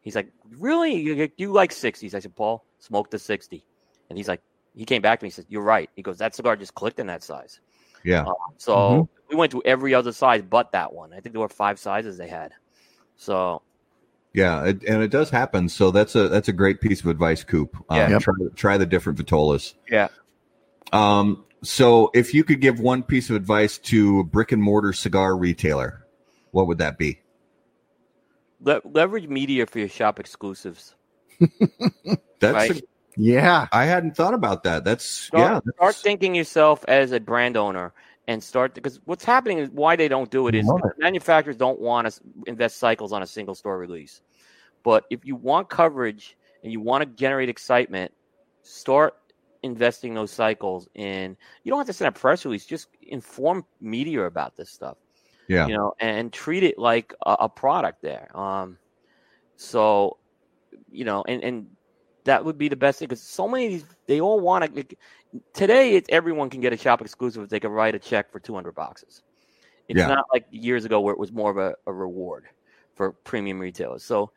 [0.00, 0.94] He's like, really?
[0.94, 2.14] You, you like sixties?
[2.14, 3.64] I said, Paul, smoke the sixty.
[4.08, 4.40] And he's like,
[4.74, 5.28] he came back to me.
[5.28, 5.90] He said, you're right.
[5.94, 7.60] He goes, that cigar just clicked in that size.
[8.02, 8.24] Yeah.
[8.56, 9.08] So Mhm.
[9.28, 11.12] we went through every other size but that one.
[11.12, 12.52] I think there were five sizes they had.
[13.16, 13.62] So
[14.32, 15.68] Yeah, it, and it does happen.
[15.68, 17.76] So that's a that's a great piece of advice, Coop.
[17.88, 18.08] Um, Yeah.
[18.10, 18.22] Yep.
[18.22, 19.74] try try the different vitolas.
[19.90, 20.08] Yeah.
[20.92, 21.44] Um.
[21.62, 25.36] So if you could give one piece of advice to a brick and mortar cigar
[25.36, 26.06] retailer,
[26.52, 27.20] what would that be?
[28.62, 30.94] le- leverage media for your shop exclusives.
[32.40, 32.70] That's Right.
[32.70, 32.82] a-
[33.16, 33.66] Yeah.
[33.72, 34.84] I hadn't thought about that.
[34.84, 35.72] That's Start, yeah.
[35.76, 37.92] start thinking yourself as a brand owner
[38.30, 40.92] and start because what's happening is why they don't do it is it.
[40.98, 44.22] manufacturers don't want to invest cycles on a single store release.
[44.84, 48.12] But if you want coverage and you want to generate excitement,
[48.62, 49.16] start
[49.64, 51.36] investing those cycles in.
[51.64, 54.96] You don't have to send a press release; just inform media about this stuff.
[55.48, 55.66] Yeah.
[55.66, 58.30] you know, and, treat it like a, a product there.
[58.38, 58.78] Um,
[59.56, 60.18] so,
[60.92, 61.66] you know, and and
[62.24, 64.84] that would be the best thing because so many of these they all want to.
[65.52, 68.40] Today, it's everyone can get a shop exclusive if they can write a check for
[68.40, 69.22] two hundred boxes.
[69.88, 70.06] It's Yeah.
[70.06, 72.46] not like years ago where it was more of a, a reward
[72.94, 74.04] for premium retailers.
[74.04, 74.30] So,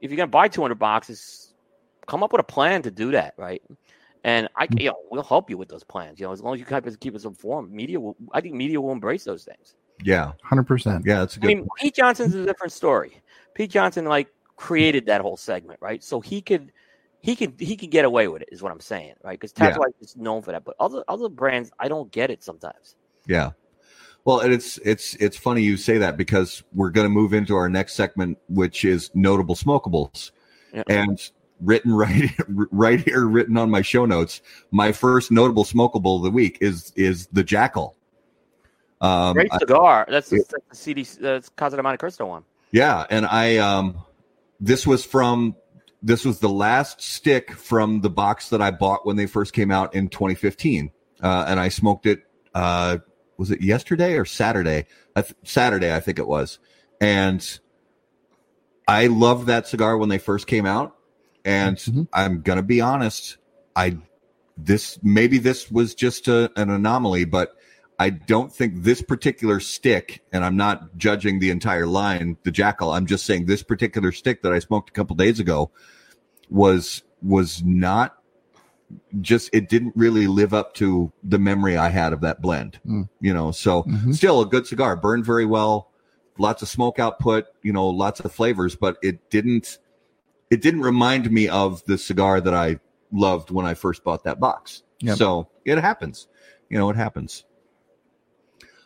[0.00, 1.54] if you're gonna buy two hundred boxes,
[2.06, 3.62] come up with a plan to do that, right?
[4.24, 4.78] And I, mm-hmm.
[4.78, 6.18] you know, we'll help you with those plans.
[6.18, 8.16] You know, as long as you keep us, keep us informed, media will.
[8.32, 9.74] I think media will embrace those things.
[10.02, 10.32] yeah.
[10.50, 11.04] 100%.
[11.04, 11.20] Yeah.
[11.20, 11.46] That's a I good.
[11.48, 13.22] mean, Pete Johnson's a different story.
[13.54, 16.02] Pete Johnson like created that whole segment, right?
[16.02, 16.72] So he could,
[17.24, 19.40] he can he can get away with it, is what I'm saying, right?
[19.40, 19.68] Because Yeah.
[19.70, 22.96] Tabs Life is known for that, but other other brands, I don't get it sometimes.
[23.26, 23.52] Yeah.
[24.26, 27.56] Well, and it's it's it's funny you say that because we're going to move into
[27.56, 30.32] our next segment, which is notable smokables,
[30.74, 30.82] Yeah.
[30.86, 31.18] and
[31.62, 34.42] written right right here, written on my show notes.
[34.70, 37.96] My first notable smokable of the week is is the Jackal.
[39.00, 40.06] Um, Great I- cigar.
[40.10, 40.38] That's, Yeah.
[40.50, 41.02] that's the CD.
[41.20, 42.44] That's Casa de Monte Cristo one.
[42.70, 43.98] yeah, and I um,
[44.60, 45.56] this was from
[46.04, 49.70] this was the last stick from the box that I bought when they first came
[49.70, 50.90] out in 2015,
[51.22, 52.20] uh, and I smoked it.
[52.54, 52.98] Uh,
[53.38, 54.84] was it yesterday or Saturday?
[55.16, 56.58] I th- Saturday, I think it was,
[57.00, 57.58] and
[58.86, 60.94] I loved that cigar when they first came out.
[61.44, 62.08] And Mhm.
[62.12, 63.38] I'm gonna be honest,
[63.74, 63.96] I
[64.56, 67.56] this maybe this was just a, an anomaly, but
[67.98, 72.90] I don't think this particular stick, and I'm not judging the entire line, the Jackal.
[72.90, 75.70] I'm just saying this particular stick that I smoked a couple days ago
[76.50, 78.18] was was not
[79.20, 82.78] just it didn't really live up to the memory I had of that blend.
[82.86, 83.08] Mm.
[83.20, 84.14] You know, so Mhm.
[84.14, 85.90] still a good cigar, burned very well,
[86.38, 89.78] lots of smoke output, you know, lots of flavors, but it didn't
[90.50, 92.78] it didn't remind me of the cigar that I
[93.10, 94.82] loved when I first bought that box.
[95.00, 95.16] Yep.
[95.16, 96.28] So it happens.
[96.68, 97.44] You know, it happens.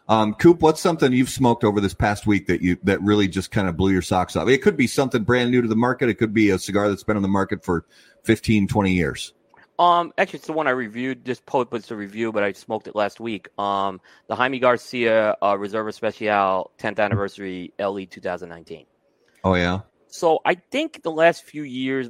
[0.08, 3.50] Um, Coop, what's something you've smoked over this past week that you that really just
[3.50, 4.48] kind of blew your socks off?
[4.48, 6.08] It could be something brand new to the market.
[6.08, 7.84] It could be a cigar that's been on the market for
[8.24, 9.34] 15, 20 years.
[9.78, 11.24] Um, actually, it's the one I reviewed.
[11.24, 13.48] Just posted it's a review, but I smoked it last week.
[13.58, 18.86] Um, the Jaime Garcia uh, Reserva Special 10th anniversary LE 2019.
[19.44, 19.80] Oh yeah.
[20.08, 22.08] So I think the last few years,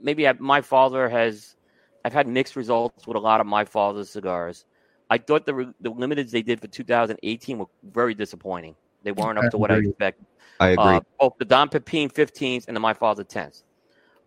[0.00, 1.56] maybe I, my father has,
[2.04, 4.66] I've had mixed results with a lot of my father's cigars.
[5.14, 8.74] I thought the the limiteds they did for 2018 were very disappointing.
[9.04, 9.90] They weren't up to what I Agreed.
[9.90, 10.26] expected.
[10.58, 10.84] I agree.
[10.84, 13.62] Uh, both the Don Pepin 15s and the My Father 10s.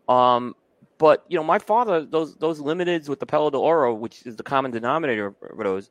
[0.07, 0.55] Um,
[0.97, 4.37] but you know, my father, those those limiteds with the Pelo de Oro, which is
[4.37, 5.89] the common denominator for those,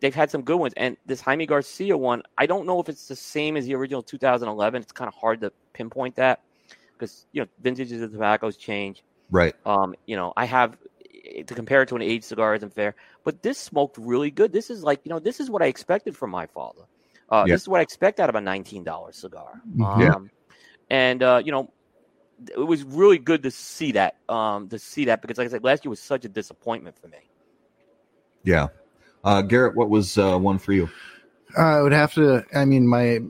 [0.00, 0.74] they've had some good ones.
[0.76, 4.02] And this Jaime Garcia one, I don't know if it's the same as the original
[4.02, 4.82] 2011.
[4.82, 6.42] It's kind of hard to pinpoint that
[6.92, 9.02] because you know vintages of tobaccos change.
[9.30, 9.54] right.
[9.64, 10.76] Um, you know, I have
[11.46, 12.94] to compare it to an aged cigar isn't fair,
[13.26, 14.52] but this smoked really good.
[14.52, 16.82] This is like you know, this is what I expected from my father.
[17.28, 17.54] Uh, Yeah.
[17.54, 19.60] This is what I expect out of a nineteen dollar cigar.
[19.76, 20.00] Mhm.
[20.00, 20.14] Yeah.
[20.14, 20.30] Um,
[20.90, 21.72] and uh, you know,
[22.48, 24.18] it was really good to see that.
[24.28, 27.08] Um, to see that because, like I said, last year was such a disappointment for
[27.08, 27.18] me.
[28.44, 28.68] Yeah.
[29.24, 30.88] Uh, Garrett, what was uh, one for you?
[31.58, 32.44] Uh, I would have to.
[32.54, 33.22] I mean, my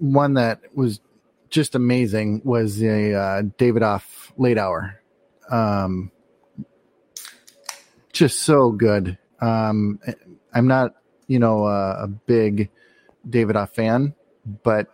[0.00, 1.00] one that was
[1.48, 5.00] just amazing was a uh, Davidoff late hour.
[5.50, 6.12] Um,
[8.18, 9.16] just so good.
[9.40, 10.00] Um,
[10.52, 10.96] I'm not,
[11.28, 12.70] you know, uh, a big
[13.28, 14.14] Davidoff fan,
[14.64, 14.88] but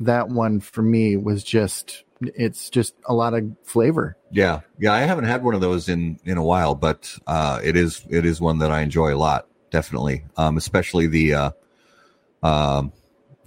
[0.00, 2.04] that one for me was just.
[2.24, 4.16] It's just a lot of flavor.
[4.30, 4.92] Yeah, yeah.
[4.92, 8.24] I haven't had one of those in in a while, but uh, it is it
[8.24, 9.48] is one that I enjoy a lot.
[9.72, 11.50] Definitely, um, especially the uh,
[12.44, 12.92] um,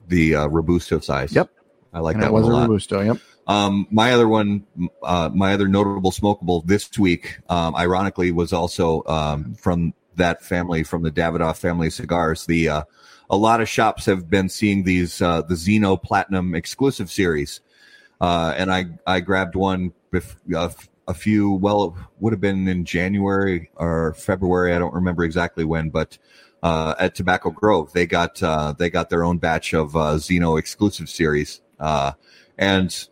[0.10, 1.34] the uh, robusto size.
[1.34, 1.52] Yep.
[1.94, 3.00] I like and that it one was a a robusto.
[3.00, 3.18] Yep.
[3.48, 4.66] Um, my other one,
[5.04, 10.84] uh, my other notable smokable this week, um, ironically, was also um, from that family,
[10.84, 12.46] from the Davidoff family cigars.
[12.46, 12.84] The uh,
[13.30, 17.62] a lot of shops have been seeing these uh, the Zino Platinum exclusive series,
[18.20, 20.70] uh, and I I grabbed one bef- uh,
[21.08, 21.52] a few.
[21.54, 24.74] Well, it would have been in January or February.
[24.74, 26.18] I don't remember exactly when, but.
[26.64, 28.40] Uh, at Tobacco Grove, they got
[28.80, 31.62] they got their own batch of Zino exclusive series,
[32.58, 33.08] and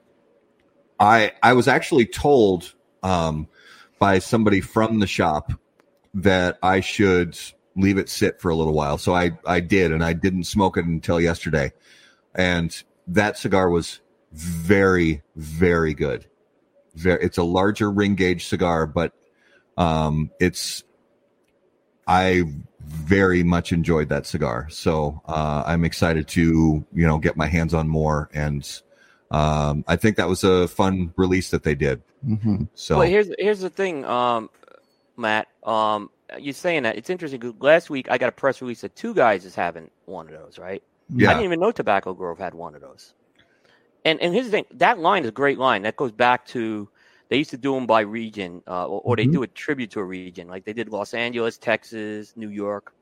[1.04, 2.74] I I was actually told
[3.04, 3.48] um,
[4.00, 5.52] by somebody from the shop
[6.16, 7.38] that I should
[7.76, 8.98] leave it sit for a little while.
[8.98, 11.74] So I I did, and I didn't smoke it until yesterday.
[12.34, 14.00] And that cigar was
[14.32, 16.26] very very good.
[16.96, 19.14] Very, it's a larger ring gauge cigar, but
[19.78, 20.84] um, it's
[22.08, 22.44] I
[22.80, 24.68] very much enjoyed that cigar.
[24.70, 28.64] So uh, I'm excited to you know get my hands on more and
[29.34, 32.02] um, I think that was a fun release that they did.
[32.26, 34.50] hmm So Well, here's here's the thing, um,
[35.18, 35.48] Matt.
[35.64, 37.42] Um, you're saying that it's interesting.
[37.42, 40.34] 'cause last week I got a press release that two guys is having one of
[40.34, 40.84] those, right?
[41.10, 41.30] Yeah.
[41.32, 43.16] I didn't even know Tobacco Grove had one of those.
[44.06, 45.84] And and here's the thing: that line is a great line.
[45.84, 46.90] That goes back to
[47.30, 49.34] they used to do them by region, uh, or, or they Mhm.
[49.34, 52.94] do a tribute to a region, like they did Los Angeles, Texas, New York.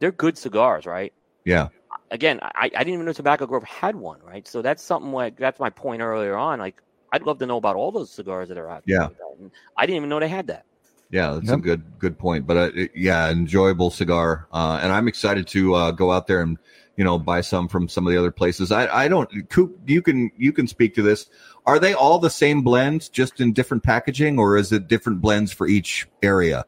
[0.00, 1.12] They're good cigars, right?
[1.44, 1.68] yeah,
[2.10, 4.46] Again, I, I didn't even know Tobacco Grove had one, right?
[4.46, 6.58] So that's something like that's my point earlier on.
[6.60, 6.80] Like
[7.12, 8.82] I'd love to know about all those cigars that are out.
[8.86, 9.04] Yeah.
[9.04, 9.36] like that.
[9.40, 10.64] And I didn't even know they had that.
[11.10, 11.32] yeah.
[11.34, 12.46] That's a good good point.
[12.46, 16.42] But uh, it- yeah, enjoyable cigar, uh, and I'm excited to uh, go out there
[16.42, 16.58] and
[16.96, 18.70] you know buy some from some of the other places.
[18.70, 19.28] I I don't.
[19.50, 21.28] Coop, you can you can speak to this.
[21.66, 25.52] Are they all the same blends, just in different packaging, or is it different blends
[25.52, 26.64] for each area?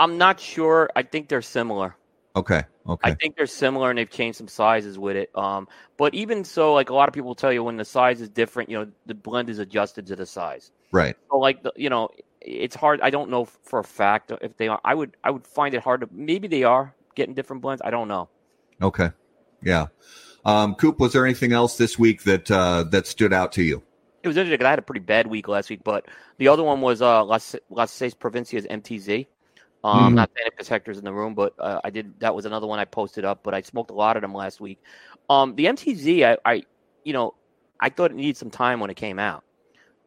[0.00, 0.90] I'm not sure.
[0.96, 1.94] I think they're similar.
[2.36, 5.30] Okay, okay, I think they're similar and they've changed some sizes with it.
[5.34, 8.28] Um, but even so, like a lot of people tell you, when the size is
[8.28, 10.70] different, you know, the blend is adjusted to the size.
[10.92, 11.16] right.
[11.30, 12.10] So, like, the, you know,
[12.40, 13.00] it's hard.
[13.00, 14.80] I don't know for a fact if they are.
[14.84, 16.08] I would, I would find it hard to.
[16.12, 17.82] Maybe they are getting different blends.
[17.84, 18.28] I don't know.
[18.80, 19.10] Okay.
[19.62, 19.86] Yeah.
[20.44, 23.82] Um, Coop, was there anything else this week that uh, that stood out to you?
[24.22, 24.58] It was interesting.
[24.58, 26.06] 'cause I had a pretty bad week last week, but
[26.38, 29.26] the other one was uh, Las, Las Seis Provincias MTZ.
[29.84, 30.16] Um, Mhm.
[30.16, 32.18] Not saying protectors in the room, but uh, I did.
[32.20, 33.42] That was another one I posted up.
[33.42, 34.80] But I smoked a lot of them last week.
[35.30, 36.62] Um, the MTZ, I, I,
[37.04, 37.34] you know,
[37.80, 39.44] I thought it needed some time when it came out.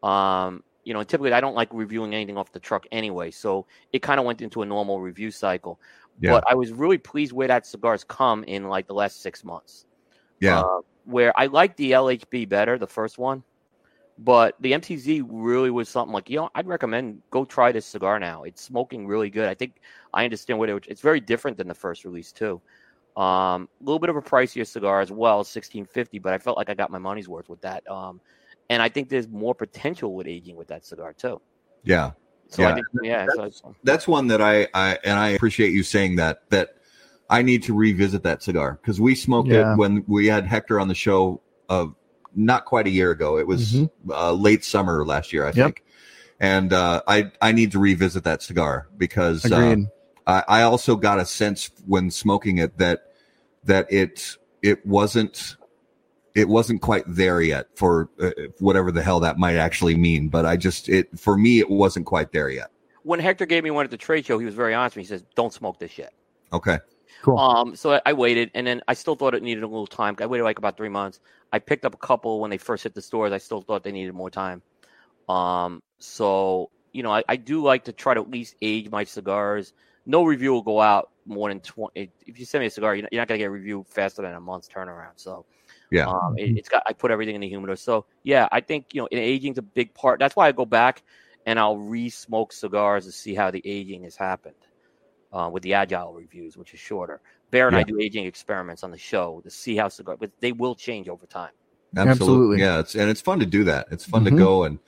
[0.04, 4.02] Um, you know, typically I don't like reviewing anything off the truck anyway, so it
[4.02, 5.80] kind of went into a normal review cycle.
[6.20, 6.32] Yeah.
[6.32, 9.86] But I was really pleased where that cigar's come in like the last six months.
[10.40, 10.62] Yeah.
[10.62, 13.44] Uh, where I like the LHB better, the first one,
[14.24, 18.20] but the MTZ really was something like you know I'd recommend go try this cigar
[18.20, 18.44] now.
[18.44, 19.48] It's smoking really good.
[19.48, 19.82] I think
[20.14, 22.62] I understand what it, it's very different than the first release too.
[23.18, 26.58] Um, a little bit of a pricier cigar as well, sixteen fifty, but I felt
[26.58, 27.90] like I got my money's worth with that.
[27.90, 28.22] Um,
[28.70, 31.42] and I think there's more potential with aging with that cigar too.
[31.84, 32.12] yeah.
[32.48, 32.70] So Yeah.
[32.70, 36.18] I think, yeah, so it's- that's one that I, I and I appreciate you saying
[36.18, 36.76] that that
[37.30, 39.74] I need to revisit that cigar because we smoked Yeah.
[39.74, 41.40] it when we had Hector on the show
[41.70, 41.96] of
[42.36, 43.38] not quite a year ago.
[43.38, 43.90] It was Mhm.
[44.10, 45.56] uh, late summer last year, I Yep.
[45.66, 45.84] think.
[46.40, 49.76] And uh, I I need to revisit that cigar because uh,
[50.26, 53.02] I, I also got a sense when smoking it that
[53.66, 55.56] that it it wasn't
[56.34, 60.30] it wasn't quite there yet for uh, whatever the hell that might actually mean.
[60.30, 62.72] But I just it for me it wasn't quite there yet.
[63.04, 64.96] when Hector gave me one at the trade show, he was very honest.
[64.96, 65.04] with me.
[65.04, 66.14] He says, "Don't smoke this yet."
[66.54, 66.80] Okay.
[67.22, 67.38] Cool.
[67.38, 70.16] Um, so I, I waited, and then I still thought it needed a little time.
[70.20, 71.20] I waited like about three months.
[71.54, 73.32] I picked up a couple when they first hit the stores.
[73.32, 74.64] I still thought they needed more time.
[75.30, 79.04] Um, so you know, I, I do like to try to at least age my
[79.04, 79.74] cigars.
[80.06, 82.12] No review will go out more than twenty.
[82.26, 84.24] If you send me a cigar, you're not, you're not gonna get a review faster
[84.24, 85.14] than a month's turnaround.
[85.18, 85.46] So
[85.92, 86.08] Yeah.
[86.08, 86.82] um, it, it's got.
[86.88, 87.76] I put everything in the humidor.
[87.76, 90.20] So yeah, I think you know, aging's a big part.
[90.20, 91.04] That's why I go back
[91.46, 94.56] and I'll re-smoke cigars to see how the aging has happened
[95.32, 97.22] uh, with the agile reviews, which is shorter.
[97.52, 100.52] Bear and I do aging experiments on the show to see how cigar, but they
[100.52, 101.52] will change over time.
[101.96, 102.12] Absolutely.
[102.12, 102.60] Absolutely.
[102.60, 102.80] Yeah.
[102.80, 103.88] It's, and it's fun to do that.
[103.92, 104.30] It's fun Mhm.
[104.30, 104.80] to go and,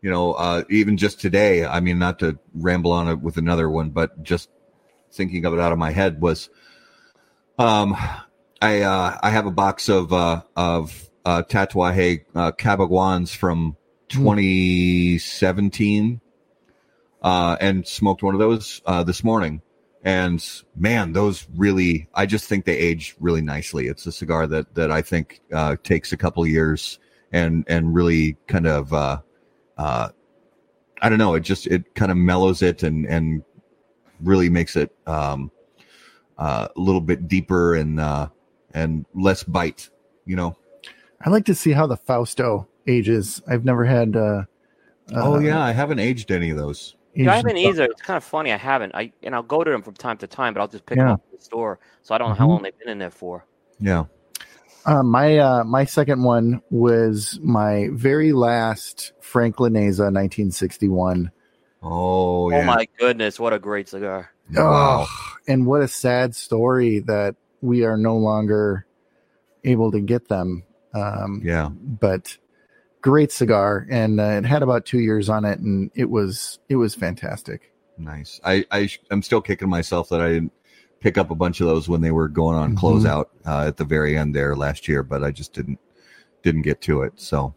[0.00, 3.68] you know, uh, even just today, I mean, not to ramble on it with another
[3.68, 4.48] one, but just
[5.10, 6.50] thinking of it out of my head was,
[7.58, 7.96] um,
[8.62, 13.76] I, uh, I have a box of, uh, of, uh, Tatuaje, uh, Cabaiguans from
[14.08, 16.20] 2017,
[17.22, 19.62] uh, and smoked one of those, uh, this morning.
[20.04, 20.44] And
[20.76, 23.88] man, those really, I just think they age really nicely.
[23.88, 26.98] It's a cigar that, that I think, uh, takes a couple years
[27.32, 29.20] and, and really kind of, uh,
[29.78, 30.10] uh,
[31.00, 33.42] I don't know, it just, it kind of mellows it and, and
[34.20, 35.50] really makes it, um,
[36.36, 38.28] uh, a little bit deeper and, uh,
[38.74, 39.88] and less bite,
[40.26, 40.54] you know?
[41.24, 43.40] I like to see how the Fausto ages.
[43.48, 44.16] I've never had.
[44.16, 44.42] Uh,
[45.14, 45.62] oh yeah.
[45.62, 46.96] I haven't aged any of those.
[47.14, 47.84] Yeah, I haven't either.
[47.84, 48.52] It's kind of funny.
[48.52, 48.94] I haven't.
[48.94, 51.04] I and I'll go to them from time to time, but I'll just pick Yeah.
[51.04, 52.48] them up at the store, so I don't know how Mhm.
[52.48, 53.44] long they've been in there for.
[53.78, 54.04] Yeah.
[54.86, 61.30] Uh, my uh, my second one was my very last Franklinesa 1961.
[61.82, 62.58] Oh yeah.
[62.58, 64.30] Oh my goodness, what a great cigar!
[64.54, 65.06] Wow.
[65.08, 68.86] Oh, and what a sad story that we are no longer
[69.64, 70.64] able to get them.
[70.94, 71.70] Um, Yeah.
[71.70, 72.36] but
[73.04, 76.76] great cigar, and uh, it had about two years on it, and it was it
[76.76, 77.70] was fantastic.
[77.98, 78.40] Nice.
[78.42, 80.52] I, I I'm still kicking myself that I didn't
[81.00, 82.78] pick up a bunch of those when they were going on Mhm.
[82.78, 85.78] closeout uh, at the very end there last year, but I just didn't
[86.42, 87.12] didn't get to it.
[87.16, 87.54] So,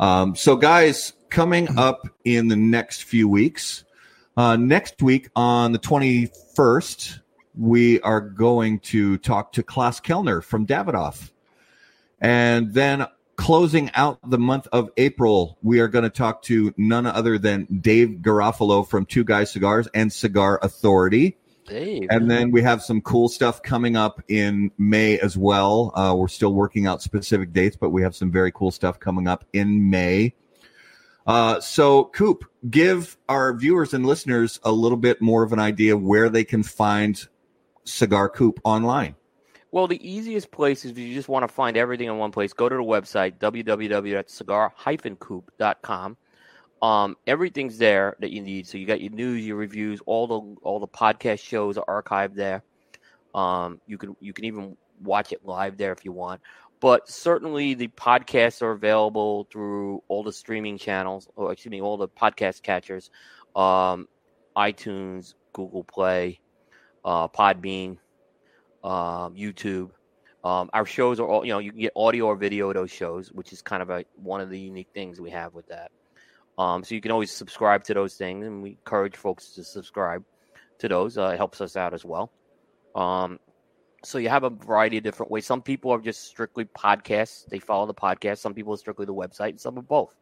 [0.00, 3.84] um, so guys, coming up in the next few weeks,
[4.38, 7.20] uh, next week on the 21st,
[7.58, 11.30] we are going to talk to Klaus Kelner from Davidoff,
[12.22, 13.06] and then
[13.36, 17.66] closing out the month of April, we are going to talk to none other than
[17.80, 21.36] Dave Garofalo from Two Guys Cigars and Cigar Authority.
[21.66, 25.92] Dave, And then we have some cool stuff coming up in May as well.
[25.96, 29.26] Uh, we're still working out specific dates, but we have some very cool stuff coming
[29.26, 30.34] up in May.
[31.26, 35.96] Uh, so, Coop, give our viewers and listeners a little bit more of an idea
[35.96, 37.26] where they can find
[37.84, 39.16] Cigar Coop online.
[39.72, 42.52] Well, the easiest place is if you just want to find everything in one place,
[42.52, 46.16] go to the website, www.cigar-coop.com.
[46.82, 48.66] Um, everything's there that you need.
[48.66, 52.34] So you got your news, your reviews, all the all the podcast shows are archived
[52.34, 52.62] there.
[53.34, 56.40] Um, you can you can even watch it live there if you want.
[56.80, 61.96] But certainly the podcasts are available through all the streaming channels, or excuse me, all
[61.96, 63.10] the podcast catchers,
[63.54, 64.06] um,
[64.56, 66.38] iTunes, Google Play,
[67.04, 67.96] uh, Podbean,
[68.86, 69.90] um, YouTube.
[70.44, 72.90] Um, our shows are all, you know, you can get audio or video of those
[72.90, 75.90] shows, which is kind of a, one of the unique things we have with that.
[76.56, 80.24] Um, so you can always subscribe to those things, and we encourage folks to subscribe
[80.78, 81.18] to those.
[81.18, 82.30] Uh, it helps us out as well.
[82.94, 83.40] Um,
[84.04, 85.44] so you have a variety of different ways.
[85.44, 88.38] Some people are just strictly podcasts; they follow the podcast.
[88.38, 90.14] Some people are strictly the website, and some are both.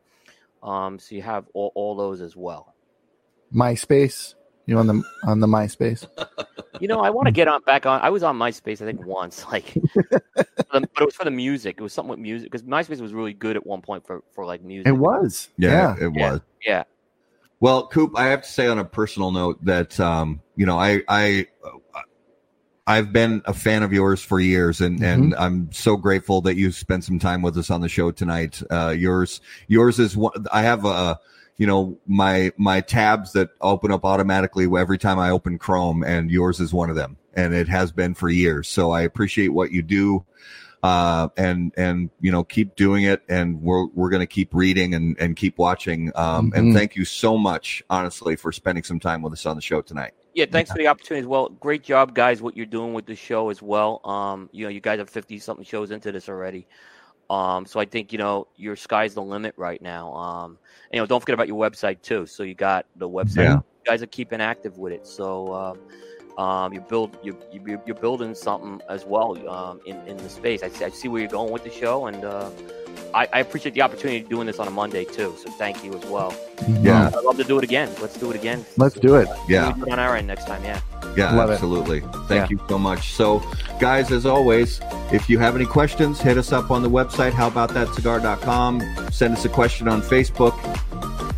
[0.62, 2.74] Um, so you have all, all those as well.
[3.54, 4.34] MySpace.
[4.66, 6.06] You on the on the MySpace?
[6.80, 8.00] You know, I want to get on back on.
[8.00, 11.76] I was on MySpace, I think, once, like, but it was for the music.
[11.78, 14.46] It was something with music because MySpace was really good at one point for for
[14.46, 14.88] like music.
[14.88, 15.50] It was.
[15.58, 16.04] Yeah, Yeah.
[16.04, 16.40] it was.
[16.66, 16.84] Yeah,
[17.60, 21.02] Well, Coop, I have to say on a personal note that um, you know I
[21.08, 21.46] I
[22.86, 26.72] I've been a fan of yours for years, and and I'm so grateful that you
[26.72, 28.62] spent some time with us on the show tonight.
[28.70, 30.32] Uh, yours yours is one.
[30.52, 31.18] I have a
[31.56, 36.30] you know my my tabs that open up automatically every time I open Chrome, and
[36.30, 38.68] yours is one of them, and it has been for years.
[38.68, 40.24] So I appreciate what you do.
[40.82, 45.16] Uh, and and you know keep doing it, and we're we're gonna keep reading and
[45.18, 46.12] and keep watching.
[46.14, 46.74] Um, and Mhm.
[46.74, 50.12] thank you so much, honestly, for spending some time with us on the show tonight.
[50.34, 50.44] yeah.
[50.44, 51.48] Thanks for the opportunity as well.
[51.48, 52.42] Great job, guys.
[52.42, 54.00] What you're doing with the show as well.
[54.04, 56.66] Um, you know, you guys have fifty something shows into this already.
[57.34, 60.12] Um, so I think you know your sky's the limit right now.
[60.14, 60.58] Um,
[60.90, 62.26] and, you know, don't forget about your website too.
[62.26, 63.44] So you got the website.
[63.44, 63.54] Yeah.
[63.56, 65.06] You guys are keeping active with it.
[65.06, 65.78] So um,
[66.38, 70.62] um, you build you you you're building something as well um, in in the space.
[70.62, 72.50] I see, I see where you're going with the show, and uh,
[73.12, 75.34] I, I appreciate the opportunity of doing this on a Monday too.
[75.42, 76.34] So thank you as well.
[76.80, 77.08] Yeah.
[77.16, 77.90] I'd love to do it again.
[78.00, 78.64] Let's do it again.
[78.76, 79.28] Let's do it.
[79.48, 79.66] Yeah.
[79.68, 80.64] We'll do it on our end next time.
[80.64, 80.80] Yeah.
[81.16, 81.52] Yeah, Love it.
[81.54, 82.00] absolutely.
[82.26, 82.46] Thank Yeah.
[82.50, 83.12] you so much.
[83.12, 83.40] So,
[83.78, 84.80] guys, as always,
[85.12, 88.82] if you have any questions, hit us up on the website, howaboutthatcigar.com.
[89.12, 90.54] Send us a question on Facebook.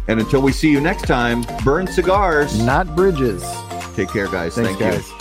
[0.09, 2.59] And until we see you next time, burn cigars.
[2.65, 3.43] Not bridges.
[3.97, 4.55] Take care, guys.
[4.55, 5.01] Thanks, Thank you.
[5.01, 5.16] guys.